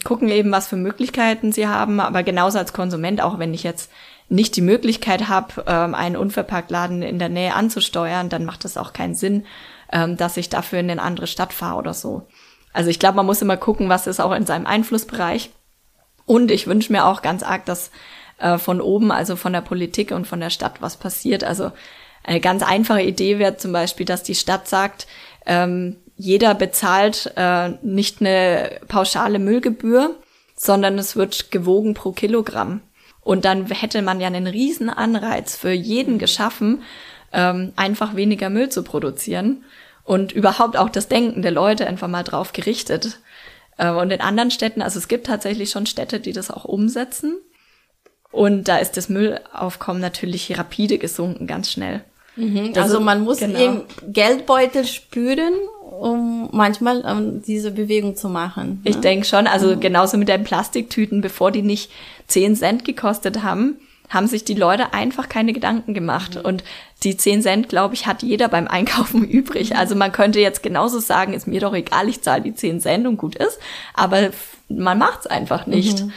gucken 0.03 0.29
eben, 0.29 0.51
was 0.51 0.67
für 0.67 0.75
Möglichkeiten 0.75 1.51
sie 1.51 1.67
haben. 1.67 1.99
Aber 1.99 2.23
genauso 2.23 2.57
als 2.57 2.73
Konsument, 2.73 3.21
auch 3.21 3.39
wenn 3.39 3.53
ich 3.53 3.63
jetzt 3.63 3.91
nicht 4.29 4.55
die 4.55 4.62
Möglichkeit 4.62 5.27
habe, 5.27 5.63
ähm, 5.67 5.95
einen 5.95 6.15
Unverpacktladen 6.15 7.01
in 7.01 7.19
der 7.19 7.29
Nähe 7.29 7.55
anzusteuern, 7.55 8.29
dann 8.29 8.45
macht 8.45 8.63
es 8.65 8.77
auch 8.77 8.93
keinen 8.93 9.15
Sinn, 9.15 9.45
ähm, 9.91 10.17
dass 10.17 10.38
ich 10.38 10.49
dafür 10.49 10.79
in 10.79 10.91
eine 10.91 11.01
andere 11.01 11.27
Stadt 11.27 11.51
fahre 11.51 11.77
oder 11.77 11.93
so. 11.93 12.27
Also 12.71 12.89
ich 12.89 12.99
glaube, 12.99 13.15
man 13.15 13.25
muss 13.25 13.41
immer 13.41 13.57
gucken, 13.57 13.89
was 13.89 14.07
ist 14.07 14.19
auch 14.19 14.33
in 14.33 14.45
seinem 14.45 14.67
Einflussbereich. 14.67 15.49
Und 16.25 16.51
ich 16.51 16.67
wünsche 16.67 16.91
mir 16.91 17.05
auch 17.05 17.23
ganz 17.23 17.41
arg, 17.41 17.65
dass 17.65 17.89
äh, 18.38 18.59
von 18.59 18.81
oben, 18.81 19.12
also 19.12 19.35
von 19.35 19.53
der 19.53 19.62
Politik 19.62 20.12
und 20.12 20.27
von 20.27 20.39
der 20.39 20.51
Stadt 20.51 20.81
was 20.81 20.97
passiert. 20.97 21.43
Also 21.43 21.71
eine 22.23 22.39
ganz 22.39 22.62
einfache 22.62 23.01
Idee 23.01 23.39
wäre 23.39 23.57
zum 23.57 23.71
Beispiel, 23.71 24.05
dass 24.05 24.21
die 24.21 24.35
Stadt 24.35 24.67
sagt, 24.67 25.07
ähm, 25.47 25.97
jeder 26.19 26.53
bezahlt 26.53 27.32
äh, 27.38 27.69
nicht 27.82 28.19
eine 28.19 28.82
pauschale 28.89 29.39
Müllgebühr, 29.39 30.17
sondern 30.53 30.99
es 30.99 31.15
wird 31.15 31.49
gewogen 31.49 31.93
pro 31.93 32.12
Kilogramm. 32.12 32.82
Und 33.21 33.45
dann 33.45 33.67
hätte 33.67 34.01
man 34.01 34.19
ja 34.19 34.27
einen 34.27 34.45
riesen 34.45 34.89
Anreiz 34.89 35.55
für 35.55 35.71
jeden 35.71 36.19
geschaffen, 36.19 36.84
ähm, 37.32 37.71
einfach 37.77 38.17
weniger 38.17 38.49
Müll 38.49 38.67
zu 38.67 38.84
produzieren 38.84 39.63
und 40.03 40.34
überhaupt 40.34 40.75
auch 40.75 40.89
das 40.89 41.08
Denken 41.08 41.41
der 41.41 41.51
Leute 41.51 41.88
einfach 41.88 42.10
mal 42.10 42.23
drauf 42.23 42.51
gerichtet. 42.51 43.21
Äh, 43.77 43.89
und 43.91 44.12
in 44.12 44.19
anderen 44.19 44.51
Städten, 44.51 44.82
also 44.82 44.99
es 44.99 45.08
gibt 45.08 45.27
tatsächlich 45.27 45.69
schon 45.69 45.86
Städte, 45.86 46.19
die 46.19 46.34
das 46.34 46.51
auch 46.51 46.65
umsetzen. 46.65 47.38
Und 48.29 48.67
da 48.67 48.77
ist 48.77 48.97
das 48.97 49.08
Müllaufkommen 49.08 50.01
natürlich 50.01 50.58
rapide 50.58 50.97
gesunken, 50.97 51.47
ganz 51.47 51.71
schnell. 51.71 52.03
Mhm, 52.36 52.73
also 52.75 52.99
man 52.99 53.21
muss 53.21 53.39
genau. 53.39 53.60
eben 53.60 53.84
Geldbeutel 54.08 54.86
spüren, 54.86 55.53
um 55.99 56.49
manchmal 56.51 57.01
um, 57.01 57.41
diese 57.41 57.71
Bewegung 57.71 58.15
zu 58.15 58.29
machen. 58.29 58.81
Ich 58.83 58.95
ne? 58.95 59.01
denke 59.01 59.25
schon, 59.25 59.47
also 59.47 59.75
mhm. 59.75 59.79
genauso 59.79 60.17
mit 60.17 60.29
den 60.29 60.43
Plastiktüten, 60.43 61.21
bevor 61.21 61.51
die 61.51 61.62
nicht 61.62 61.91
10 62.27 62.55
Cent 62.55 62.85
gekostet 62.85 63.43
haben, 63.43 63.75
haben 64.09 64.27
sich 64.27 64.43
die 64.43 64.55
Leute 64.55 64.93
einfach 64.93 65.29
keine 65.29 65.53
Gedanken 65.53 65.93
gemacht. 65.93 66.35
Mhm. 66.35 66.41
Und 66.41 66.63
die 67.03 67.15
10 67.15 67.41
Cent, 67.41 67.69
glaube 67.69 67.93
ich, 67.93 68.07
hat 68.07 68.23
jeder 68.23 68.47
beim 68.47 68.67
Einkaufen 68.67 69.23
übrig. 69.29 69.75
Also 69.75 69.95
man 69.95 70.12
könnte 70.12 70.39
jetzt 70.39 70.63
genauso 70.63 70.99
sagen, 70.99 71.33
ist 71.33 71.47
mir 71.47 71.59
doch 71.59 71.73
egal, 71.73 72.09
ich 72.09 72.21
zahle 72.21 72.41
die 72.41 72.55
10 72.55 72.81
Cent 72.81 73.07
und 73.07 73.17
gut 73.17 73.35
ist. 73.35 73.59
Aber 73.93 74.29
man 74.69 74.97
macht 74.97 75.21
es 75.21 75.27
einfach 75.27 75.67
nicht. 75.67 76.03
Mhm. 76.03 76.13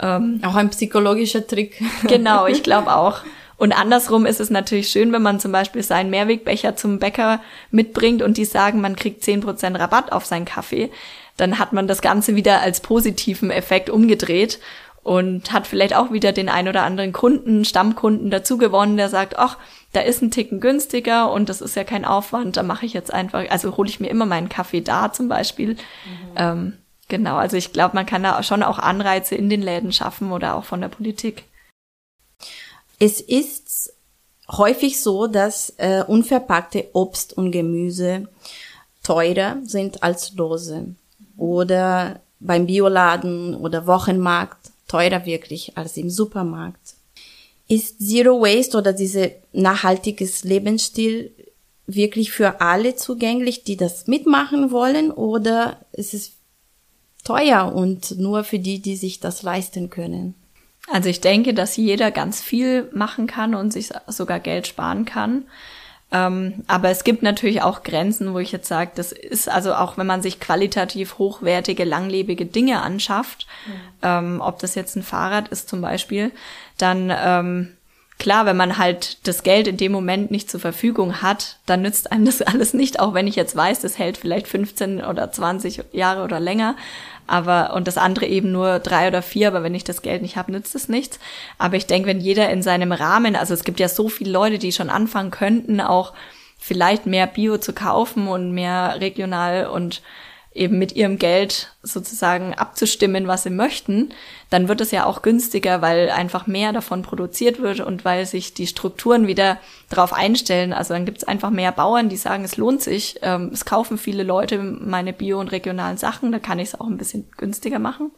Ähm, 0.00 0.40
auch 0.44 0.54
ein 0.54 0.70
psychologischer 0.70 1.46
Trick. 1.46 1.82
Genau, 2.08 2.46
ich 2.46 2.62
glaube 2.62 2.94
auch. 2.96 3.20
Und 3.62 3.70
andersrum 3.70 4.26
ist 4.26 4.40
es 4.40 4.50
natürlich 4.50 4.88
schön, 4.88 5.12
wenn 5.12 5.22
man 5.22 5.38
zum 5.38 5.52
Beispiel 5.52 5.84
seinen 5.84 6.10
Mehrwegbecher 6.10 6.74
zum 6.74 6.98
Bäcker 6.98 7.40
mitbringt 7.70 8.20
und 8.20 8.36
die 8.36 8.44
sagen, 8.44 8.80
man 8.80 8.96
kriegt 8.96 9.22
zehn 9.22 9.40
Prozent 9.40 9.78
Rabatt 9.78 10.10
auf 10.10 10.26
seinen 10.26 10.46
Kaffee. 10.46 10.90
Dann 11.36 11.60
hat 11.60 11.72
man 11.72 11.86
das 11.86 12.02
Ganze 12.02 12.34
wieder 12.34 12.60
als 12.60 12.80
positiven 12.80 13.52
Effekt 13.52 13.88
umgedreht 13.88 14.58
und 15.04 15.52
hat 15.52 15.68
vielleicht 15.68 15.94
auch 15.94 16.10
wieder 16.10 16.32
den 16.32 16.48
ein 16.48 16.66
oder 16.66 16.82
anderen 16.82 17.12
Kunden, 17.12 17.64
Stammkunden 17.64 18.32
dazu 18.32 18.58
gewonnen, 18.58 18.96
der 18.96 19.08
sagt, 19.08 19.38
ach, 19.38 19.58
da 19.92 20.00
ist 20.00 20.22
ein 20.22 20.32
Ticken 20.32 20.58
günstiger 20.58 21.30
und 21.30 21.48
das 21.48 21.60
ist 21.60 21.76
ja 21.76 21.84
kein 21.84 22.04
Aufwand, 22.04 22.56
da 22.56 22.64
mache 22.64 22.84
ich 22.84 22.94
jetzt 22.94 23.14
einfach, 23.14 23.48
also 23.48 23.76
hole 23.76 23.88
ich 23.88 24.00
mir 24.00 24.08
immer 24.08 24.26
meinen 24.26 24.48
Kaffee 24.48 24.80
da 24.80 25.12
zum 25.12 25.28
Beispiel. 25.28 25.74
Mhm. 25.74 25.76
Ähm, 26.34 26.72
genau, 27.06 27.36
also 27.36 27.56
ich 27.56 27.72
glaube, 27.72 27.94
man 27.94 28.06
kann 28.06 28.24
da 28.24 28.42
schon 28.42 28.64
auch 28.64 28.80
Anreize 28.80 29.36
in 29.36 29.48
den 29.48 29.62
Läden 29.62 29.92
schaffen 29.92 30.32
oder 30.32 30.56
auch 30.56 30.64
von 30.64 30.80
der 30.80 30.88
Politik. 30.88 31.44
Es 33.04 33.20
ist 33.20 33.92
häufig 34.48 35.00
so, 35.00 35.26
dass 35.26 35.74
äh, 35.78 36.04
unverpackte 36.06 36.90
Obst 36.92 37.36
und 37.36 37.50
Gemüse 37.50 38.28
teurer 39.02 39.56
sind 39.64 40.04
als 40.04 40.36
Dose. 40.36 40.94
Oder 41.36 42.20
beim 42.38 42.66
Bioladen 42.66 43.56
oder 43.56 43.88
Wochenmarkt 43.88 44.70
teurer 44.86 45.26
wirklich 45.26 45.76
als 45.76 45.96
im 45.96 46.10
Supermarkt. 46.10 46.94
Ist 47.66 47.98
Zero 47.98 48.40
Waste 48.40 48.78
oder 48.78 48.92
diese 48.92 49.32
nachhaltiges 49.52 50.44
Lebensstil 50.44 51.32
wirklich 51.88 52.30
für 52.30 52.60
alle 52.60 52.94
zugänglich, 52.94 53.64
die 53.64 53.76
das 53.76 54.06
mitmachen 54.06 54.70
wollen, 54.70 55.10
oder 55.10 55.84
ist 55.90 56.14
es 56.14 56.34
teuer 57.24 57.74
und 57.74 58.16
nur 58.20 58.44
für 58.44 58.60
die, 58.60 58.78
die 58.78 58.94
sich 58.94 59.18
das 59.18 59.42
leisten 59.42 59.90
können? 59.90 60.36
Also 60.90 61.08
ich 61.08 61.20
denke, 61.20 61.54
dass 61.54 61.76
jeder 61.76 62.10
ganz 62.10 62.40
viel 62.40 62.88
machen 62.92 63.26
kann 63.26 63.54
und 63.54 63.72
sich 63.72 63.90
sogar 64.08 64.40
Geld 64.40 64.66
sparen 64.66 65.04
kann. 65.04 65.44
Ähm, 66.10 66.64
aber 66.66 66.90
es 66.90 67.04
gibt 67.04 67.22
natürlich 67.22 67.62
auch 67.62 67.82
Grenzen, 67.82 68.34
wo 68.34 68.38
ich 68.38 68.52
jetzt 68.52 68.68
sage, 68.68 68.90
das 68.94 69.12
ist 69.12 69.48
also 69.48 69.74
auch, 69.74 69.96
wenn 69.96 70.06
man 70.06 70.20
sich 70.20 70.40
qualitativ 70.40 71.16
hochwertige, 71.16 71.84
langlebige 71.84 72.44
Dinge 72.44 72.82
anschafft, 72.82 73.46
mhm. 73.66 73.72
ähm, 74.02 74.40
ob 74.42 74.58
das 74.58 74.74
jetzt 74.74 74.94
ein 74.96 75.02
Fahrrad 75.02 75.48
ist 75.48 75.70
zum 75.70 75.80
Beispiel, 75.80 76.30
dann 76.76 77.10
ähm, 77.16 77.76
klar, 78.18 78.46
wenn 78.46 78.56
man 78.56 78.78
halt 78.78 79.26
das 79.26 79.42
Geld 79.42 79.66
in 79.66 79.76
dem 79.76 79.92
Moment 79.92 80.30
nicht 80.30 80.50
zur 80.50 80.60
Verfügung 80.60 81.22
hat, 81.22 81.58
dann 81.66 81.82
nützt 81.82 82.12
einem 82.12 82.24
das 82.24 82.42
alles 82.42 82.74
nicht, 82.74 83.00
auch 83.00 83.14
wenn 83.14 83.26
ich 83.26 83.36
jetzt 83.36 83.56
weiß, 83.56 83.80
das 83.80 83.98
hält 83.98 84.16
vielleicht 84.16 84.48
15 84.48 85.04
oder 85.04 85.30
20 85.30 85.84
Jahre 85.92 86.24
oder 86.24 86.40
länger 86.40 86.76
aber 87.26 87.74
und 87.74 87.86
das 87.86 87.98
andere 87.98 88.26
eben 88.26 88.52
nur 88.52 88.78
drei 88.78 89.08
oder 89.08 89.22
vier, 89.22 89.48
aber 89.48 89.62
wenn 89.62 89.74
ich 89.74 89.84
das 89.84 90.02
Geld 90.02 90.22
nicht 90.22 90.36
habe, 90.36 90.52
nützt 90.52 90.74
es 90.74 90.88
nichts. 90.88 91.18
Aber 91.58 91.76
ich 91.76 91.86
denke, 91.86 92.08
wenn 92.08 92.20
jeder 92.20 92.50
in 92.50 92.62
seinem 92.62 92.92
Rahmen, 92.92 93.36
also 93.36 93.54
es 93.54 93.64
gibt 93.64 93.80
ja 93.80 93.88
so 93.88 94.08
viele 94.08 94.30
Leute, 94.30 94.58
die 94.58 94.72
schon 94.72 94.90
anfangen 94.90 95.30
könnten, 95.30 95.80
auch 95.80 96.12
vielleicht 96.58 97.06
mehr 97.06 97.26
Bio 97.26 97.58
zu 97.58 97.72
kaufen 97.72 98.28
und 98.28 98.52
mehr 98.52 98.96
regional 99.00 99.66
und 99.66 100.02
eben 100.54 100.78
mit 100.78 100.92
ihrem 100.92 101.18
Geld 101.18 101.72
sozusagen 101.82 102.54
abzustimmen, 102.54 103.26
was 103.26 103.44
sie 103.44 103.50
möchten, 103.50 104.10
dann 104.50 104.68
wird 104.68 104.80
es 104.80 104.90
ja 104.90 105.06
auch 105.06 105.22
günstiger, 105.22 105.80
weil 105.80 106.10
einfach 106.10 106.46
mehr 106.46 106.72
davon 106.72 107.02
produziert 107.02 107.60
wird 107.60 107.80
und 107.80 108.04
weil 108.04 108.26
sich 108.26 108.52
die 108.52 108.66
Strukturen 108.66 109.26
wieder 109.26 109.58
darauf 109.88 110.12
einstellen. 110.12 110.72
Also 110.72 110.92
dann 110.92 111.06
gibt 111.06 111.18
es 111.18 111.24
einfach 111.24 111.50
mehr 111.50 111.72
Bauern, 111.72 112.08
die 112.08 112.16
sagen, 112.16 112.44
es 112.44 112.58
lohnt 112.58 112.82
sich, 112.82 113.18
ähm, 113.22 113.50
es 113.52 113.64
kaufen 113.64 113.96
viele 113.96 114.24
Leute 114.24 114.58
meine 114.58 115.12
bio- 115.12 115.40
und 115.40 115.52
regionalen 115.52 115.96
Sachen, 115.96 116.32
da 116.32 116.38
kann 116.38 116.58
ich 116.58 116.68
es 116.68 116.80
auch 116.80 116.86
ein 116.86 116.98
bisschen 116.98 117.30
günstiger 117.38 117.78
machen. 117.78 118.10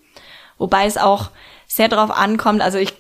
Wobei 0.58 0.86
es 0.86 0.98
auch 0.98 1.30
sehr 1.66 1.88
darauf 1.88 2.10
ankommt, 2.10 2.62
also 2.62 2.78
ich 2.78 2.94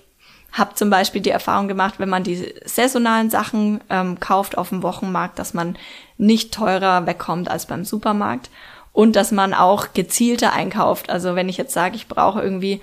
habe 0.52 0.74
zum 0.74 0.88
Beispiel 0.88 1.20
die 1.20 1.30
Erfahrung 1.30 1.66
gemacht, 1.66 1.94
wenn 1.98 2.08
man 2.08 2.22
die 2.22 2.54
saisonalen 2.64 3.28
Sachen 3.28 3.80
ähm, 3.90 4.20
kauft 4.20 4.56
auf 4.56 4.68
dem 4.68 4.84
Wochenmarkt, 4.84 5.40
dass 5.40 5.52
man 5.52 5.76
nicht 6.16 6.54
teurer 6.54 7.06
wegkommt 7.06 7.50
als 7.50 7.66
beim 7.66 7.84
Supermarkt 7.84 8.50
und 8.94 9.16
dass 9.16 9.32
man 9.32 9.52
auch 9.52 9.92
gezielter 9.92 10.54
einkauft. 10.54 11.10
Also 11.10 11.34
wenn 11.34 11.50
ich 11.50 11.58
jetzt 11.58 11.74
sage, 11.74 11.96
ich 11.96 12.08
brauche 12.08 12.40
irgendwie 12.40 12.80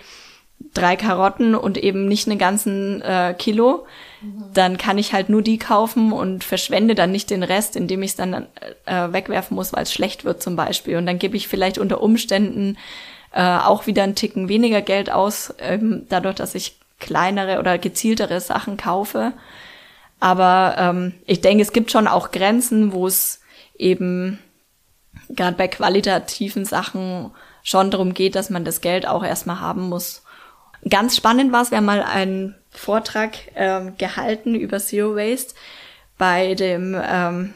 drei 0.74 0.96
Karotten 0.96 1.56
und 1.56 1.78
eben 1.78 2.08
nicht 2.08 2.28
einen 2.28 2.38
ganzen 2.38 3.02
äh, 3.02 3.34
Kilo, 3.36 3.86
mhm. 4.22 4.44
dann 4.54 4.78
kann 4.78 4.98
ich 4.98 5.14
halt 5.14 5.30
nur 5.30 5.42
die 5.42 5.58
kaufen 5.58 6.12
und 6.12 6.44
verschwende 6.44 6.96
dann 6.96 7.12
nicht 7.12 7.30
den 7.30 7.44
Rest, 7.44 7.76
indem 7.76 8.04
ich 8.04 8.12
es 8.12 8.18
dann 8.18 8.46
äh, 8.86 9.12
wegwerfen 9.12 9.56
muss, 9.56 9.74
weil 9.74 9.84
es 9.84 9.94
schlecht 9.94 10.26
wird 10.26 10.44
zum 10.44 10.56
Beispiel. 10.56 10.98
Und 10.98 11.06
dann 11.06 11.18
gebe 11.18 11.38
ich 11.38 11.48
vielleicht 11.48 11.78
unter 11.78 12.02
Umständen 12.02 12.78
äh, 13.34 13.42
auch 13.42 13.88
wieder 13.88 14.04
einen 14.04 14.16
Ticken 14.16 14.50
weniger 14.50 14.82
Geld 14.82 15.10
aus, 15.10 15.54
ähm, 15.60 16.06
dadurch, 16.10 16.36
dass 16.36 16.56
ich 16.56 16.78
kleinere 17.00 17.58
oder 17.58 17.78
gezieltere 17.78 18.42
Sachen 18.42 18.76
kaufe. 18.76 19.32
Aber 20.20 20.76
ähm, 20.78 21.14
ich 21.26 21.40
denke, 21.40 21.64
es 21.64 21.72
gibt 21.72 21.90
schon 21.90 22.08
auch 22.08 22.32
Grenzen, 22.32 22.92
wo 22.92 23.08
es 23.08 23.42
eben 23.78 24.40
gerade 25.36 25.58
bei 25.58 25.68
qualitativen 25.68 26.66
Sachen 26.66 27.32
schon 27.64 27.92
darum 27.92 28.14
geht, 28.14 28.36
dass 28.36 28.50
man 28.50 28.66
das 28.66 28.82
Geld 28.82 29.08
auch 29.08 29.24
erstmal 29.24 29.60
haben 29.60 29.90
muss. 29.90 30.24
Ganz 30.90 31.16
spannend 31.16 31.52
war 31.52 31.62
es, 31.62 31.72
wir 31.72 31.78
haben 31.78 31.86
mal 31.86 32.02
einen 32.02 32.56
Vortrag 32.72 33.38
ähm, 33.56 33.98
gehalten 33.98 34.56
über 34.56 34.80
Zero 34.80 35.16
Waste 35.16 35.54
bei 36.18 36.56
dem 36.56 37.00
ähm, 37.04 37.54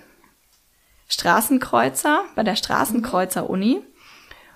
Straßenkreuzer, 1.08 2.24
bei 2.36 2.44
der 2.44 2.56
Straßenkreuzer 2.56 3.50
Uni. 3.50 3.82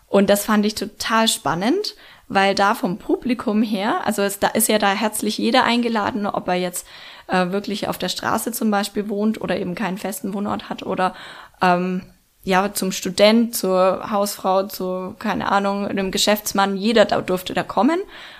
Und 0.07 0.29
das 0.29 0.45
fand 0.45 0.65
ich 0.65 0.75
total 0.75 1.27
spannend, 1.27 1.95
weil 2.27 2.53
da 2.55 2.75
vom 2.75 2.97
Publikum 2.97 3.63
her, 3.63 4.05
also 4.05 4.21
es, 4.21 4.39
da 4.39 4.47
ist 4.49 4.67
ja 4.67 4.77
da 4.77 4.91
herzlich 4.91 5.37
jeder 5.37 5.63
eingeladen, 5.63 6.25
ob 6.25 6.47
er 6.47 6.55
jetzt 6.55 6.87
äh, 7.27 7.51
wirklich 7.51 7.87
auf 7.87 7.97
der 7.97 8.09
Straße 8.09 8.51
zum 8.51 8.71
Beispiel 8.71 9.09
wohnt 9.09 9.41
oder 9.41 9.57
eben 9.57 9.75
keinen 9.75 9.97
festen 9.97 10.33
Wohnort 10.33 10.69
hat 10.69 10.83
oder 10.83 11.15
ähm, 11.61 12.03
ja, 12.43 12.73
zum 12.73 12.91
Student, 12.91 13.55
zur 13.55 14.09
Hausfrau, 14.11 14.63
zu, 14.63 15.15
keine 15.19 15.51
Ahnung, 15.51 15.87
einem 15.87 16.11
Geschäftsmann, 16.11 16.77
jeder 16.77 17.05
da 17.05 17.21
durfte 17.21 17.53
da 17.53 17.63
kommen. 17.63 17.99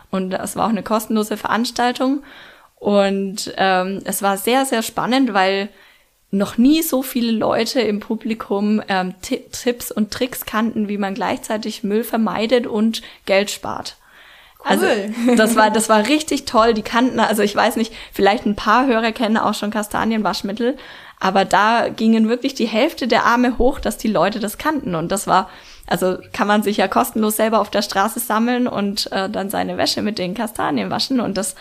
Und 0.10 0.32
das 0.32 0.56
war 0.56 0.66
auch 0.66 0.70
eine 0.70 0.84
kostenlose 0.84 1.38
Veranstaltung. 1.38 2.24
Und 2.76 3.54
ähm, 3.58 4.02
es 4.06 4.22
war 4.22 4.38
sehr, 4.38 4.66
sehr 4.66 4.84
spannend, 4.84 5.34
weil 5.34 5.70
noch 6.32 6.58
nie 6.58 6.82
so 6.82 7.02
viele 7.02 7.32
Leute 7.32 7.82
im 7.82 8.00
Publikum 8.00 8.82
ähm, 8.88 9.16
Tipps 9.22 9.92
und 9.92 10.12
Tricks 10.12 10.46
kannten, 10.46 10.88
wie 10.88 10.98
man 10.98 11.16
gleichzeitig 11.16 11.84
Müll 11.84 12.04
vermeidet 12.04 12.68
und 12.68 13.02
Geld 13.26 13.50
spart. 13.50 13.98
Also 14.64 14.86
cool. 14.86 15.36
das 15.36 15.56
war 15.56 15.72
das 15.72 15.90
war 15.90 16.08
richtig 16.08 16.46
toll. 16.46 16.74
Die 16.74 16.82
kannten, 16.82 17.20
also 17.20 17.42
ich 17.42 17.56
weiß 17.56 17.78
nicht, 17.78 17.94
vielleicht 18.12 18.46
ein 18.46 18.56
paar 18.56 18.86
Hörer 18.88 19.12
kennen 19.12 19.38
auch 19.38 19.54
schon 19.54 19.72
Kastanienwaschmittel, 19.72 20.78
aber 21.20 21.46
da 21.46 21.90
gingen 21.90 22.30
wirklich 22.30 22.54
die 22.54 22.68
Hälfte 22.68 23.08
der 23.08 23.26
Arme 23.26 23.58
hoch, 23.58 23.80
dass 23.80 23.98
die 23.98 24.08
Leute 24.08 24.40
das 24.40 24.58
kannten 24.58 24.96
und 24.96 25.12
das 25.12 25.28
war 25.28 25.50
also 25.88 26.20
kann 26.34 26.48
man 26.48 26.62
sich 26.62 26.78
ja 26.78 26.88
kostenlos 26.88 27.36
selber 27.36 27.60
auf 27.60 27.72
der 27.72 27.82
Straße 27.82 28.20
sammeln 28.20 28.68
und 28.68 29.12
äh, 29.12 29.28
dann 29.28 29.50
seine 29.50 29.78
Wäsche 29.78 30.04
mit 30.04 30.20
den 30.20 30.36
Kastanien 30.36 30.92
waschen 30.92 31.20
und 31.20 31.36
das 31.36 31.56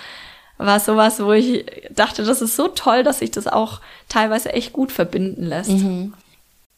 war 0.59 0.81
sowas, 0.81 1.21
wo 1.21 1.33
ich 1.33 1.65
dachte, 1.91 2.25
das 2.25 2.43
ist 2.43 2.57
so 2.57 2.69
toll, 2.69 3.05
dass 3.05 3.21
sich 3.21 3.31
das 3.31 3.47
auch 3.47 3.81
teilweise 4.09 4.53
echt 4.53 4.73
gut 4.73 4.93
verbinden 4.93 5.45
lässt. 5.45 5.71
Mhm. 5.71 6.15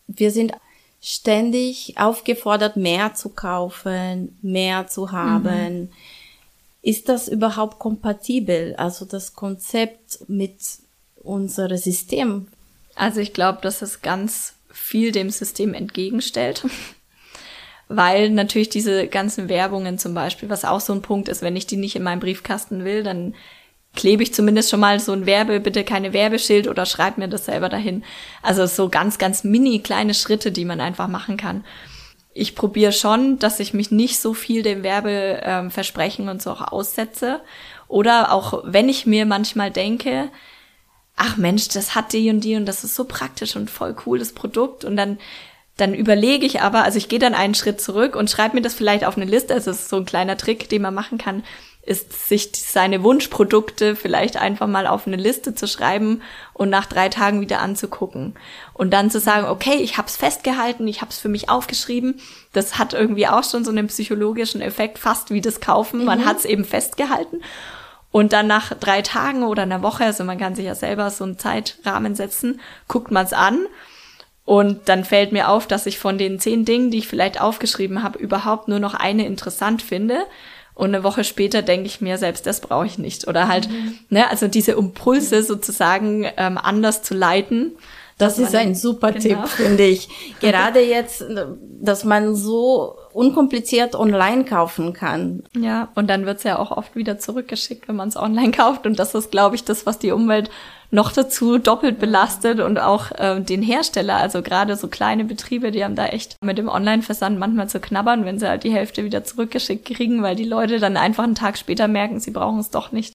Wir 0.06 0.30
sind 0.30 0.52
ständig 1.00 1.94
aufgefordert, 1.96 2.76
mehr 2.76 3.14
zu 3.14 3.30
kaufen, 3.30 4.38
mehr 4.42 4.86
zu 4.86 5.12
haben. 5.12 5.80
Mhm. 5.80 5.88
Ist 6.82 7.08
das 7.08 7.26
überhaupt 7.26 7.78
kompatibel? 7.78 8.74
Also 8.76 9.06
das 9.06 9.34
Konzept 9.34 10.28
mit 10.28 10.58
unserem 11.22 11.78
System? 11.78 12.48
Also 13.00 13.20
ich 13.20 13.32
glaube, 13.32 13.60
dass 13.62 13.80
es 13.80 14.02
ganz 14.02 14.56
viel 14.70 15.10
dem 15.10 15.30
System 15.30 15.72
entgegenstellt. 15.72 16.66
Weil 17.88 18.28
natürlich 18.28 18.68
diese 18.68 19.08
ganzen 19.08 19.48
Werbungen 19.48 19.96
zum 19.96 20.12
Beispiel, 20.12 20.50
was 20.50 20.66
auch 20.66 20.80
so 20.80 20.92
ein 20.92 21.00
Punkt 21.00 21.30
ist, 21.30 21.40
wenn 21.40 21.56
ich 21.56 21.66
die 21.66 21.78
nicht 21.78 21.96
in 21.96 22.02
meinem 22.02 22.20
Briefkasten 22.20 22.84
will, 22.84 23.02
dann 23.02 23.34
klebe 23.96 24.22
ich 24.22 24.34
zumindest 24.34 24.68
schon 24.68 24.80
mal 24.80 25.00
so 25.00 25.12
ein 25.12 25.24
Werbe, 25.24 25.60
bitte 25.60 25.82
keine 25.82 26.12
Werbeschild 26.12 26.68
oder 26.68 26.84
schreib 26.84 27.16
mir 27.16 27.26
das 27.28 27.46
selber 27.46 27.70
dahin. 27.70 28.04
Also 28.42 28.66
so 28.66 28.90
ganz, 28.90 29.16
ganz 29.16 29.44
mini 29.44 29.78
kleine 29.78 30.12
Schritte, 30.12 30.52
die 30.52 30.66
man 30.66 30.82
einfach 30.82 31.08
machen 31.08 31.38
kann. 31.38 31.64
Ich 32.34 32.54
probiere 32.54 32.92
schon, 32.92 33.38
dass 33.38 33.60
ich 33.60 33.72
mich 33.72 33.90
nicht 33.90 34.20
so 34.20 34.34
viel 34.34 34.62
dem 34.62 34.82
Werbeversprechen 34.82 36.26
ähm, 36.26 36.32
und 36.32 36.42
so 36.42 36.50
auch 36.50 36.70
aussetze. 36.70 37.40
Oder 37.88 38.30
auch 38.30 38.62
wenn 38.66 38.90
ich 38.90 39.06
mir 39.06 39.24
manchmal 39.24 39.70
denke, 39.70 40.30
ach 41.20 41.36
Mensch, 41.36 41.68
das 41.68 41.94
hat 41.94 42.12
die 42.12 42.30
und 42.30 42.40
die 42.40 42.56
und 42.56 42.66
das 42.66 42.82
ist 42.82 42.96
so 42.96 43.04
praktisch 43.04 43.54
und 43.54 43.70
voll 43.70 43.94
cool, 44.06 44.18
das 44.18 44.32
Produkt. 44.32 44.84
Und 44.84 44.96
dann 44.96 45.18
dann 45.76 45.94
überlege 45.94 46.44
ich 46.44 46.60
aber, 46.60 46.84
also 46.84 46.98
ich 46.98 47.08
gehe 47.08 47.18
dann 47.18 47.32
einen 47.32 47.54
Schritt 47.54 47.80
zurück 47.80 48.14
und 48.14 48.28
schreibe 48.28 48.56
mir 48.56 48.60
das 48.60 48.74
vielleicht 48.74 49.04
auf 49.04 49.16
eine 49.16 49.24
Liste. 49.24 49.54
Also 49.54 49.70
es 49.70 49.80
ist 49.80 49.88
so 49.88 49.96
ein 49.96 50.04
kleiner 50.04 50.36
Trick, 50.36 50.68
den 50.68 50.82
man 50.82 50.92
machen 50.92 51.16
kann 51.16 51.42
ist, 51.82 52.28
sich 52.28 52.50
seine 52.54 53.02
Wunschprodukte 53.02 53.96
vielleicht 53.96 54.36
einfach 54.36 54.66
mal 54.66 54.86
auf 54.86 55.06
eine 55.06 55.16
Liste 55.16 55.54
zu 55.54 55.66
schreiben 55.66 56.22
und 56.52 56.68
nach 56.68 56.86
drei 56.86 57.08
Tagen 57.08 57.40
wieder 57.40 57.60
anzugucken. 57.60 58.34
Und 58.74 58.92
dann 58.92 59.10
zu 59.10 59.18
sagen, 59.18 59.46
okay, 59.46 59.76
ich 59.76 59.96
habe 59.96 60.06
es 60.06 60.16
festgehalten, 60.16 60.86
ich 60.86 61.00
habe 61.00 61.10
es 61.10 61.18
für 61.18 61.28
mich 61.28 61.48
aufgeschrieben. 61.48 62.20
Das 62.52 62.78
hat 62.78 62.92
irgendwie 62.92 63.26
auch 63.28 63.44
schon 63.44 63.64
so 63.64 63.70
einen 63.70 63.86
psychologischen 63.86 64.60
Effekt, 64.60 64.98
fast 64.98 65.30
wie 65.30 65.40
das 65.40 65.60
Kaufen. 65.60 66.04
Man 66.04 66.20
mhm. 66.20 66.24
hat 66.26 66.38
es 66.38 66.44
eben 66.44 66.64
festgehalten. 66.64 67.42
Und 68.12 68.32
dann 68.32 68.46
nach 68.46 68.74
drei 68.74 69.02
Tagen 69.02 69.44
oder 69.44 69.62
einer 69.62 69.82
Woche, 69.82 70.04
also 70.04 70.24
man 70.24 70.38
kann 70.38 70.54
sich 70.54 70.64
ja 70.64 70.74
selber 70.74 71.10
so 71.10 71.24
einen 71.24 71.38
Zeitrahmen 71.38 72.14
setzen, 72.14 72.60
guckt 72.88 73.10
man 73.10 73.24
es 73.24 73.32
an. 73.32 73.66
Und 74.44 74.88
dann 74.88 75.04
fällt 75.04 75.30
mir 75.30 75.48
auf, 75.48 75.68
dass 75.68 75.86
ich 75.86 75.98
von 75.98 76.18
den 76.18 76.40
zehn 76.40 76.64
Dingen, 76.64 76.90
die 76.90 76.98
ich 76.98 77.08
vielleicht 77.08 77.40
aufgeschrieben 77.40 78.02
habe, 78.02 78.18
überhaupt 78.18 78.66
nur 78.66 78.80
noch 78.80 78.94
eine 78.94 79.26
interessant 79.26 79.80
finde 79.80 80.24
und 80.80 80.94
eine 80.94 81.04
Woche 81.04 81.24
später 81.24 81.60
denke 81.60 81.86
ich 81.86 82.00
mir, 82.00 82.16
selbst 82.16 82.46
das 82.46 82.60
brauche 82.60 82.86
ich 82.86 82.96
nicht. 82.96 83.28
Oder 83.28 83.48
halt, 83.48 83.68
mhm. 83.68 83.98
ne, 84.08 84.30
also 84.30 84.48
diese 84.48 84.72
Impulse 84.72 85.42
sozusagen 85.42 86.26
ähm, 86.38 86.56
anders 86.56 87.02
zu 87.02 87.12
leiten. 87.12 87.72
Das, 88.16 88.38
ist 88.38 88.54
ein 88.54 88.74
super 88.74 89.12
genau. 89.12 89.42
Tipp, 89.42 89.48
finde 89.48 89.84
ich. 89.84 90.08
Gerade 90.40 90.80
jetzt, 90.80 91.22
dass 91.80 92.04
man 92.04 92.34
so 92.34 92.96
unkompliziert 93.20 93.94
online 93.94 94.46
kaufen 94.46 94.94
kann. 94.94 95.42
Ja, 95.54 95.88
und 95.94 96.08
dann 96.08 96.24
wird's 96.24 96.42
ja 96.42 96.58
auch 96.58 96.70
oft 96.70 96.96
wieder 96.96 97.18
zurückgeschickt, 97.18 97.86
wenn 97.86 97.96
man 97.96 98.08
es 98.08 98.16
online 98.16 98.50
kauft. 98.56 98.86
Und 98.86 98.98
das 98.98 99.14
ist, 99.14 99.30
glaube 99.30 99.56
ich, 99.56 99.64
das, 99.64 99.84
was 99.84 99.98
die 99.98 100.10
Umwelt 100.10 100.50
noch 100.90 101.12
dazu 101.12 101.58
doppelt 101.58 102.00
belastet 102.00 102.60
und 102.60 102.78
auch 102.78 103.12
äh, 103.12 103.38
den 103.40 103.62
Hersteller, 103.62 104.16
also 104.16 104.40
gerade 104.40 104.74
so 104.74 104.88
kleine 104.88 105.24
Betriebe, 105.24 105.70
die 105.70 105.84
haben 105.84 105.96
da 105.96 106.06
echt 106.06 106.42
mit 106.42 106.56
dem 106.56 106.68
Online-Versand 106.68 107.38
manchmal 107.38 107.68
zu 107.68 107.78
knabbern, 107.78 108.24
wenn 108.24 108.38
sie 108.38 108.48
halt 108.48 108.64
die 108.64 108.72
Hälfte 108.72 109.04
wieder 109.04 109.22
zurückgeschickt 109.22 109.84
kriegen, 109.84 110.22
weil 110.22 110.34
die 110.34 110.46
Leute 110.46 110.80
dann 110.80 110.96
einfach 110.96 111.24
einen 111.24 111.34
Tag 111.34 111.58
später 111.58 111.88
merken, 111.88 112.20
sie 112.20 112.30
brauchen 112.30 112.58
es 112.58 112.70
doch 112.70 112.90
nicht. 112.90 113.14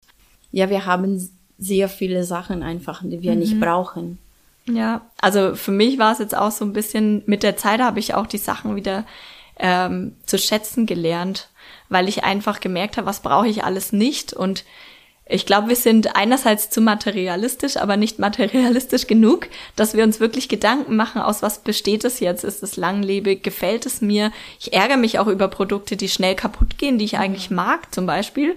Ja, 0.52 0.70
wir 0.70 0.86
haben 0.86 1.30
sehr 1.58 1.90
viele 1.90 2.24
Sachen 2.24 2.62
einfach, 2.62 3.02
die 3.04 3.24
wir 3.24 3.34
mhm. 3.34 3.40
nicht 3.40 3.60
brauchen. 3.60 4.20
Ja, 4.68 5.02
also 5.20 5.56
für 5.56 5.72
mich 5.72 5.98
war 5.98 6.14
es 6.14 6.20
jetzt 6.20 6.38
auch 6.38 6.52
so 6.52 6.64
ein 6.64 6.74
bisschen, 6.74 7.24
mit 7.26 7.44
der 7.44 7.58
Zeit 7.58 7.82
habe 7.82 8.00
ich 8.00 8.14
auch 8.14 8.28
die 8.28 8.38
Sachen 8.38 8.76
wieder 8.76 9.04
ähm, 9.60 10.16
zu 10.26 10.38
schätzen 10.38 10.86
gelernt, 10.86 11.50
weil 11.90 12.10
ich 12.10 12.24
einfach 12.24 12.60
gemerkt 12.60 12.98
habe, 12.98 13.08
was 13.08 13.22
brauche 13.22 13.48
ich 13.48 13.64
alles 13.64 13.92
nicht 13.92 14.34
und 14.34 14.66
ich 15.28 15.48
glaube, 15.48 15.70
wir 15.70 15.76
sind 15.76 16.16
einerseits 16.16 16.70
zu 16.70 16.82
materialistisch, 16.82 17.78
aber 17.78 17.98
nicht 17.98 18.20
materialistisch 18.20 19.08
genug, 19.08 19.48
dass 19.76 19.96
wir 19.96 20.04
uns 20.04 20.20
wirklich 20.20 20.50
Gedanken 20.50 20.96
machen, 20.96 21.20
aus 21.20 21.42
was 21.42 21.60
besteht 21.60 22.04
es 22.06 22.20
jetzt? 22.20 22.44
Ist 22.44 22.62
es 22.62 22.78
langlebig? 22.78 23.42
Gefällt 23.42 23.88
es 23.88 24.02
mir? 24.02 24.32
Ich 24.60 24.74
ärgere 24.74 24.98
mich 24.98 25.18
auch 25.18 25.28
über 25.28 25.48
Produkte, 25.48 25.98
die 25.98 26.10
schnell 26.10 26.36
kaputt 26.36 26.78
gehen, 26.78 27.00
die 27.00 27.06
ich 27.06 27.18
eigentlich 27.18 27.50
mag, 27.50 27.94
zum 27.94 28.06
Beispiel. 28.06 28.56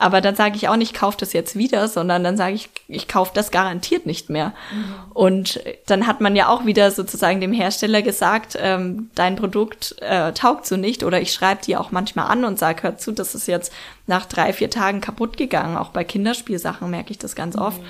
Aber 0.00 0.22
dann 0.22 0.34
sage 0.34 0.56
ich 0.56 0.66
auch 0.66 0.76
nicht, 0.76 0.94
kauf 0.94 1.14
das 1.14 1.34
jetzt 1.34 1.56
wieder, 1.56 1.86
sondern 1.86 2.24
dann 2.24 2.38
sage 2.38 2.54
ich, 2.54 2.70
ich 2.88 3.06
kaufe 3.06 3.32
das 3.34 3.50
garantiert 3.50 4.06
nicht 4.06 4.30
mehr. 4.30 4.54
Mhm. 4.72 4.94
Und 5.12 5.60
dann 5.86 6.06
hat 6.06 6.22
man 6.22 6.34
ja 6.34 6.48
auch 6.48 6.64
wieder 6.64 6.90
sozusagen 6.90 7.42
dem 7.42 7.52
Hersteller 7.52 8.00
gesagt, 8.00 8.56
ähm, 8.58 9.10
dein 9.14 9.36
Produkt 9.36 9.96
äh, 10.00 10.32
taugt 10.32 10.64
so 10.64 10.78
nicht. 10.78 11.04
Oder 11.04 11.20
ich 11.20 11.34
schreibe 11.34 11.60
die 11.62 11.76
auch 11.76 11.90
manchmal 11.90 12.28
an 12.28 12.46
und 12.46 12.58
sage, 12.58 12.82
hör 12.82 12.96
zu, 12.96 13.12
das 13.12 13.34
ist 13.34 13.46
jetzt 13.46 13.74
nach 14.06 14.24
drei, 14.24 14.54
vier 14.54 14.70
Tagen 14.70 15.02
kaputt 15.02 15.36
gegangen. 15.36 15.76
Auch 15.76 15.90
bei 15.90 16.02
Kinderspielsachen 16.02 16.88
merke 16.88 17.10
ich 17.10 17.18
das 17.18 17.36
ganz 17.36 17.56
mhm. 17.56 17.62
oft. 17.62 17.80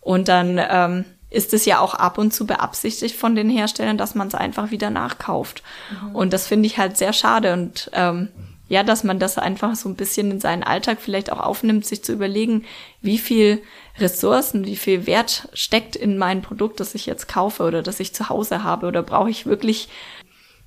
Und 0.00 0.28
dann 0.28 0.58
ähm, 0.58 1.04
ist 1.28 1.52
es 1.52 1.66
ja 1.66 1.78
auch 1.80 1.92
ab 1.92 2.16
und 2.16 2.32
zu 2.32 2.46
beabsichtigt 2.46 3.16
von 3.16 3.34
den 3.34 3.50
Herstellern, 3.50 3.98
dass 3.98 4.14
man 4.14 4.28
es 4.28 4.34
einfach 4.34 4.70
wieder 4.70 4.88
nachkauft. 4.88 5.62
Mhm. 5.90 6.16
Und 6.16 6.32
das 6.32 6.46
finde 6.46 6.68
ich 6.68 6.78
halt 6.78 6.96
sehr 6.96 7.12
schade. 7.12 7.52
Und 7.52 7.90
ähm, 7.92 8.28
ja, 8.70 8.84
dass 8.84 9.02
man 9.02 9.18
das 9.18 9.36
einfach 9.36 9.74
so 9.74 9.88
ein 9.88 9.96
bisschen 9.96 10.30
in 10.30 10.40
seinen 10.40 10.62
Alltag 10.62 10.98
vielleicht 11.00 11.32
auch 11.32 11.40
aufnimmt, 11.40 11.84
sich 11.84 12.04
zu 12.04 12.12
überlegen, 12.12 12.64
wie 13.02 13.18
viel 13.18 13.62
Ressourcen, 13.98 14.64
wie 14.64 14.76
viel 14.76 15.08
Wert 15.08 15.48
steckt 15.52 15.96
in 15.96 16.16
mein 16.16 16.40
Produkt, 16.40 16.78
das 16.78 16.94
ich 16.94 17.04
jetzt 17.04 17.26
kaufe 17.26 17.64
oder 17.64 17.82
das 17.82 17.98
ich 17.98 18.14
zu 18.14 18.28
Hause 18.28 18.62
habe 18.62 18.86
oder 18.86 19.02
brauche 19.02 19.28
ich 19.28 19.44
wirklich 19.44 19.88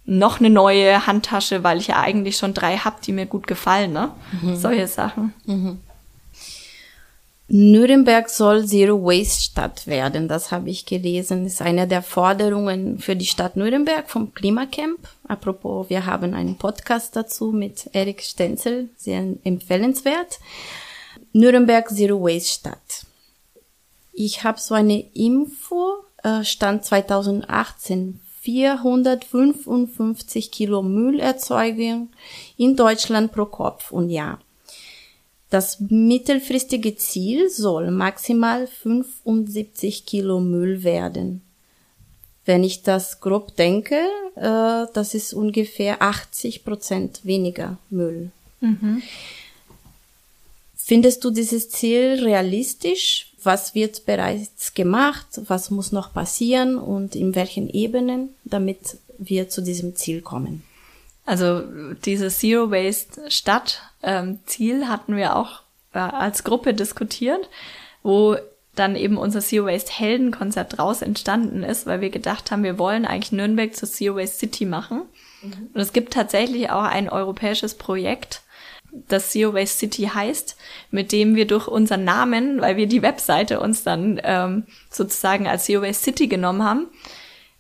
noch 0.04 0.42
eine 0.42 0.50
neue 0.50 1.08
Handtasche, 1.08 1.64
weil 1.64 1.78
ich 1.78 1.88
ja 1.88 2.02
eigentlich 2.02 2.36
schon 2.36 2.54
drei 2.54 2.76
habe, 2.76 2.98
die 3.02 3.14
mir 3.14 3.26
gut 3.26 3.48
gefallen, 3.48 3.94
ne? 3.94 4.12
Mhm. 4.42 4.58
Solche 4.58 4.88
Sachen. 4.88 5.34
Mhm. 5.46 5.80
Nürnberg 7.56 8.32
soll 8.32 8.66
Zero 8.66 9.06
Waste 9.06 9.44
Stadt 9.44 9.86
werden, 9.86 10.28
das 10.28 10.50
habe 10.50 10.72
ich 10.72 10.88
gelesen. 10.88 11.44
Das 11.44 11.54
ist 11.54 11.62
eine 11.62 11.88
der 11.88 12.02
Forderungen 12.02 12.98
für 12.98 13.16
die 13.16 13.28
Stadt 13.28 13.56
Nürnberg 13.56 14.10
vom 14.10 14.34
Klimacamp. 14.34 15.08
Apropos, 15.28 15.88
wir 15.88 16.08
haben 16.08 16.34
einen 16.34 16.58
Podcast 16.58 17.16
dazu 17.16 17.52
mit 17.52 17.92
Erik 17.94 18.24
Stenzel, 18.24 18.90
sehr 18.98 19.36
empfehlenswert. 19.44 20.40
Nürnberg 21.32 21.88
Zero 21.90 22.24
Waste 22.24 22.54
Stadt. 22.54 23.06
Ich 24.14 24.44
habe 24.44 24.60
so 24.60 24.74
eine 24.74 25.02
Info, 25.14 25.94
äh, 26.24 26.44
Stand 26.44 26.86
2018, 26.86 28.20
455 28.42 30.50
Kilo 30.50 30.82
Müllerzeugung 30.82 32.10
in 32.58 32.76
Deutschland 32.76 33.32
pro 33.32 33.46
Kopf 33.46 33.92
und 33.92 34.10
Jahr. 34.10 34.40
Das 35.54 35.80
mittelfristige 35.80 36.96
Ziel 36.96 37.48
soll 37.48 37.92
maximal 37.92 38.66
75 38.66 40.04
Kilo 40.04 40.40
Müll 40.40 40.82
werden. 40.82 41.44
Wenn 42.44 42.64
ich 42.64 42.82
das 42.82 43.20
grob 43.20 43.56
denke, 43.56 44.00
äh, 44.36 44.88
das 44.96 45.14
ist 45.14 45.32
ungefähr 45.32 46.02
80 46.02 46.66
Prozent 46.66 47.20
weniger 47.22 47.78
Müll. 47.92 48.32
Mhm. 48.62 49.04
Findest 50.76 51.24
du 51.24 51.30
dieses 51.30 51.70
Ziel 51.70 52.24
realistisch? 52.24 53.32
Was 53.44 53.76
wird 53.76 54.08
bereits 54.08 54.74
gemacht? 54.74 55.28
Was 55.46 55.70
muss 55.70 55.92
noch 55.92 56.12
passieren 56.16 56.80
und 56.80 57.16
in 57.16 57.36
welchen 57.36 57.70
Ebenen, 57.70 58.30
damit 58.44 58.98
wir 59.20 59.50
zu 59.50 59.62
diesem 59.62 59.96
Ziel 59.96 60.22
kommen? 60.24 60.64
Also 61.26 61.62
dieses 62.06 62.40
Zero 62.40 62.72
Waste 62.72 63.32
Stadt 63.32 63.82
ähm, 64.02 64.40
Ziel 64.46 64.88
hatten 64.88 65.16
wir 65.16 65.36
auch 65.36 65.62
äh, 65.94 66.00
als 66.00 66.44
Gruppe 66.44 66.74
diskutiert, 66.74 67.50
wo 68.02 68.36
dann 68.76 68.96
eben 68.96 69.18
unser 69.18 69.40
Zero 69.40 69.68
Waste 69.68 69.92
Heldenkonzept 69.92 70.80
raus 70.80 71.02
entstanden 71.02 71.64
ist, 71.64 71.86
weil 71.86 72.02
wir 72.02 72.10
gedacht 72.10 72.52
haben, 72.52 72.64
wir 72.64 72.80
wollen 72.80 73.06
eigentlich 73.06 73.32
Nürnberg 73.32 73.76
zur 73.76 73.90
Zero 73.90 74.16
Waste 74.18 74.38
City 74.38 74.66
machen. 74.66 75.04
Mhm. 75.42 75.70
Und 75.74 75.80
es 75.80 75.94
gibt 75.94 76.14
tatsächlich 76.14 76.72
auch 76.72 76.84
ein 76.84 77.10
europäisches 77.10 77.76
Projekt, 77.76 78.42
das 79.08 79.32
Zero 79.32 79.54
Waste 79.54 79.80
City 79.80 80.04
heißt, 80.14 80.56
mit 80.92 81.12
dem 81.12 81.36
wir 81.36 81.48
durch 81.48 81.68
unseren 81.68 82.04
Namen, 82.04 82.62
weil 82.62 82.78
wir 82.78 82.88
die 82.88 83.02
Webseite 83.02 83.60
uns 83.60 83.84
dann 83.84 84.22
ähm, 84.24 84.66
sozusagen 84.90 85.48
als 85.48 85.66
Zero 85.66 85.82
Waste 85.82 86.04
City 86.04 86.28
genommen 86.28 86.64
haben, 86.64 86.88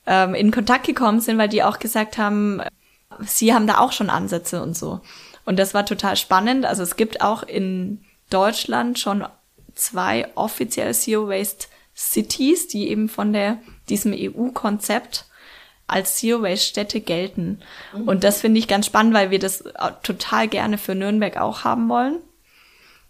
ähm, 0.05 0.35
in 0.35 0.51
Kontakt 0.51 0.85
gekommen 0.85 1.21
sind, 1.21 1.37
weil 1.37 1.49
die 1.49 1.63
auch 1.63 1.79
gesagt 1.79 2.17
haben, 2.17 2.61
sie 3.21 3.53
haben 3.53 3.67
da 3.67 3.79
auch 3.79 3.91
schon 3.91 4.09
Ansätze 4.09 4.61
und 4.61 4.77
so. 4.77 5.01
Und 5.45 5.57
das 5.59 5.73
war 5.73 5.85
total 5.85 6.15
spannend. 6.15 6.65
Also 6.65 6.83
es 6.83 6.95
gibt 6.95 7.21
auch 7.21 7.43
in 7.43 8.03
Deutschland 8.29 8.99
schon 8.99 9.25
zwei 9.75 10.27
offizielle 10.35 10.93
Zero 10.93 11.27
Waste 11.27 11.67
Cities, 11.95 12.67
die 12.67 12.89
eben 12.89 13.09
von 13.09 13.33
der, 13.33 13.59
diesem 13.89 14.13
EU-Konzept 14.15 15.25
als 15.87 16.15
Zero 16.15 16.41
Waste 16.41 16.65
Städte 16.65 17.01
gelten. 17.01 17.59
Mhm. 17.93 18.07
Und 18.07 18.23
das 18.23 18.41
finde 18.41 18.59
ich 18.59 18.67
ganz 18.67 18.85
spannend, 18.85 19.13
weil 19.13 19.31
wir 19.31 19.39
das 19.39 19.63
total 20.01 20.47
gerne 20.47 20.77
für 20.77 20.95
Nürnberg 20.95 21.37
auch 21.37 21.63
haben 21.63 21.89
wollen. 21.89 22.19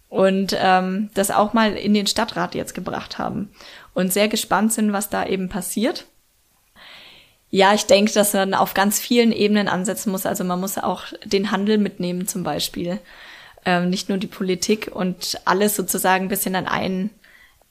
Und 0.08 0.56
ähm, 0.58 1.10
das 1.14 1.32
auch 1.32 1.54
mal 1.54 1.72
in 1.72 1.92
den 1.92 2.06
Stadtrat 2.06 2.54
jetzt 2.54 2.74
gebracht 2.74 3.18
haben. 3.18 3.50
Und 3.94 4.12
sehr 4.12 4.28
gespannt 4.28 4.72
sind, 4.72 4.92
was 4.92 5.08
da 5.08 5.26
eben 5.26 5.48
passiert. 5.48 6.06
Ja, 7.50 7.72
ich 7.74 7.86
denke, 7.86 8.12
dass 8.12 8.32
man 8.32 8.54
auf 8.54 8.74
ganz 8.74 8.98
vielen 8.98 9.32
Ebenen 9.32 9.68
ansetzen 9.68 10.10
muss. 10.10 10.26
Also 10.26 10.44
man 10.44 10.60
muss 10.60 10.76
auch 10.78 11.04
den 11.24 11.50
Handel 11.50 11.78
mitnehmen 11.78 12.26
zum 12.26 12.42
Beispiel. 12.42 12.98
Ähm, 13.64 13.90
nicht 13.90 14.08
nur 14.08 14.18
die 14.18 14.26
Politik 14.26 14.90
und 14.92 15.40
alles 15.44 15.76
sozusagen 15.76 16.26
ein 16.26 16.28
bisschen 16.28 16.56
an 16.56 16.66
einen 16.66 17.10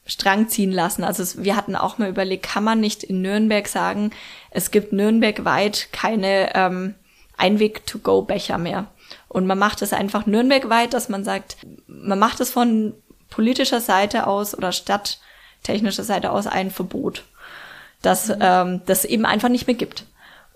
Strang 0.06 0.50
ziehen 0.50 0.72
lassen. 0.72 1.04
Also 1.04 1.24
es, 1.24 1.44
wir 1.44 1.56
hatten 1.56 1.76
auch 1.76 1.98
mal 1.98 2.10
überlegt, 2.10 2.46
kann 2.46 2.64
man 2.64 2.80
nicht 2.80 3.04
in 3.04 3.22
Nürnberg 3.22 3.68
sagen, 3.68 4.12
es 4.52 4.72
gibt 4.72 4.92
nürnbergweit 4.92 5.90
keine 5.92 6.56
ähm, 6.56 6.96
Einweg-to-go-Becher 7.38 8.58
mehr. 8.58 8.88
Und 9.28 9.46
man 9.46 9.58
macht 9.58 9.82
es 9.82 9.94
einfach 9.94 10.26
nürnbergweit, 10.26 10.94
dass 10.94 11.10
man 11.10 11.24
sagt, 11.24 11.58
man 11.88 12.20
macht 12.20 12.40
es 12.40 12.52
von 12.52 12.94
politischer 13.30 13.82
Seite 13.82 14.28
aus 14.28 14.56
oder 14.56 14.72
stadttechnischer 14.72 16.04
Seite 16.04 16.32
aus 16.32 16.48
ein 16.48 16.70
Verbot, 16.70 17.24
dass 18.04 18.28
mhm. 18.28 18.36
ähm, 18.40 18.82
das 18.86 19.06
eben 19.06 19.26
einfach 19.26 19.50
nicht 19.50 19.66
mehr 19.66 19.76
gibt. 19.76 20.06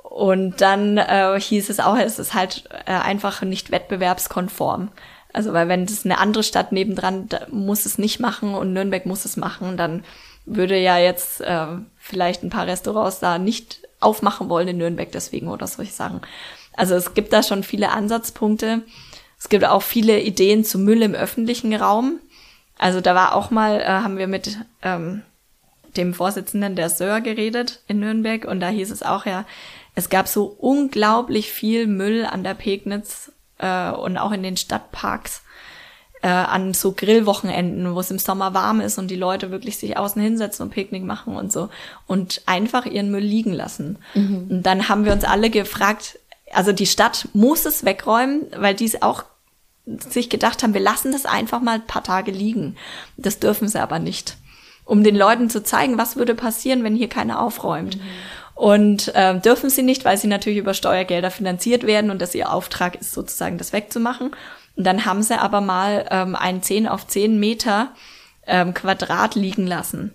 Und 0.03 0.61
dann 0.61 0.97
äh, 0.97 1.39
hieß 1.39 1.69
es 1.69 1.79
auch, 1.79 1.97
es 1.97 2.19
ist 2.19 2.33
halt 2.33 2.69
äh, 2.85 2.91
einfach 2.91 3.41
nicht 3.41 3.71
wettbewerbskonform. 3.71 4.89
Also 5.33 5.53
weil 5.53 5.67
wenn 5.67 5.85
das 5.85 6.05
eine 6.05 6.17
andere 6.19 6.43
Stadt 6.43 6.71
nebendran 6.71 7.29
muss 7.51 7.85
es 7.85 7.97
nicht 7.97 8.19
machen 8.19 8.55
und 8.55 8.73
Nürnberg 8.73 9.05
muss 9.05 9.25
es 9.25 9.37
machen, 9.37 9.77
dann 9.77 10.03
würde 10.45 10.77
ja 10.79 10.97
jetzt 10.97 11.41
äh, 11.41 11.67
vielleicht 11.97 12.43
ein 12.43 12.49
paar 12.49 12.67
Restaurants 12.67 13.19
da 13.19 13.37
nicht 13.37 13.81
aufmachen 13.99 14.49
wollen 14.49 14.69
in 14.69 14.77
Nürnberg 14.77 15.11
deswegen 15.11 15.49
oder 15.49 15.67
solche 15.67 15.91
Sachen. 15.91 16.21
Also 16.73 16.95
es 16.95 17.13
gibt 17.13 17.33
da 17.33 17.43
schon 17.43 17.63
viele 17.63 17.91
Ansatzpunkte. 17.91 18.81
Es 19.37 19.49
gibt 19.49 19.65
auch 19.65 19.83
viele 19.83 20.21
Ideen 20.21 20.63
zu 20.63 20.79
Müll 20.79 21.01
im 21.01 21.13
öffentlichen 21.13 21.75
Raum. 21.75 22.19
Also 22.77 23.01
da 23.01 23.13
war 23.13 23.35
auch 23.35 23.51
mal, 23.51 23.81
äh, 23.81 23.85
haben 23.85 24.17
wir 24.17 24.27
mit 24.27 24.57
ähm, 24.81 25.23
dem 25.97 26.13
Vorsitzenden 26.13 26.75
der 26.75 26.89
Sör 26.89 27.21
geredet 27.21 27.81
in 27.87 27.99
Nürnberg 27.99 28.45
und 28.45 28.59
da 28.59 28.69
hieß 28.69 28.91
es 28.91 29.03
auch 29.03 29.25
ja, 29.25 29.45
es 29.95 30.09
gab 30.09 30.27
so 30.27 30.45
unglaublich 30.45 31.51
viel 31.51 31.87
Müll 31.87 32.25
an 32.25 32.43
der 32.43 32.53
Pegnitz 32.53 33.31
äh, 33.57 33.89
und 33.91 34.17
auch 34.17 34.31
in 34.31 34.43
den 34.43 34.57
Stadtparks 34.57 35.41
äh, 36.21 36.27
an 36.27 36.73
so 36.73 36.93
Grillwochenenden, 36.93 37.93
wo 37.93 37.99
es 37.99 38.11
im 38.11 38.19
Sommer 38.19 38.53
warm 38.53 38.81
ist 38.81 38.97
und 38.97 39.09
die 39.09 39.15
Leute 39.15 39.51
wirklich 39.51 39.77
sich 39.77 39.97
außen 39.97 40.21
hinsetzen 40.21 40.63
und 40.63 40.71
Picknick 40.71 41.03
machen 41.03 41.35
und 41.35 41.51
so 41.51 41.69
und 42.05 42.41
einfach 42.45 42.85
ihren 42.85 43.11
Müll 43.11 43.23
liegen 43.23 43.53
lassen. 43.53 43.97
Mhm. 44.13 44.47
Und 44.49 44.63
dann 44.63 44.89
haben 44.89 45.05
wir 45.05 45.13
uns 45.13 45.23
alle 45.23 45.49
gefragt, 45.49 46.19
also 46.51 46.71
die 46.71 46.85
Stadt 46.85 47.27
muss 47.33 47.65
es 47.65 47.85
wegräumen, 47.85 48.43
weil 48.55 48.75
die 48.75 48.85
es 48.85 49.01
auch 49.01 49.23
sich 49.85 50.29
gedacht 50.29 50.63
haben, 50.63 50.73
wir 50.73 50.81
lassen 50.81 51.11
das 51.11 51.25
einfach 51.25 51.61
mal 51.61 51.75
ein 51.75 51.87
paar 51.87 52.03
Tage 52.03 52.31
liegen. 52.31 52.75
Das 53.15 53.39
dürfen 53.39 53.67
sie 53.67 53.81
aber 53.81 53.99
nicht. 53.99 54.37
Um 54.87 55.03
den 55.03 55.15
Leuten 55.15 55.49
zu 55.49 55.61
zeigen, 55.61 55.97
was 55.97 56.15
würde 56.15 56.33
passieren, 56.33 56.83
wenn 56.83 56.95
hier 56.95 57.09
keiner 57.09 57.41
aufräumt. 57.41 57.97
Mhm. 57.97 58.01
Und 58.55 59.13
äh, 59.13 59.39
dürfen 59.39 59.69
sie 59.69 59.83
nicht, 59.83 60.03
weil 60.03 60.17
sie 60.17 60.27
natürlich 60.27 60.57
über 60.57 60.73
Steuergelder 60.73 61.29
finanziert 61.29 61.85
werden 61.85 62.09
und 62.09 62.19
dass 62.21 62.33
ihr 62.33 62.51
Auftrag 62.51 62.95
ist, 62.95 63.13
sozusagen 63.13 63.59
das 63.59 63.71
wegzumachen. 63.71 64.31
Und 64.75 64.83
dann 64.83 65.05
haben 65.05 65.21
sie 65.21 65.39
aber 65.39 65.61
mal 65.61 66.07
ähm, 66.09 66.35
ein 66.35 66.63
10 66.63 66.87
auf 66.87 67.05
10 67.05 67.39
Meter 67.39 67.89
ähm, 68.47 68.73
Quadrat 68.73 69.35
liegen 69.35 69.67
lassen 69.67 70.13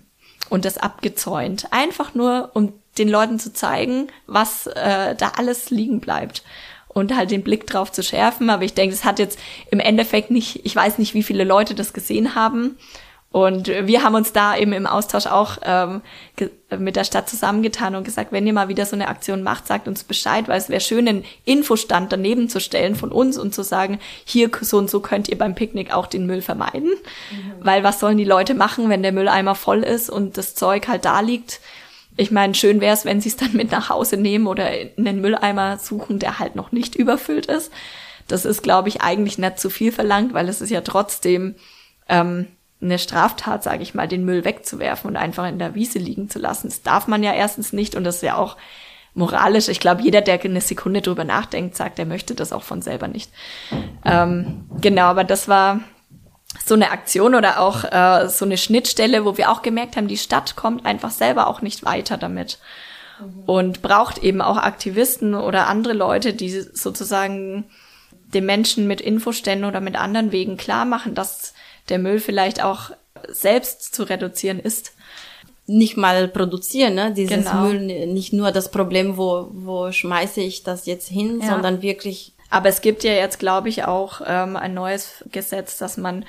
und 0.49 0.65
das 0.65 0.77
abgezäunt. 0.77 1.67
Einfach 1.71 2.15
nur, 2.15 2.51
um 2.53 2.73
den 2.97 3.07
Leuten 3.09 3.39
zu 3.39 3.53
zeigen, 3.53 4.07
was 4.27 4.67
äh, 4.67 5.15
da 5.15 5.33
alles 5.37 5.69
liegen 5.69 6.01
bleibt 6.01 6.43
und 6.87 7.15
halt 7.15 7.31
den 7.31 7.43
Blick 7.43 7.65
drauf 7.65 7.91
zu 7.91 8.03
schärfen. 8.03 8.49
Aber 8.49 8.63
ich 8.63 8.73
denke, 8.73 8.93
es 8.93 9.05
hat 9.05 9.19
jetzt 9.19 9.39
im 9.71 9.79
Endeffekt 9.79 10.31
nicht, 10.31 10.65
ich 10.65 10.75
weiß 10.75 10.97
nicht, 10.97 11.13
wie 11.13 11.23
viele 11.23 11.43
Leute 11.43 11.75
das 11.75 11.93
gesehen 11.93 12.35
haben. 12.35 12.77
Und 13.33 13.67
wir 13.67 14.03
haben 14.03 14.13
uns 14.13 14.31
da 14.31 14.55
eben 14.55 14.73
im 14.73 14.85
Austausch 14.85 15.25
auch 15.25 15.57
ähm, 15.63 16.01
mit 16.77 16.95
der 16.95 17.03
Stadt 17.03 17.27
zusammengetan 17.27 17.95
und 17.95 18.03
gesagt, 18.03 18.31
wenn 18.31 18.45
ihr 18.45 18.53
mal 18.53 18.67
wieder 18.67 18.85
so 18.85 18.95
eine 18.95 19.07
Aktion 19.07 19.41
macht, 19.41 19.65
sagt 19.65 19.87
uns 19.87 20.03
Bescheid, 20.03 20.47
weil 20.47 20.59
es 20.59 20.69
wäre 20.69 20.81
schön, 20.81 21.07
einen 21.07 21.25
Infostand 21.43 22.11
daneben 22.11 22.47
zu 22.47 22.59
stellen 22.59 22.95
von 22.95 23.11
uns 23.11 23.39
und 23.39 23.51
zu 23.51 23.63
sagen, 23.63 23.99
hier 24.23 24.51
so 24.61 24.77
und 24.77 24.87
so 24.87 24.99
könnt 24.99 25.29
ihr 25.29 25.37
beim 25.39 25.55
Picknick 25.55 25.91
auch 25.91 26.05
den 26.05 26.27
Müll 26.27 26.43
vermeiden. 26.43 26.91
Mhm. 26.91 27.53
Weil 27.59 27.83
was 27.83 27.99
sollen 27.99 28.19
die 28.19 28.23
Leute 28.23 28.53
machen, 28.53 28.89
wenn 28.89 29.01
der 29.01 29.11
Mülleimer 29.11 29.55
voll 29.55 29.81
ist 29.81 30.11
und 30.11 30.37
das 30.37 30.53
Zeug 30.53 30.87
halt 30.87 31.03
da 31.03 31.19
liegt? 31.21 31.59
Ich 32.15 32.29
meine, 32.29 32.53
schön 32.53 32.81
wäre 32.81 32.93
es, 32.93 33.03
wenn 33.03 33.19
sie 33.19 33.29
es 33.29 33.37
dann 33.37 33.53
mit 33.53 33.71
nach 33.71 33.89
Hause 33.89 34.17
nehmen 34.17 34.45
oder 34.45 34.79
in 34.95 35.05
den 35.05 35.21
Mülleimer 35.21 35.79
suchen, 35.79 36.19
der 36.19 36.37
halt 36.37 36.55
noch 36.55 36.71
nicht 36.71 36.93
überfüllt 36.93 37.47
ist. 37.47 37.71
Das 38.27 38.45
ist, 38.45 38.61
glaube 38.61 38.89
ich, 38.89 39.01
eigentlich 39.01 39.39
nicht 39.39 39.57
zu 39.57 39.71
viel 39.71 39.91
verlangt, 39.91 40.35
weil 40.35 40.47
es 40.49 40.61
ist 40.61 40.69
ja 40.69 40.81
trotzdem 40.81 41.55
ähm, 42.07 42.45
eine 42.83 42.99
Straftat, 42.99 43.63
sage 43.63 43.83
ich 43.83 43.93
mal, 43.93 44.07
den 44.07 44.25
Müll 44.25 44.45
wegzuwerfen 44.45 45.09
und 45.09 45.17
einfach 45.17 45.47
in 45.47 45.59
der 45.59 45.75
Wiese 45.75 45.99
liegen 45.99 46.29
zu 46.29 46.39
lassen. 46.39 46.67
Das 46.67 46.81
darf 46.81 47.07
man 47.07 47.23
ja 47.23 47.33
erstens 47.33 47.73
nicht 47.73 47.95
und 47.95 48.03
das 48.03 48.17
ist 48.17 48.23
ja 48.23 48.35
auch 48.35 48.57
moralisch. 49.13 49.69
Ich 49.69 49.79
glaube, 49.79 50.01
jeder, 50.01 50.21
der 50.21 50.41
eine 50.41 50.61
Sekunde 50.61 51.01
drüber 51.01 51.23
nachdenkt, 51.23 51.75
sagt, 51.75 51.99
er 51.99 52.05
möchte 52.05 52.35
das 52.35 52.51
auch 52.51 52.63
von 52.63 52.81
selber 52.81 53.07
nicht. 53.07 53.31
Ähm, 54.05 54.65
genau, 54.81 55.05
aber 55.05 55.23
das 55.23 55.47
war 55.47 55.79
so 56.63 56.75
eine 56.75 56.91
Aktion 56.91 57.35
oder 57.35 57.59
auch 57.59 57.83
äh, 57.83 58.27
so 58.29 58.45
eine 58.45 58.57
Schnittstelle, 58.57 59.25
wo 59.25 59.37
wir 59.37 59.51
auch 59.51 59.61
gemerkt 59.61 59.97
haben, 59.97 60.07
die 60.07 60.17
Stadt 60.17 60.55
kommt 60.55 60.85
einfach 60.85 61.11
selber 61.11 61.47
auch 61.47 61.61
nicht 61.61 61.83
weiter 61.85 62.17
damit 62.17 62.59
und 63.45 63.81
braucht 63.81 64.17
eben 64.19 64.41
auch 64.41 64.57
Aktivisten 64.57 65.35
oder 65.35 65.67
andere 65.67 65.93
Leute, 65.93 66.33
die 66.33 66.49
sozusagen 66.49 67.65
den 68.33 68.45
Menschen 68.45 68.87
mit 68.87 69.01
Infoständen 69.01 69.67
oder 69.67 69.79
mit 69.79 69.95
anderen 69.95 70.31
Wegen 70.31 70.57
klar 70.57 70.85
machen, 70.85 71.15
dass 71.15 71.53
der 71.89 71.99
Müll 71.99 72.19
vielleicht 72.19 72.63
auch 72.63 72.91
selbst 73.29 73.93
zu 73.93 74.03
reduzieren 74.03 74.59
ist. 74.59 74.93
Nicht 75.65 75.95
mal 75.95 76.27
produzieren, 76.27 76.95
ne? 76.95 77.13
Dieses 77.13 77.45
genau. 77.45 77.61
Müll, 77.61 78.07
nicht 78.07 78.33
nur 78.33 78.51
das 78.51 78.69
Problem, 78.69 79.17
wo, 79.17 79.47
wo 79.53 79.91
schmeiße 79.91 80.41
ich 80.41 80.63
das 80.63 80.85
jetzt 80.85 81.07
hin, 81.07 81.39
ja. 81.41 81.47
sondern 81.47 81.81
wirklich. 81.81 82.33
Aber 82.49 82.69
es 82.69 82.81
gibt 82.81 83.03
ja 83.03 83.13
jetzt, 83.13 83.39
glaube 83.39 83.69
ich, 83.69 83.85
auch 83.85 84.21
ähm, 84.25 84.57
ein 84.57 84.73
neues 84.73 85.23
Gesetz, 85.31 85.77
dass 85.77 85.97
man 85.97 86.25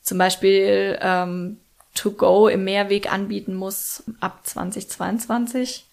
zum 0.00 0.16
Beispiel 0.18 0.98
ähm, 1.02 1.58
To 1.94 2.12
Go 2.12 2.48
im 2.48 2.64
Mehrweg 2.64 3.12
anbieten 3.12 3.54
muss 3.54 4.04
ab 4.20 4.40
2022. 4.44 5.84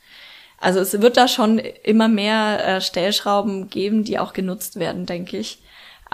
Also 0.57 0.79
es 0.79 1.01
wird 1.01 1.17
da 1.17 1.27
schon 1.27 1.59
immer 1.59 2.07
mehr 2.07 2.65
äh, 2.65 2.81
Stellschrauben 2.81 3.69
geben, 3.69 4.03
die 4.03 4.19
auch 4.19 4.33
genutzt 4.33 4.79
werden, 4.79 5.05
denke 5.05 5.37
ich. 5.37 5.59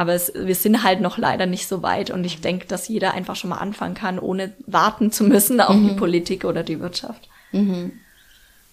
Aber 0.01 0.13
es, 0.13 0.31
wir 0.33 0.55
sind 0.55 0.81
halt 0.81 0.99
noch 0.99 1.19
leider 1.19 1.45
nicht 1.45 1.67
so 1.67 1.83
weit 1.83 2.09
und 2.09 2.23
ich 2.23 2.41
denke, 2.41 2.65
dass 2.65 2.87
jeder 2.87 3.13
einfach 3.13 3.35
schon 3.35 3.51
mal 3.51 3.59
anfangen 3.59 3.93
kann, 3.93 4.17
ohne 4.17 4.51
warten 4.65 5.11
zu 5.11 5.23
müssen 5.23 5.61
auf 5.61 5.75
mhm. 5.75 5.89
die 5.89 5.93
Politik 5.93 6.43
oder 6.43 6.63
die 6.63 6.79
Wirtschaft. 6.79 7.29
Mhm. 7.51 7.91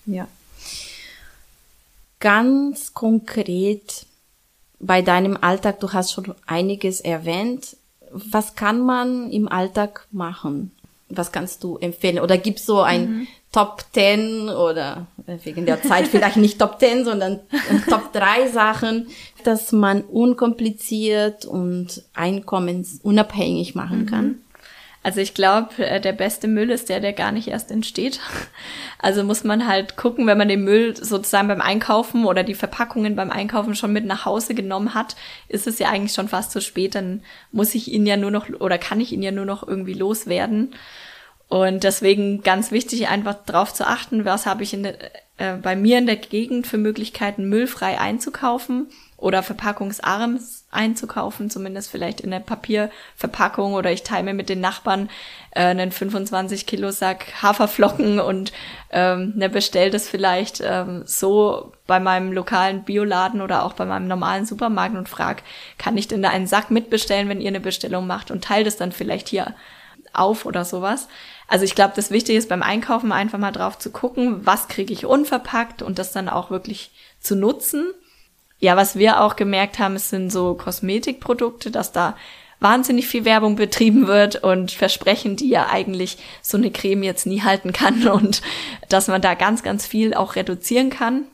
Ja. 0.07 0.27
Ganz 2.19 2.95
konkret 2.95 4.07
bei 4.81 5.03
deinem 5.03 5.37
Alltag, 5.39 5.81
du 5.81 5.93
hast 5.93 6.13
schon 6.13 6.35
einiges 6.47 7.03
erwähnt. 7.03 7.77
Was 8.11 8.55
kann 8.55 8.81
man 8.81 9.31
im 9.31 9.49
Alltag 9.49 10.07
machen? 10.11 10.73
Was 11.11 11.31
kannst 11.31 11.63
du 11.63 11.77
empfehlen? 11.77 12.21
Oder 12.21 12.39
gibt 12.39 12.61
es 12.61 12.65
so 12.65 12.81
ein 12.81 13.11
mhm. 13.11 13.29
Top 13.53 13.85
10 13.93 14.51
oder 14.51 15.07
wegen 15.43 15.65
der 15.65 15.83
Zeit 15.83 16.07
vielleicht 16.09 16.37
nicht 16.37 16.59
Top 16.59 16.79
10, 16.79 17.05
sondern 17.05 17.41
Top 17.89 18.13
3 18.13 18.49
Sachen, 18.49 19.09
dass 19.45 19.73
man 19.73 20.03
unkompliziert 20.03 21.47
und 21.47 22.03
einkommensunabhängig 22.15 23.75
machen 23.75 24.07
kann? 24.07 24.27
Mhm. 24.27 24.43
Also 25.03 25.21
ich 25.21 25.33
glaube, 25.33 25.87
äh, 25.87 26.01
der 26.01 26.13
beste 26.13 26.49
Müll 26.49 26.71
ist 26.71 26.89
der, 26.89 27.01
der 27.01 27.13
gar 27.13 27.33
nicht 27.33 27.49
erst 27.49 27.71
entsteht. 27.71 28.21
Also 29.01 29.23
muss 29.23 29.45
man 29.45 29.69
halt 29.69 29.97
gucken, 29.97 30.27
wenn 30.27 30.37
man 30.37 30.49
den 30.49 30.65
Müll 30.65 30.97
sozusagen 30.97 31.47
beim 31.47 31.61
Einkaufen 31.61 32.25
oder 32.25 32.43
die 32.43 32.55
Verpackungen 32.55 33.15
beim 33.15 33.31
Einkaufen 33.31 33.77
schon 33.77 33.93
mit 33.93 34.05
nach 34.05 34.25
Hause 34.25 34.57
genommen 34.57 34.93
hat, 34.93 35.15
ist 35.47 35.69
es 35.69 35.79
ja 35.79 35.89
eigentlich 35.89 36.13
schon 36.13 36.27
fast 36.27 36.51
zu 36.51 36.61
spät. 36.61 36.97
Dann 36.97 37.23
muss 37.53 37.77
ich 37.77 37.93
ihn 37.93 38.07
ja 38.07 38.17
nur 38.17 38.33
noch 38.33 38.49
oder 38.59 38.77
kann 38.77 39.01
ich 39.01 39.13
ihn 39.13 39.23
ja 39.23 39.31
nur 39.31 39.45
noch 39.45 39.67
irgendwie 39.67 39.95
loswerden. 39.95 40.75
Und 41.49 41.83
deswegen 41.85 42.43
ganz 42.43 42.71
wichtig, 42.71 43.09
einfach 43.09 43.37
darauf 43.47 43.73
zu 43.73 43.87
achten, 43.87 44.25
was 44.25 44.45
habe 44.45 44.63
ich 44.63 44.75
in 44.75 44.87
äh, 45.39 45.57
bei 45.57 45.77
mir 45.77 45.99
in 45.99 46.07
der 46.07 46.17
Gegend 46.17 46.67
für 46.67 46.79
Möglichkeiten, 46.79 47.49
müllfrei 47.49 47.99
einzukaufen 47.99 48.89
oder 49.17 49.43
verpackungsarm 49.43 50.39
einzukaufen, 50.71 51.49
zumindest 51.49 51.91
vielleicht 51.91 52.21
in 52.21 52.31
der 52.31 52.41
Papierverpackung 52.41 53.75
oder 53.75 53.91
ich 53.91 54.03
teile 54.03 54.25
mir 54.25 54.35
mit 54.35 54.49
den 54.49 54.61
Nachbarn 54.61 55.09
äh, 55.53 55.63
einen 55.63 55.93
25 55.93 56.67
Kilo 56.67 56.91
Sack 56.91 57.43
Haferflocken 57.43 58.21
und 58.21 58.53
ähm, 58.91 59.33
ne, 59.37 59.49
bestell 59.49 59.91
das 59.91 60.09
vielleicht 60.09 60.61
ähm, 60.65 61.03
so 61.07 61.73
bei 61.87 62.01
meinem 62.01 62.33
lokalen 62.33 62.83
Bioladen 62.83 63.41
oder 63.41 63.65
auch 63.65 63.73
bei 63.73 63.87
meinem 63.87 64.09
normalen 64.09 64.45
Supermarkt 64.45 64.97
und 64.97 65.09
frag, 65.09 65.43
kann 65.79 65.97
ich 65.97 66.09
denn 66.09 66.23
da 66.23 66.31
einen 66.31 66.47
Sack 66.47 66.71
mitbestellen, 66.71 67.29
wenn 67.29 67.41
ihr 67.41 67.49
eine 67.49 67.61
Bestellung 67.61 68.07
macht 68.07 68.31
und 68.31 68.45
teile 68.45 68.65
das 68.65 68.77
dann 68.77 68.93
vielleicht 68.93 69.29
hier 69.29 69.55
auf 70.13 70.47
oder 70.47 70.65
sowas. 70.65 71.09
Also 71.49 71.65
ich 71.65 71.75
glaube, 71.75 71.95
das 71.97 72.11
Wichtige 72.11 72.39
ist 72.39 72.51
beim 72.51 72.63
Einkaufen 72.63 73.11
einfach 73.11 73.39
mal 73.39 73.53
drauf 73.53 73.79
zu 73.79 73.91
gucken, 73.91 74.47
was 74.47 74.69
kriege 74.69 74.93
ich 74.93 75.07
unverpackt 75.07 75.83
und 75.83 75.99
das 75.99 76.13
dann 76.13 76.29
auch 76.29 76.51
wirklich 76.51 76.91
zu 77.21 77.35
nutzen. 77.35 77.87
Ja, 78.61 78.77
was 78.77 78.97
wir 78.97 79.23
auch 79.23 79.35
gemerkt 79.35 79.79
haben, 79.79 79.97
es 79.97 80.11
sind 80.11 80.31
so 80.31 80.55
Kosmetikprodukte, 80.55 81.71
dass 81.71 81.91
da 81.91 82.17
wahnsinnig 82.61 83.07
viel 83.07 83.25
Werbung 83.25 83.57
betrieben 83.57 84.07
wird 84.07 84.43
und 84.43 84.73
Versprechen, 84.73 85.37
die 85.37 85.49
ja 85.49 85.69
eigentlich 85.71 86.19
so 86.43 86.57
eine 86.57 86.71
Creme 86.71 87.05
jetzt 87.05 87.25
nie 87.25 87.43
halten 87.43 87.73
kann 87.73 88.07
und 88.09 88.43
dass 88.89 89.09
man 89.09 89.23
da 89.23 89.35
ganz, 89.35 89.63
ganz 89.63 89.87
viel 89.87 90.15
auch 90.15 90.37
reduzieren 90.37 90.91
kann. 90.91 91.25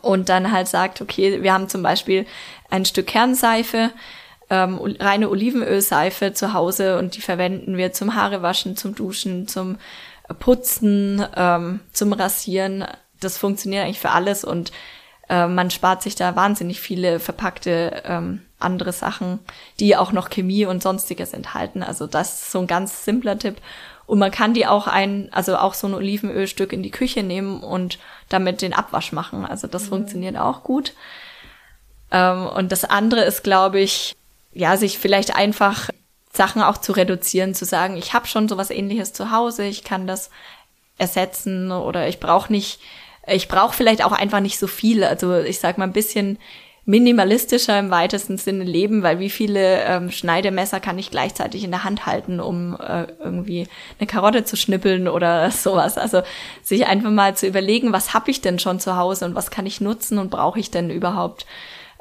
Und 0.00 0.28
dann 0.28 0.52
halt 0.52 0.68
sagt, 0.68 1.00
okay, 1.00 1.42
wir 1.42 1.52
haben 1.52 1.68
zum 1.68 1.82
Beispiel 1.82 2.24
ein 2.70 2.84
Stück 2.84 3.08
Kernseife, 3.08 3.90
ähm, 4.52 4.78
reine 5.00 5.30
Olivenölseife 5.30 6.34
zu 6.34 6.52
Hause 6.52 6.98
und 6.98 7.16
die 7.16 7.22
verwenden 7.22 7.78
wir 7.78 7.94
zum 7.94 8.14
Haarewaschen, 8.14 8.76
zum 8.76 8.94
Duschen, 8.94 9.48
zum 9.48 9.78
Putzen, 10.38 11.24
ähm, 11.34 11.80
zum 11.92 12.12
Rasieren. 12.12 12.84
Das 13.18 13.38
funktioniert 13.38 13.84
eigentlich 13.84 14.00
für 14.00 14.10
alles 14.10 14.44
und 14.44 14.70
äh, 15.30 15.46
man 15.46 15.70
spart 15.70 16.02
sich 16.02 16.16
da 16.16 16.36
wahnsinnig 16.36 16.82
viele 16.82 17.18
verpackte 17.18 18.02
ähm, 18.04 18.42
andere 18.58 18.92
Sachen, 18.92 19.38
die 19.80 19.96
auch 19.96 20.12
noch 20.12 20.28
Chemie 20.28 20.66
und 20.66 20.82
sonstiges 20.82 21.32
enthalten. 21.32 21.82
Also 21.82 22.06
das 22.06 22.42
ist 22.42 22.52
so 22.52 22.58
ein 22.58 22.66
ganz 22.66 23.06
simpler 23.06 23.38
Tipp. 23.38 23.56
Und 24.04 24.18
man 24.18 24.30
kann 24.30 24.52
die 24.52 24.66
auch 24.66 24.86
ein, 24.86 25.30
also 25.32 25.56
auch 25.56 25.72
so 25.72 25.86
ein 25.86 25.94
Olivenölstück 25.94 26.74
in 26.74 26.82
die 26.82 26.90
Küche 26.90 27.22
nehmen 27.22 27.62
und 27.62 27.98
damit 28.28 28.60
den 28.60 28.74
Abwasch 28.74 29.12
machen. 29.12 29.46
Also 29.46 29.66
das 29.66 29.84
mhm. 29.84 29.88
funktioniert 29.88 30.36
auch 30.36 30.62
gut. 30.62 30.92
Ähm, 32.10 32.46
und 32.48 32.70
das 32.70 32.84
andere 32.84 33.22
ist, 33.22 33.42
glaube 33.42 33.80
ich, 33.80 34.14
ja, 34.52 34.76
sich 34.76 34.98
vielleicht 34.98 35.34
einfach 35.34 35.90
Sachen 36.32 36.62
auch 36.62 36.78
zu 36.78 36.92
reduzieren, 36.92 37.54
zu 37.54 37.64
sagen, 37.64 37.96
ich 37.96 38.14
habe 38.14 38.26
schon 38.26 38.48
sowas 38.48 38.70
ähnliches 38.70 39.12
zu 39.12 39.30
Hause, 39.30 39.64
ich 39.64 39.84
kann 39.84 40.06
das 40.06 40.30
ersetzen 40.98 41.72
oder 41.72 42.08
ich 42.08 42.20
brauche 42.20 42.52
nicht 42.52 42.80
ich 43.26 43.48
brauche 43.48 43.74
vielleicht 43.74 44.04
auch 44.04 44.12
einfach 44.12 44.40
nicht 44.40 44.58
so 44.58 44.66
viel. 44.66 45.04
Also 45.04 45.38
ich 45.38 45.60
sag 45.60 45.78
mal 45.78 45.84
ein 45.84 45.92
bisschen 45.92 46.38
minimalistischer 46.84 47.78
im 47.78 47.90
weitesten 47.92 48.38
Sinne 48.38 48.64
leben, 48.64 49.04
weil 49.04 49.20
wie 49.20 49.30
viele 49.30 49.84
ähm, 49.84 50.10
Schneidemesser 50.10 50.80
kann 50.80 50.98
ich 50.98 51.12
gleichzeitig 51.12 51.62
in 51.62 51.70
der 51.70 51.84
Hand 51.84 52.06
halten, 52.06 52.40
um 52.40 52.76
äh, 52.80 53.06
irgendwie 53.20 53.68
eine 54.00 54.08
Karotte 54.08 54.44
zu 54.44 54.56
schnippeln 54.56 55.06
oder 55.06 55.48
sowas. 55.52 55.96
Also 55.96 56.22
sich 56.62 56.86
einfach 56.86 57.10
mal 57.10 57.36
zu 57.36 57.46
überlegen, 57.46 57.92
was 57.92 58.14
habe 58.14 58.32
ich 58.32 58.40
denn 58.40 58.58
schon 58.58 58.80
zu 58.80 58.96
Hause 58.96 59.26
und 59.26 59.36
was 59.36 59.52
kann 59.52 59.66
ich 59.66 59.80
nutzen 59.80 60.18
und 60.18 60.30
brauche 60.30 60.58
ich 60.58 60.72
denn 60.72 60.90
überhaupt 60.90 61.46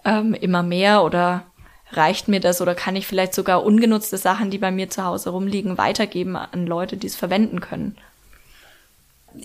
ähm, 0.04 0.34
immer 0.34 0.64
mehr 0.64 1.04
oder 1.04 1.46
reicht 1.94 2.28
mir 2.28 2.40
das 2.40 2.62
oder 2.62 2.76
kann 2.76 2.96
ich 2.96 3.08
vielleicht 3.08 3.34
sogar 3.34 3.64
ungenutzte 3.64 4.18
Sachen, 4.18 4.50
die 4.50 4.58
bei 4.58 4.72
mir 4.72 4.90
zu 4.90 5.04
Hause 5.04 5.32
rumliegen, 5.32 5.78
weitergeben 5.78 6.36
an 6.36 6.66
Leute, 6.66 6.98
die 6.98 7.08
es 7.08 7.16
verwenden 7.16 7.60
können? 7.60 7.98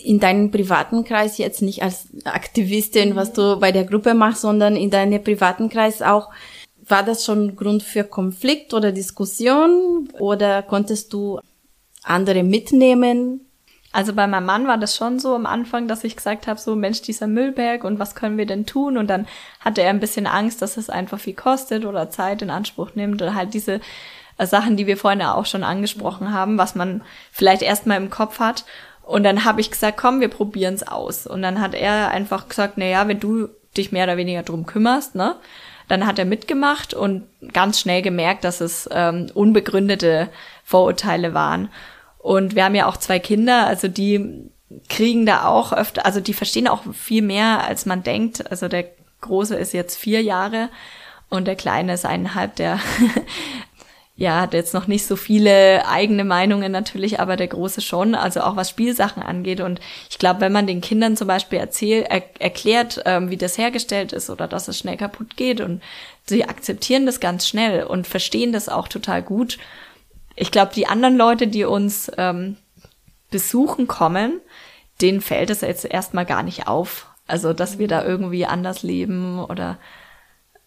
In 0.03 0.19
deinem 0.19 0.51
privaten 0.51 1.05
Kreis 1.05 1.37
jetzt 1.37 1.61
nicht 1.61 1.81
als 1.81 2.07
Aktivistin, 2.25 3.15
was 3.15 3.31
du 3.33 3.59
bei 3.59 3.71
der 3.71 3.85
Gruppe 3.85 4.13
machst, 4.13 4.41
sondern 4.41 4.75
in 4.75 4.89
deinem 4.89 5.23
privaten 5.23 5.69
Kreis 5.69 6.01
auch, 6.01 6.29
war 6.85 7.03
das 7.03 7.25
schon 7.25 7.55
Grund 7.55 7.83
für 7.83 8.03
Konflikt 8.03 8.73
oder 8.73 8.91
Diskussion? 8.91 10.09
Oder 10.19 10.63
konntest 10.63 11.13
du 11.13 11.39
andere 12.03 12.43
mitnehmen? 12.43 13.46
Also 13.97 14.13
bei 14.13 14.27
meinem 14.27 14.45
Mann 14.45 14.67
war 14.67 14.77
das 14.77 14.95
schon 14.95 15.17
so 15.17 15.33
am 15.33 15.47
Anfang, 15.47 15.87
dass 15.87 16.03
ich 16.03 16.15
gesagt 16.15 16.45
habe, 16.45 16.59
so 16.59 16.75
Mensch, 16.75 17.01
dieser 17.01 17.25
Müllberg 17.25 17.83
und 17.83 17.97
was 17.97 18.13
können 18.13 18.37
wir 18.37 18.45
denn 18.45 18.67
tun? 18.67 18.95
Und 18.95 19.07
dann 19.07 19.25
hatte 19.59 19.81
er 19.81 19.89
ein 19.89 19.99
bisschen 19.99 20.27
Angst, 20.27 20.61
dass 20.61 20.77
es 20.77 20.91
einfach 20.91 21.19
viel 21.19 21.33
kostet 21.33 21.83
oder 21.83 22.11
Zeit 22.11 22.43
in 22.43 22.51
Anspruch 22.51 22.91
nimmt 22.93 23.23
oder 23.23 23.33
halt 23.33 23.55
diese 23.55 23.81
äh, 24.37 24.45
Sachen, 24.45 24.77
die 24.77 24.85
wir 24.85 24.97
vorhin 24.97 25.21
ja 25.21 25.33
auch 25.33 25.47
schon 25.47 25.63
angesprochen 25.63 26.31
haben, 26.31 26.59
was 26.59 26.75
man 26.75 27.01
vielleicht 27.31 27.63
erstmal 27.63 27.97
im 27.97 28.11
Kopf 28.11 28.37
hat. 28.37 28.65
Und 29.01 29.23
dann 29.23 29.45
habe 29.45 29.61
ich 29.61 29.71
gesagt, 29.71 29.97
komm, 29.97 30.19
wir 30.19 30.29
probieren 30.29 30.75
es 30.75 30.87
aus. 30.87 31.25
Und 31.25 31.41
dann 31.41 31.59
hat 31.59 31.73
er 31.73 32.11
einfach 32.11 32.49
gesagt, 32.49 32.73
na 32.75 32.85
ja, 32.85 33.07
wenn 33.07 33.19
du 33.19 33.49
dich 33.75 33.91
mehr 33.91 34.03
oder 34.03 34.17
weniger 34.17 34.43
drum 34.43 34.67
kümmerst, 34.67 35.15
ne? 35.15 35.37
Dann 35.87 36.05
hat 36.05 36.19
er 36.19 36.25
mitgemacht 36.25 36.93
und 36.93 37.23
ganz 37.51 37.79
schnell 37.79 38.03
gemerkt, 38.03 38.43
dass 38.43 38.61
es 38.61 38.87
ähm, 38.91 39.31
unbegründete 39.33 40.29
Vorurteile 40.63 41.33
waren. 41.33 41.69
Und 42.19 42.55
wir 42.55 42.65
haben 42.65 42.75
ja 42.75 42.87
auch 42.87 42.97
zwei 42.97 43.19
Kinder, 43.19 43.67
also 43.67 43.87
die 43.87 44.49
kriegen 44.89 45.25
da 45.25 45.45
auch 45.45 45.71
öfter, 45.71 46.05
also 46.05 46.19
die 46.19 46.33
verstehen 46.33 46.67
auch 46.67 46.83
viel 46.93 47.21
mehr, 47.21 47.63
als 47.63 47.85
man 47.85 48.03
denkt. 48.03 48.49
Also 48.51 48.67
der 48.67 48.85
Große 49.21 49.55
ist 49.55 49.73
jetzt 49.73 49.97
vier 49.97 50.21
Jahre 50.21 50.69
und 51.29 51.45
der 51.45 51.55
Kleine 51.55 51.93
ist 51.93 52.05
eineinhalb, 52.05 52.55
der 52.55 52.79
ja, 54.17 54.41
hat 54.41 54.53
jetzt 54.53 54.73
noch 54.73 54.87
nicht 54.87 55.05
so 55.05 55.15
viele 55.15 55.87
eigene 55.87 56.23
Meinungen 56.23 56.71
natürlich, 56.71 57.19
aber 57.19 57.35
der 57.35 57.47
Große 57.47 57.81
schon, 57.81 58.15
also 58.15 58.41
auch 58.41 58.55
was 58.55 58.69
Spielsachen 58.69 59.21
angeht. 59.21 59.61
Und 59.61 59.79
ich 60.09 60.17
glaube, 60.17 60.41
wenn 60.41 60.51
man 60.51 60.65
den 60.65 60.81
Kindern 60.81 61.15
zum 61.15 61.27
Beispiel 61.27 61.59
erzählt, 61.59 62.07
er, 62.09 62.23
erklärt, 62.39 63.01
ähm, 63.05 63.29
wie 63.29 63.37
das 63.37 63.57
hergestellt 63.57 64.13
ist 64.13 64.29
oder 64.31 64.47
dass 64.47 64.67
es 64.67 64.79
schnell 64.79 64.97
kaputt 64.97 65.37
geht 65.37 65.61
und 65.61 65.83
sie 66.25 66.45
akzeptieren 66.45 67.05
das 67.05 67.19
ganz 67.19 67.47
schnell 67.47 67.83
und 67.83 68.07
verstehen 68.07 68.51
das 68.51 68.69
auch 68.69 68.87
total 68.87 69.21
gut. 69.21 69.59
Ich 70.37 70.51
glaube, 70.51 70.71
die 70.73 70.87
anderen 70.87 71.17
Leute, 71.17 71.47
die 71.47 71.65
uns 71.65 72.11
ähm, 72.17 72.57
besuchen 73.31 73.87
kommen, 73.87 74.39
denen 75.01 75.19
fällt 75.19 75.49
es 75.49 75.61
jetzt 75.61 75.83
erstmal 75.83 76.25
gar 76.25 76.43
nicht 76.43 76.67
auf. 76.67 77.07
Also, 77.25 77.51
dass 77.53 77.79
wir 77.79 77.87
da 77.87 78.05
irgendwie 78.05 78.45
anders 78.45 78.83
leben 78.83 79.39
oder 79.39 79.77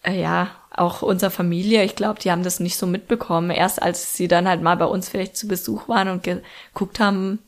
äh, 0.03 0.19
ja, 0.21 0.51
auch 0.69 1.01
unsere 1.01 1.31
Familie, 1.31 1.83
ich 1.83 1.95
glaube, 1.95 2.19
die 2.19 2.31
haben 2.31 2.43
das 2.43 2.59
nicht 2.59 2.77
so 2.77 2.85
mitbekommen. 2.85 3.49
Erst 3.49 3.81
als 3.81 4.15
sie 4.15 4.27
dann 4.27 4.47
halt 4.47 4.61
mal 4.61 4.75
bei 4.75 4.85
uns 4.85 5.09
vielleicht 5.09 5.37
zu 5.37 5.47
Besuch 5.47 5.87
waren 5.87 6.09
und 6.09 6.23
geguckt 6.23 6.99
haben, 6.99 7.39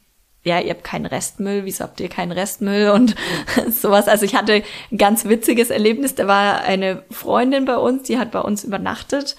ja, 0.43 0.59
ihr 0.59 0.71
habt 0.71 0.83
keinen 0.83 1.05
Restmüll, 1.05 1.65
wieso 1.65 1.83
habt 1.83 1.99
ihr 1.99 2.09
keinen 2.09 2.31
Restmüll 2.31 2.89
und 2.89 3.15
sowas. 3.69 4.07
Also 4.07 4.25
ich 4.25 4.35
hatte 4.35 4.63
ein 4.91 4.97
ganz 4.97 5.25
witziges 5.25 5.69
Erlebnis. 5.69 6.15
Da 6.15 6.27
war 6.27 6.61
eine 6.61 7.03
Freundin 7.11 7.65
bei 7.65 7.77
uns, 7.77 8.03
die 8.03 8.17
hat 8.17 8.31
bei 8.31 8.41
uns 8.41 8.63
übernachtet 8.63 9.35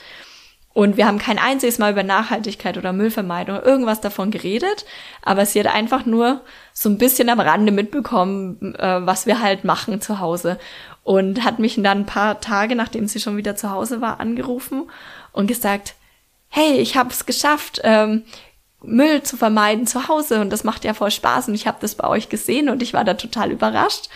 und 0.75 0.97
wir 0.97 1.07
haben 1.07 1.19
kein 1.19 1.39
einziges 1.39 1.79
Mal 1.79 1.93
über 1.93 2.03
Nachhaltigkeit 2.03 2.77
oder 2.77 2.93
Müllvermeidung 2.93 3.63
irgendwas 3.63 4.01
davon 4.01 4.33
geredet, 4.33 4.85
aber 5.23 5.47
sie 5.47 5.61
hat 5.61 5.73
einfach 5.73 6.05
nur 6.05 6.41
so 6.73 6.89
ein 6.89 6.99
bisschen 6.99 7.29
am 7.29 7.39
Rande 7.39 7.71
mitbekommen, 7.71 8.75
äh, 8.75 9.07
was 9.07 9.25
wir 9.25 9.41
halt 9.41 9.65
machen 9.65 10.01
zu 10.01 10.19
Hause. 10.19 10.59
Und 11.05 11.45
hat 11.45 11.61
mich 11.61 11.77
dann 11.77 11.99
ein 11.99 12.07
paar 12.07 12.41
Tage, 12.41 12.75
nachdem 12.75 13.07
sie 13.07 13.21
schon 13.21 13.37
wieder 13.37 13.55
zu 13.55 13.71
Hause 13.71 14.01
war, 14.01 14.19
angerufen 14.21 14.91
und 15.33 15.47
gesagt, 15.47 15.95
hey, 16.49 16.79
ich 16.79 16.97
habe 16.97 17.11
es 17.11 17.25
geschafft, 17.25 17.81
ähm, 17.85 18.25
Müll 18.83 19.23
zu 19.23 19.37
vermeiden 19.37 19.87
zu 19.87 20.09
Hause 20.09 20.41
und 20.41 20.51
das 20.51 20.65
macht 20.65 20.85
ja 20.85 20.93
voll 20.93 21.11
Spaß 21.11 21.49
und 21.49 21.55
ich 21.55 21.67
habe 21.67 21.79
das 21.81 21.95
bei 21.95 22.09
euch 22.09 22.29
gesehen 22.29 22.69
und 22.69 22.83
ich 22.83 22.95
war 22.95 23.05
da 23.05 23.15
total 23.15 23.53
überrascht, 23.53 24.09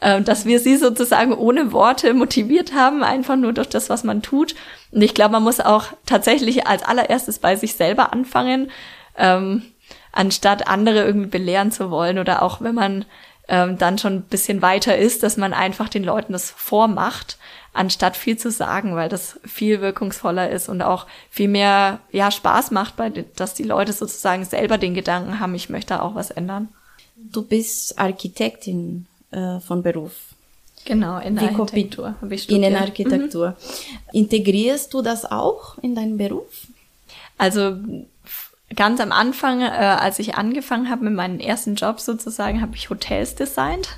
äh, 0.00 0.22
dass 0.22 0.46
wir 0.46 0.60
sie 0.60 0.76
sozusagen 0.76 1.32
ohne 1.32 1.72
Worte 1.72 2.14
motiviert 2.14 2.74
haben, 2.74 3.02
einfach 3.02 3.36
nur 3.36 3.52
durch 3.52 3.68
das, 3.68 3.90
was 3.90 4.04
man 4.04 4.22
tut. 4.22 4.54
Und 4.90 5.02
ich 5.02 5.14
glaube, 5.14 5.32
man 5.32 5.42
muss 5.42 5.60
auch 5.60 5.86
tatsächlich 6.06 6.66
als 6.66 6.82
allererstes 6.82 7.38
bei 7.38 7.56
sich 7.56 7.74
selber 7.74 8.12
anfangen, 8.12 8.70
ähm, 9.16 9.62
anstatt 10.12 10.66
andere 10.66 11.04
irgendwie 11.04 11.28
belehren 11.28 11.70
zu 11.70 11.90
wollen 11.90 12.18
oder 12.18 12.42
auch 12.42 12.60
wenn 12.60 12.74
man 12.74 13.04
ähm, 13.48 13.78
dann 13.78 13.98
schon 13.98 14.14
ein 14.14 14.22
bisschen 14.22 14.62
weiter 14.62 14.96
ist, 14.96 15.22
dass 15.22 15.36
man 15.36 15.52
einfach 15.52 15.88
den 15.88 16.04
Leuten 16.04 16.32
das 16.32 16.50
vormacht, 16.50 17.36
anstatt 17.72 18.16
viel 18.16 18.36
zu 18.36 18.50
sagen, 18.50 18.96
weil 18.96 19.08
das 19.08 19.38
viel 19.44 19.80
wirkungsvoller 19.80 20.50
ist 20.50 20.68
und 20.68 20.82
auch 20.82 21.06
viel 21.30 21.48
mehr 21.48 22.00
ja 22.10 22.30
Spaß 22.30 22.70
macht, 22.70 22.96
bei, 22.96 23.10
dass 23.10 23.54
die 23.54 23.64
Leute 23.64 23.92
sozusagen 23.92 24.44
selber 24.44 24.78
den 24.78 24.94
Gedanken 24.94 25.40
haben, 25.40 25.54
ich 25.54 25.68
möchte 25.68 26.02
auch 26.02 26.14
was 26.14 26.30
ändern. 26.30 26.68
Du 27.16 27.42
bist 27.42 27.98
Architektin 27.98 29.06
äh, 29.30 29.60
von 29.60 29.82
Beruf. 29.82 30.12
Genau, 30.84 31.18
in 31.18 31.36
der 31.36 31.50
Architektur. 31.50 32.14
Innenarchitektur. 32.48 33.48
Mhm. 33.50 33.54
Integrierst 34.12 34.94
du 34.94 35.02
das 35.02 35.30
auch 35.30 35.76
in 35.78 35.94
deinen 35.94 36.16
Beruf? 36.16 36.66
Also 37.36 37.76
ganz 38.74 39.00
am 39.00 39.12
Anfang, 39.12 39.60
äh, 39.60 39.64
als 39.64 40.18
ich 40.18 40.36
angefangen 40.36 40.90
habe 40.90 41.04
mit 41.04 41.14
meinem 41.14 41.38
ersten 41.38 41.74
Job 41.74 42.00
sozusagen, 42.00 42.62
habe 42.62 42.76
ich 42.76 42.90
Hotels 42.90 43.34
designt. 43.34 43.88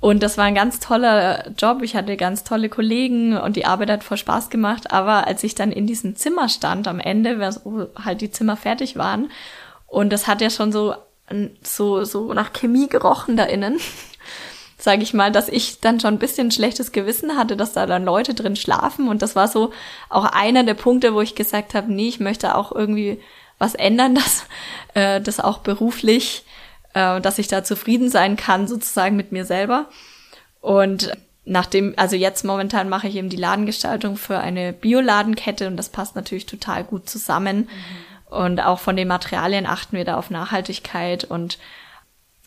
Und 0.00 0.22
das 0.22 0.36
war 0.36 0.44
ein 0.44 0.54
ganz 0.54 0.80
toller 0.80 1.50
Job. 1.56 1.82
Ich 1.82 1.96
hatte 1.96 2.18
ganz 2.18 2.44
tolle 2.44 2.68
Kollegen 2.68 3.38
und 3.38 3.56
die 3.56 3.64
Arbeit 3.64 3.90
hat 3.90 4.04
voll 4.04 4.18
Spaß 4.18 4.50
gemacht. 4.50 4.92
Aber 4.92 5.26
als 5.26 5.42
ich 5.44 5.54
dann 5.54 5.72
in 5.72 5.86
diesem 5.86 6.14
Zimmer 6.16 6.50
stand 6.50 6.86
am 6.88 7.00
Ende, 7.00 7.40
wo 7.64 7.86
halt 7.96 8.20
die 8.20 8.30
Zimmer 8.30 8.56
fertig 8.58 8.96
waren, 8.96 9.30
und 9.86 10.12
das 10.12 10.26
hat 10.26 10.42
ja 10.42 10.50
schon 10.50 10.72
so, 10.72 10.94
so, 11.62 12.04
so 12.04 12.34
nach 12.34 12.52
Chemie 12.52 12.88
gerochen 12.88 13.36
da 13.36 13.44
innen. 13.44 13.78
Sage 14.84 15.02
ich 15.02 15.14
mal, 15.14 15.32
dass 15.32 15.48
ich 15.48 15.80
dann 15.80 15.98
schon 15.98 16.12
ein 16.14 16.18
bisschen 16.18 16.50
schlechtes 16.50 16.92
Gewissen 16.92 17.38
hatte, 17.38 17.56
dass 17.56 17.72
da 17.72 17.86
dann 17.86 18.04
Leute 18.04 18.34
drin 18.34 18.54
schlafen. 18.54 19.08
Und 19.08 19.22
das 19.22 19.34
war 19.34 19.48
so 19.48 19.72
auch 20.10 20.26
einer 20.26 20.62
der 20.62 20.74
Punkte, 20.74 21.14
wo 21.14 21.22
ich 21.22 21.34
gesagt 21.34 21.72
habe, 21.72 21.90
nee, 21.90 22.06
ich 22.06 22.20
möchte 22.20 22.54
auch 22.54 22.70
irgendwie 22.70 23.18
was 23.58 23.74
ändern, 23.74 24.14
dass 24.14 24.44
äh, 24.92 25.22
das 25.22 25.40
auch 25.40 25.58
beruflich, 25.58 26.44
äh, 26.92 27.18
dass 27.22 27.38
ich 27.38 27.48
da 27.48 27.64
zufrieden 27.64 28.10
sein 28.10 28.36
kann, 28.36 28.68
sozusagen 28.68 29.16
mit 29.16 29.32
mir 29.32 29.46
selber. 29.46 29.86
Und 30.60 31.12
nachdem, 31.46 31.94
also 31.96 32.14
jetzt 32.14 32.44
momentan 32.44 32.90
mache 32.90 33.08
ich 33.08 33.16
eben 33.16 33.30
die 33.30 33.36
Ladengestaltung 33.36 34.18
für 34.18 34.38
eine 34.38 34.74
Bioladenkette 34.74 35.66
und 35.66 35.78
das 35.78 35.88
passt 35.88 36.14
natürlich 36.14 36.44
total 36.44 36.84
gut 36.84 37.08
zusammen. 37.08 37.56
Mhm. 37.56 38.36
Und 38.36 38.60
auch 38.60 38.80
von 38.80 38.96
den 38.96 39.08
Materialien 39.08 39.64
achten 39.64 39.96
wir 39.96 40.04
da 40.04 40.18
auf 40.18 40.28
Nachhaltigkeit 40.28 41.24
und 41.24 41.56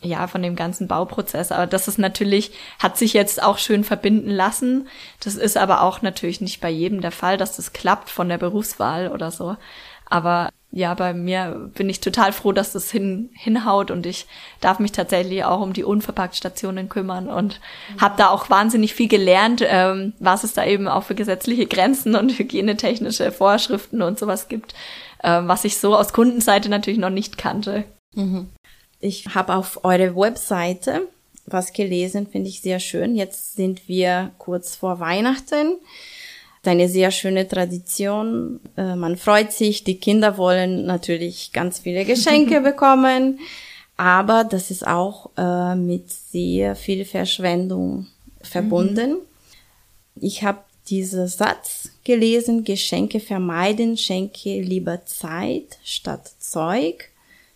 ja, 0.02 0.26
von 0.28 0.42
dem 0.42 0.56
ganzen 0.56 0.86
Bauprozess. 0.86 1.50
Aber 1.50 1.66
das 1.66 1.88
ist 1.88 1.98
natürlich, 1.98 2.52
hat 2.78 2.96
sich 2.96 3.12
jetzt 3.12 3.42
auch 3.42 3.58
schön 3.58 3.84
verbinden 3.84 4.30
lassen. 4.30 4.88
Das 5.22 5.34
ist 5.34 5.56
aber 5.56 5.82
auch 5.82 6.02
natürlich 6.02 6.40
nicht 6.40 6.60
bei 6.60 6.70
jedem 6.70 7.00
der 7.00 7.12
Fall, 7.12 7.36
dass 7.36 7.56
das 7.56 7.72
klappt 7.72 8.08
von 8.10 8.28
der 8.28 8.38
Berufswahl 8.38 9.08
oder 9.08 9.30
so. 9.30 9.56
Aber 10.06 10.50
ja, 10.70 10.94
bei 10.94 11.14
mir 11.14 11.70
bin 11.74 11.88
ich 11.88 12.00
total 12.00 12.32
froh, 12.32 12.52
dass 12.52 12.72
das 12.72 12.90
hin, 12.90 13.30
hinhaut 13.34 13.90
und 13.90 14.04
ich 14.04 14.26
darf 14.60 14.78
mich 14.78 14.92
tatsächlich 14.92 15.44
auch 15.44 15.60
um 15.60 15.72
die 15.72 15.84
Unverpacktstationen 15.84 16.90
kümmern 16.90 17.28
und 17.28 17.60
mhm. 17.94 18.00
habe 18.00 18.14
da 18.18 18.28
auch 18.28 18.50
wahnsinnig 18.50 18.94
viel 18.94 19.08
gelernt, 19.08 19.62
ähm, 19.66 20.12
was 20.18 20.44
es 20.44 20.52
da 20.52 20.64
eben 20.64 20.86
auch 20.86 21.04
für 21.04 21.14
gesetzliche 21.14 21.66
Grenzen 21.66 22.14
und 22.14 22.30
hygienetechnische 22.38 23.32
Vorschriften 23.32 24.02
und 24.02 24.18
sowas 24.18 24.48
gibt, 24.48 24.74
äh, 25.22 25.40
was 25.42 25.64
ich 25.64 25.78
so 25.78 25.96
aus 25.96 26.12
Kundenseite 26.12 26.68
natürlich 26.68 27.00
noch 27.00 27.10
nicht 27.10 27.38
kannte. 27.38 27.84
Mhm. 28.14 28.50
Ich 29.00 29.26
habe 29.34 29.54
auf 29.54 29.84
eure 29.84 30.14
Webseite 30.16 31.08
was 31.46 31.72
gelesen, 31.72 32.26
finde 32.26 32.48
ich 32.50 32.60
sehr 32.60 32.78
schön. 32.78 33.16
Jetzt 33.16 33.56
sind 33.56 33.88
wir 33.88 34.32
kurz 34.38 34.76
vor 34.76 35.00
Weihnachten 35.00 35.78
eine 36.64 36.88
sehr 36.88 37.10
schöne 37.10 37.48
Tradition. 37.48 38.60
Äh, 38.76 38.94
man 38.94 39.16
freut 39.16 39.52
sich, 39.52 39.84
die 39.84 39.98
Kinder 39.98 40.36
wollen 40.36 40.84
natürlich 40.86 41.52
ganz 41.52 41.80
viele 41.80 42.04
Geschenke 42.04 42.60
bekommen, 42.60 43.40
aber 43.96 44.44
das 44.44 44.70
ist 44.70 44.86
auch 44.86 45.30
äh, 45.36 45.74
mit 45.74 46.10
sehr 46.10 46.76
viel 46.76 47.04
Verschwendung 47.04 48.06
verbunden. 48.42 49.12
Mhm. 49.12 50.20
Ich 50.20 50.42
habe 50.42 50.58
diesen 50.88 51.26
Satz 51.26 51.90
gelesen, 52.04 52.64
Geschenke 52.64 53.20
vermeiden, 53.20 53.96
schenke 53.96 54.60
lieber 54.60 55.04
Zeit 55.04 55.78
statt 55.84 56.30
Zeug. 56.38 57.10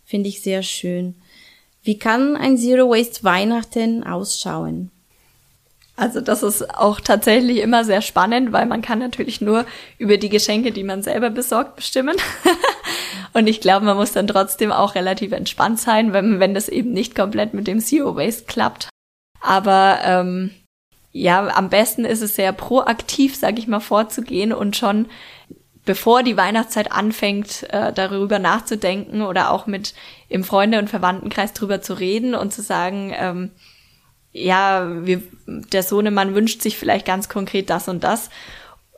Finde 0.05 0.29
ich 0.29 0.43
sehr 0.43 0.63
schön. 0.63 1.15
Wie 1.83 1.99
kann 1.99 2.37
ein 2.37 2.57
Zero 2.57 2.91
Waste 2.91 3.25
Weihnachten 3.25 4.05
ausschauen? 4.05 4.91
Also 5.97 6.21
das 6.21 6.43
ist 6.43 6.75
auch 6.75 7.01
tatsächlich 7.01 7.59
immer 7.59 7.85
sehr 7.85 8.03
spannend, 8.03 8.53
weil 8.53 8.67
man 8.67 8.83
kann 8.83 8.99
natürlich 8.99 9.41
nur 9.41 9.67
über 9.99 10.17
die 10.17 10.31
Geschenke, 10.31 10.73
die 10.73 10.85
man 10.85 11.03
selber 11.03 11.31
besorgt, 11.31 11.77
bestimmen. 11.77 12.17
und 13.35 13.47
ich 13.47 13.61
glaube, 13.61 13.85
man 13.85 13.97
muss 13.97 14.13
dann 14.13 14.27
trotzdem 14.27 14.73
auch 14.73 14.95
relativ 14.95 15.33
entspannt 15.33 15.81
sein, 15.81 16.13
wenn, 16.13 16.41
wenn 16.41 16.55
das 16.55 16.69
eben 16.69 16.93
nicht 16.93 17.15
komplett 17.15 17.53
mit 17.53 17.67
dem 17.67 17.81
Zero 17.81 18.17
Waste 18.17 18.45
klappt. 18.45 18.89
Aber 19.41 19.99
ähm, 20.03 20.51
ja, 21.13 21.47
am 21.49 21.69
besten 21.69 22.05
ist 22.05 22.23
es 22.23 22.37
sehr 22.37 22.53
proaktiv, 22.53 23.37
sage 23.37 23.59
ich 23.59 23.67
mal, 23.67 23.81
vorzugehen 23.81 24.53
und 24.53 24.77
schon 24.77 25.07
bevor 25.85 26.23
die 26.23 26.37
Weihnachtszeit 26.37 26.93
anfängt, 26.93 27.65
äh, 27.71 27.93
darüber 27.93 28.39
nachzudenken 28.39 29.23
oder 29.23 29.51
auch 29.51 29.67
mit 29.67 29.95
im 30.29 30.45
Freunde- 30.45 30.79
und 30.79 30.89
Verwandtenkreis 30.91 31.53
drüber 31.53 31.83
zu 31.83 31.95
reden 31.95 32.35
und 32.35 32.53
zu 32.53 32.63
sagen, 32.63 33.13
ähm, 33.17 33.51
ja, 34.33 34.89
wir, 35.05 35.23
der 35.47 35.83
Sohnemann 35.83 36.35
wünscht 36.35 36.63
sich 36.63 36.79
vielleicht 36.79 37.07
ganz 37.07 37.29
konkret 37.29 37.69
das 37.69 37.89
und 37.89 38.03
das, 38.03 38.31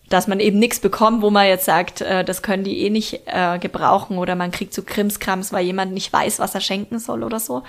dass 0.08 0.28
man 0.28 0.38
eben 0.38 0.58
nichts 0.58 0.78
bekommt, 0.78 1.22
wo 1.22 1.30
man 1.30 1.46
jetzt 1.46 1.64
sagt, 1.64 2.02
äh, 2.02 2.24
das 2.24 2.42
können 2.42 2.64
die 2.64 2.82
eh 2.82 2.90
nicht 2.90 3.22
äh, 3.26 3.58
gebrauchen 3.58 4.18
oder 4.18 4.36
man 4.36 4.50
kriegt 4.50 4.74
so 4.74 4.82
Krimskrams, 4.82 5.52
weil 5.52 5.64
jemand 5.64 5.92
nicht 5.92 6.12
weiß, 6.12 6.38
was 6.38 6.54
er 6.54 6.60
schenken 6.60 6.98
soll 6.98 7.24
oder 7.24 7.40
so. 7.40 7.62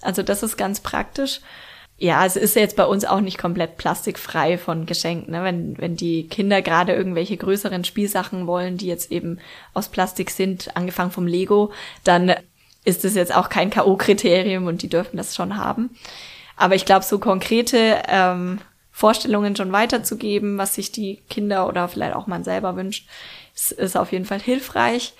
Also 0.00 0.22
das 0.22 0.42
ist 0.42 0.56
ganz 0.56 0.80
praktisch. 0.80 1.40
Ja, 2.02 2.26
es 2.26 2.34
ist 2.34 2.56
jetzt 2.56 2.74
bei 2.74 2.84
uns 2.84 3.04
auch 3.04 3.20
nicht 3.20 3.38
komplett 3.38 3.76
plastikfrei 3.76 4.58
von 4.58 4.86
Geschenken. 4.86 5.30
Ne? 5.30 5.44
Wenn, 5.44 5.78
wenn 5.78 5.94
die 5.94 6.26
Kinder 6.26 6.60
gerade 6.60 6.94
irgendwelche 6.94 7.36
größeren 7.36 7.84
Spielsachen 7.84 8.48
wollen, 8.48 8.76
die 8.76 8.88
jetzt 8.88 9.12
eben 9.12 9.38
aus 9.72 9.88
Plastik 9.88 10.30
sind, 10.30 10.76
angefangen 10.76 11.12
vom 11.12 11.28
Lego, 11.28 11.70
dann 12.02 12.34
ist 12.84 13.04
es 13.04 13.14
jetzt 13.14 13.32
auch 13.32 13.48
kein 13.48 13.70
K.O.-Kriterium 13.70 14.66
und 14.66 14.82
die 14.82 14.88
dürfen 14.88 15.16
das 15.16 15.36
schon 15.36 15.56
haben. 15.56 15.90
Aber 16.56 16.74
ich 16.74 16.86
glaube, 16.86 17.04
so 17.04 17.20
konkrete 17.20 18.02
ähm, 18.08 18.58
Vorstellungen 18.90 19.54
schon 19.54 19.70
weiterzugeben, 19.70 20.58
was 20.58 20.74
sich 20.74 20.90
die 20.90 21.22
Kinder 21.30 21.68
oder 21.68 21.86
vielleicht 21.86 22.16
auch 22.16 22.26
man 22.26 22.42
selber 22.42 22.74
wünscht, 22.74 23.06
ist, 23.54 23.70
ist 23.70 23.96
auf 23.96 24.10
jeden 24.10 24.24
Fall 24.24 24.40
hilfreich. 24.40 25.14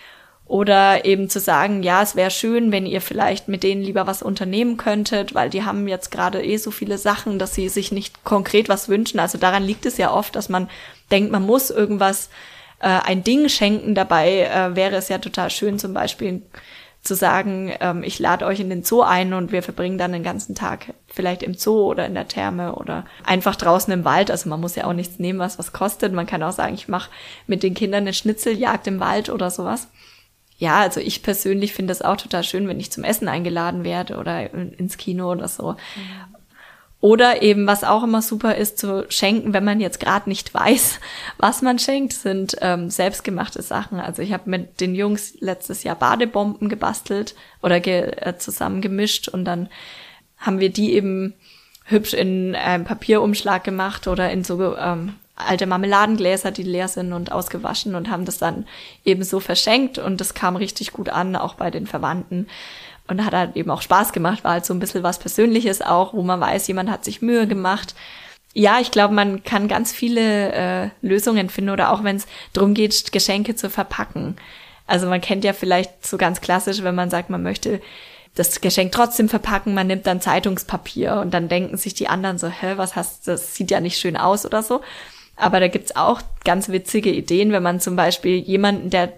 Oder 0.52 1.06
eben 1.06 1.30
zu 1.30 1.40
sagen, 1.40 1.82
ja, 1.82 2.02
es 2.02 2.14
wäre 2.14 2.30
schön, 2.30 2.72
wenn 2.72 2.84
ihr 2.84 3.00
vielleicht 3.00 3.48
mit 3.48 3.62
denen 3.62 3.80
lieber 3.80 4.06
was 4.06 4.20
unternehmen 4.20 4.76
könntet, 4.76 5.34
weil 5.34 5.48
die 5.48 5.64
haben 5.64 5.88
jetzt 5.88 6.10
gerade 6.10 6.44
eh 6.44 6.58
so 6.58 6.70
viele 6.70 6.98
Sachen, 6.98 7.38
dass 7.38 7.54
sie 7.54 7.70
sich 7.70 7.90
nicht 7.90 8.22
konkret 8.22 8.68
was 8.68 8.90
wünschen. 8.90 9.18
Also 9.18 9.38
daran 9.38 9.62
liegt 9.62 9.86
es 9.86 9.96
ja 9.96 10.12
oft, 10.12 10.36
dass 10.36 10.50
man 10.50 10.68
denkt, 11.10 11.32
man 11.32 11.46
muss 11.46 11.70
irgendwas, 11.70 12.28
äh, 12.80 12.88
ein 12.88 13.24
Ding 13.24 13.48
schenken. 13.48 13.94
Dabei 13.94 14.42
äh, 14.42 14.76
wäre 14.76 14.96
es 14.96 15.08
ja 15.08 15.16
total 15.16 15.48
schön, 15.48 15.78
zum 15.78 15.94
Beispiel 15.94 16.42
zu 17.00 17.14
sagen, 17.14 17.72
ähm, 17.80 18.02
ich 18.02 18.18
lade 18.18 18.44
euch 18.44 18.60
in 18.60 18.68
den 18.68 18.84
Zoo 18.84 19.00
ein 19.00 19.32
und 19.32 19.52
wir 19.52 19.62
verbringen 19.62 19.96
dann 19.96 20.12
den 20.12 20.22
ganzen 20.22 20.54
Tag 20.54 20.92
vielleicht 21.06 21.42
im 21.42 21.54
Zoo 21.54 21.86
oder 21.86 22.04
in 22.04 22.12
der 22.12 22.28
Therme 22.28 22.74
oder 22.74 23.06
einfach 23.24 23.56
draußen 23.56 23.90
im 23.90 24.04
Wald. 24.04 24.30
Also 24.30 24.50
man 24.50 24.60
muss 24.60 24.76
ja 24.76 24.84
auch 24.84 24.92
nichts 24.92 25.18
nehmen, 25.18 25.38
was 25.38 25.58
was 25.58 25.72
kostet. 25.72 26.12
Man 26.12 26.26
kann 26.26 26.42
auch 26.42 26.52
sagen, 26.52 26.74
ich 26.74 26.88
mache 26.88 27.08
mit 27.46 27.62
den 27.62 27.72
Kindern 27.72 28.02
eine 28.02 28.12
Schnitzeljagd 28.12 28.86
im 28.86 29.00
Wald 29.00 29.30
oder 29.30 29.50
sowas. 29.50 29.88
Ja, 30.62 30.78
also 30.78 31.00
ich 31.00 31.24
persönlich 31.24 31.72
finde 31.72 31.90
es 31.90 32.02
auch 32.02 32.16
total 32.16 32.44
schön, 32.44 32.68
wenn 32.68 32.78
ich 32.78 32.92
zum 32.92 33.02
Essen 33.02 33.26
eingeladen 33.26 33.82
werde 33.82 34.16
oder 34.16 34.54
ins 34.54 34.96
Kino 34.96 35.32
oder 35.32 35.48
so. 35.48 35.72
Mhm. 35.72 35.76
Oder 37.00 37.42
eben, 37.42 37.66
was 37.66 37.82
auch 37.82 38.04
immer 38.04 38.22
super 38.22 38.54
ist, 38.54 38.78
zu 38.78 39.04
schenken, 39.08 39.54
wenn 39.54 39.64
man 39.64 39.80
jetzt 39.80 39.98
gerade 39.98 40.28
nicht 40.28 40.54
weiß, 40.54 41.00
was 41.38 41.62
man 41.62 41.80
schenkt, 41.80 42.12
sind 42.12 42.56
ähm, 42.60 42.90
selbstgemachte 42.90 43.60
Sachen. 43.60 43.98
Also 43.98 44.22
ich 44.22 44.32
habe 44.32 44.48
mit 44.48 44.80
den 44.80 44.94
Jungs 44.94 45.34
letztes 45.40 45.82
Jahr 45.82 45.96
Badebomben 45.96 46.68
gebastelt 46.68 47.34
oder 47.60 47.80
ge 47.80 48.12
äh, 48.18 48.38
zusammen 48.38 48.80
gemischt 48.80 49.26
und 49.26 49.44
dann 49.44 49.68
haben 50.38 50.60
wir 50.60 50.70
die 50.70 50.92
eben 50.92 51.34
hübsch 51.86 52.14
in 52.14 52.54
einem 52.54 52.84
Papierumschlag 52.84 53.64
gemacht 53.64 54.06
oder 54.06 54.30
in 54.30 54.44
so 54.44 54.76
ähm, 54.76 55.16
alte 55.34 55.66
Marmeladengläser, 55.66 56.50
die 56.50 56.62
leer 56.62 56.88
sind 56.88 57.12
und 57.12 57.32
ausgewaschen 57.32 57.94
und 57.94 58.10
haben 58.10 58.24
das 58.24 58.38
dann 58.38 58.66
eben 59.04 59.24
so 59.24 59.40
verschenkt 59.40 59.98
und 59.98 60.20
das 60.20 60.34
kam 60.34 60.56
richtig 60.56 60.92
gut 60.92 61.08
an, 61.08 61.36
auch 61.36 61.54
bei 61.54 61.70
den 61.70 61.86
Verwandten. 61.86 62.48
Und 63.08 63.24
hat 63.24 63.34
halt 63.34 63.56
eben 63.56 63.70
auch 63.70 63.82
Spaß 63.82 64.12
gemacht, 64.12 64.44
war 64.44 64.52
halt 64.52 64.64
so 64.64 64.72
ein 64.72 64.78
bisschen 64.78 65.02
was 65.02 65.18
Persönliches 65.18 65.82
auch, 65.82 66.14
wo 66.14 66.22
man 66.22 66.40
weiß, 66.40 66.68
jemand 66.68 66.88
hat 66.90 67.04
sich 67.04 67.20
Mühe 67.20 67.46
gemacht. 67.48 67.94
Ja, 68.54 68.78
ich 68.80 68.90
glaube, 68.90 69.12
man 69.12 69.42
kann 69.42 69.66
ganz 69.66 69.92
viele 69.92 70.52
äh, 70.52 70.90
Lösungen 71.00 71.48
finden 71.48 71.70
oder 71.70 71.92
auch 71.92 72.04
wenn 72.04 72.16
es 72.16 72.26
darum 72.52 72.74
geht, 72.74 73.10
Geschenke 73.12 73.56
zu 73.56 73.70
verpacken. 73.70 74.36
Also 74.86 75.08
man 75.08 75.20
kennt 75.20 75.42
ja 75.42 75.52
vielleicht 75.52 76.06
so 76.06 76.16
ganz 76.16 76.40
klassisch, 76.40 76.82
wenn 76.82 76.94
man 76.94 77.10
sagt, 77.10 77.28
man 77.28 77.42
möchte 77.42 77.80
das 78.34 78.60
Geschenk 78.60 78.92
trotzdem 78.92 79.28
verpacken, 79.28 79.74
man 79.74 79.86
nimmt 79.86 80.06
dann 80.06 80.20
Zeitungspapier 80.20 81.14
und 81.16 81.34
dann 81.34 81.48
denken 81.48 81.76
sich 81.76 81.94
die 81.94 82.08
anderen 82.08 82.38
so, 82.38 82.48
hä, 82.48 82.74
was 82.76 82.96
hast, 82.96 83.28
das 83.28 83.54
sieht 83.54 83.70
ja 83.70 83.80
nicht 83.80 83.98
schön 83.98 84.16
aus 84.16 84.46
oder 84.46 84.62
so. 84.62 84.80
Aber 85.36 85.60
da 85.60 85.68
gibt's 85.68 85.96
auch 85.96 86.20
ganz 86.44 86.68
witzige 86.68 87.10
Ideen, 87.10 87.52
wenn 87.52 87.62
man 87.62 87.80
zum 87.80 87.96
Beispiel 87.96 88.36
jemanden, 88.36 88.90
der 88.90 89.12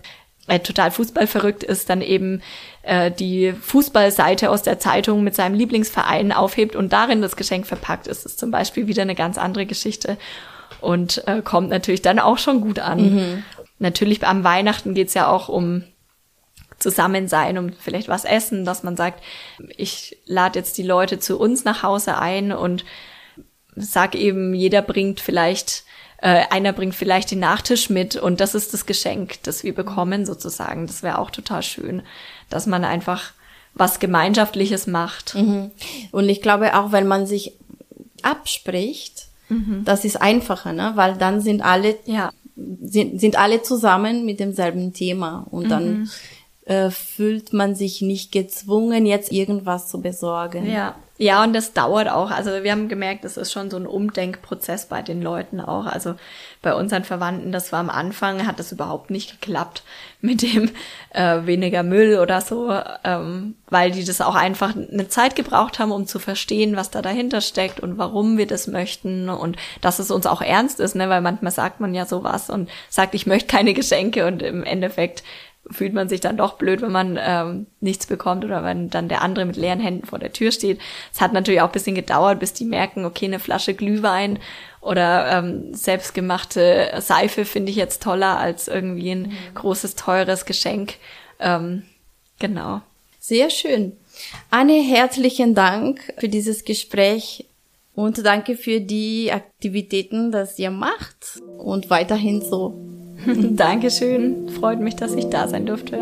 äh, 0.46 0.60
total 0.60 0.90
fußballverrückt 0.90 1.64
ist, 1.64 1.88
dann 1.88 2.02
eben 2.02 2.42
äh, 2.82 3.10
die 3.10 3.52
Fußballseite 3.52 4.50
aus 4.50 4.62
der 4.62 4.78
Zeitung 4.78 5.24
mit 5.24 5.34
seinem 5.34 5.54
Lieblingsverein 5.54 6.32
aufhebt 6.32 6.76
und 6.76 6.92
darin 6.92 7.22
das 7.22 7.36
Geschenk 7.36 7.66
verpackt 7.66 8.06
ist, 8.06 8.26
ist 8.26 8.38
zum 8.38 8.50
Beispiel 8.50 8.86
wieder 8.86 9.02
eine 9.02 9.14
ganz 9.14 9.38
andere 9.38 9.64
Geschichte 9.64 10.18
und 10.80 11.26
äh, 11.26 11.40
kommt 11.42 11.70
natürlich 11.70 12.02
dann 12.02 12.18
auch 12.18 12.38
schon 12.38 12.60
gut 12.60 12.78
an. 12.78 13.14
Mhm. 13.14 13.44
Natürlich 13.78 14.24
am 14.26 14.44
Weihnachten 14.44 14.94
geht's 14.94 15.14
ja 15.14 15.28
auch 15.28 15.48
um 15.48 15.84
Zusammensein, 16.78 17.56
um 17.56 17.72
vielleicht 17.72 18.08
was 18.08 18.26
essen, 18.26 18.66
dass 18.66 18.82
man 18.82 18.96
sagt, 18.96 19.22
ich 19.76 20.18
lade 20.26 20.58
jetzt 20.58 20.76
die 20.76 20.82
Leute 20.82 21.18
zu 21.18 21.38
uns 21.38 21.64
nach 21.64 21.82
Hause 21.82 22.18
ein 22.18 22.52
und 22.52 22.84
sag 23.76 24.14
eben, 24.14 24.52
jeder 24.52 24.82
bringt 24.82 25.20
vielleicht 25.20 25.83
äh, 26.24 26.46
einer 26.48 26.72
bringt 26.72 26.94
vielleicht 26.94 27.32
den 27.32 27.40
Nachtisch 27.40 27.90
mit 27.90 28.16
und 28.16 28.40
das 28.40 28.54
ist 28.54 28.72
das 28.72 28.86
Geschenk, 28.86 29.42
das 29.42 29.62
wir 29.62 29.74
bekommen 29.74 30.24
sozusagen. 30.24 30.86
Das 30.86 31.02
wäre 31.02 31.18
auch 31.18 31.30
total 31.30 31.62
schön, 31.62 32.00
dass 32.48 32.64
man 32.66 32.82
einfach 32.82 33.32
was 33.74 34.00
Gemeinschaftliches 34.00 34.86
macht. 34.86 35.34
Mhm. 35.34 35.70
Und 36.12 36.30
ich 36.30 36.40
glaube 36.40 36.78
auch, 36.78 36.92
wenn 36.92 37.06
man 37.06 37.26
sich 37.26 37.52
abspricht, 38.22 39.26
mhm. 39.50 39.82
das 39.84 40.06
ist 40.06 40.22
einfacher, 40.22 40.72
ne? 40.72 40.92
weil 40.94 41.18
dann 41.18 41.42
sind 41.42 41.60
alle, 41.60 41.98
ja. 42.06 42.32
sind, 42.56 43.20
sind 43.20 43.36
alle 43.38 43.60
zusammen 43.60 44.24
mit 44.24 44.40
demselben 44.40 44.94
Thema 44.94 45.46
und 45.50 45.68
dann 45.68 45.98
mhm. 45.98 46.10
äh, 46.64 46.90
fühlt 46.90 47.52
man 47.52 47.74
sich 47.74 48.00
nicht 48.00 48.32
gezwungen, 48.32 49.04
jetzt 49.04 49.30
irgendwas 49.30 49.88
zu 49.88 50.00
besorgen. 50.00 50.70
Ja. 50.70 50.96
Ja, 51.16 51.44
und 51.44 51.52
das 51.52 51.72
dauert 51.72 52.08
auch. 52.08 52.32
Also 52.32 52.64
wir 52.64 52.72
haben 52.72 52.88
gemerkt, 52.88 53.24
es 53.24 53.36
ist 53.36 53.52
schon 53.52 53.70
so 53.70 53.76
ein 53.76 53.86
Umdenkprozess 53.86 54.86
bei 54.86 55.00
den 55.00 55.22
Leuten 55.22 55.60
auch. 55.60 55.86
Also 55.86 56.16
bei 56.60 56.74
unseren 56.74 57.04
Verwandten, 57.04 57.52
das 57.52 57.70
war 57.70 57.78
am 57.78 57.90
Anfang, 57.90 58.48
hat 58.48 58.58
das 58.58 58.72
überhaupt 58.72 59.10
nicht 59.10 59.40
geklappt 59.40 59.84
mit 60.20 60.42
dem 60.42 60.70
äh, 61.10 61.46
weniger 61.46 61.84
Müll 61.84 62.18
oder 62.18 62.40
so, 62.40 62.76
ähm, 63.04 63.54
weil 63.68 63.92
die 63.92 64.04
das 64.04 64.20
auch 64.22 64.34
einfach 64.34 64.74
eine 64.74 65.06
Zeit 65.06 65.36
gebraucht 65.36 65.78
haben, 65.78 65.92
um 65.92 66.08
zu 66.08 66.18
verstehen, 66.18 66.74
was 66.74 66.90
da 66.90 67.00
dahinter 67.00 67.40
steckt 67.42 67.78
und 67.78 67.96
warum 67.96 68.36
wir 68.36 68.48
das 68.48 68.66
möchten 68.66 69.28
und 69.28 69.56
dass 69.82 70.00
es 70.00 70.10
uns 70.10 70.26
auch 70.26 70.42
ernst 70.42 70.80
ist, 70.80 70.96
ne? 70.96 71.08
weil 71.10 71.20
manchmal 71.20 71.52
sagt 71.52 71.78
man 71.78 71.94
ja 71.94 72.06
sowas 72.06 72.50
und 72.50 72.68
sagt, 72.88 73.14
ich 73.14 73.26
möchte 73.26 73.54
keine 73.54 73.74
Geschenke 73.74 74.26
und 74.26 74.42
im 74.42 74.64
Endeffekt 74.64 75.22
fühlt 75.70 75.94
man 75.94 76.08
sich 76.08 76.20
dann 76.20 76.36
doch 76.36 76.54
blöd, 76.54 76.82
wenn 76.82 76.92
man 76.92 77.18
ähm, 77.20 77.66
nichts 77.80 78.06
bekommt 78.06 78.44
oder 78.44 78.62
wenn 78.64 78.90
dann 78.90 79.08
der 79.08 79.22
andere 79.22 79.44
mit 79.44 79.56
leeren 79.56 79.80
Händen 79.80 80.06
vor 80.06 80.18
der 80.18 80.32
Tür 80.32 80.52
steht. 80.52 80.78
Es 81.12 81.20
hat 81.20 81.32
natürlich 81.32 81.60
auch 81.60 81.68
ein 81.68 81.72
bisschen 81.72 81.94
gedauert, 81.94 82.40
bis 82.40 82.52
die 82.52 82.64
merken, 82.64 83.04
okay, 83.04 83.26
eine 83.26 83.38
Flasche 83.38 83.74
Glühwein 83.74 84.38
oder 84.80 85.38
ähm, 85.38 85.74
selbstgemachte 85.74 86.92
Seife 87.00 87.44
finde 87.44 87.70
ich 87.70 87.76
jetzt 87.76 88.02
toller 88.02 88.38
als 88.38 88.68
irgendwie 88.68 89.10
ein 89.10 89.22
mhm. 89.22 89.54
großes, 89.54 89.94
teures 89.94 90.44
Geschenk. 90.44 90.94
Ähm, 91.40 91.84
genau. 92.38 92.82
Sehr 93.18 93.48
schön. 93.48 93.96
Anne, 94.50 94.82
herzlichen 94.82 95.54
Dank 95.54 96.12
für 96.18 96.28
dieses 96.28 96.64
Gespräch 96.64 97.46
und 97.94 98.24
danke 98.24 98.56
für 98.56 98.80
die 98.80 99.32
Aktivitäten, 99.32 100.30
dass 100.30 100.58
ihr 100.58 100.70
macht 100.70 101.40
und 101.58 101.90
weiterhin 101.90 102.42
so. 102.42 102.93
Dankeschön. 103.26 104.48
Freut 104.48 104.80
mich, 104.80 104.96
dass 104.96 105.14
ich 105.14 105.26
da 105.26 105.48
sein 105.48 105.66
durfte. 105.66 105.98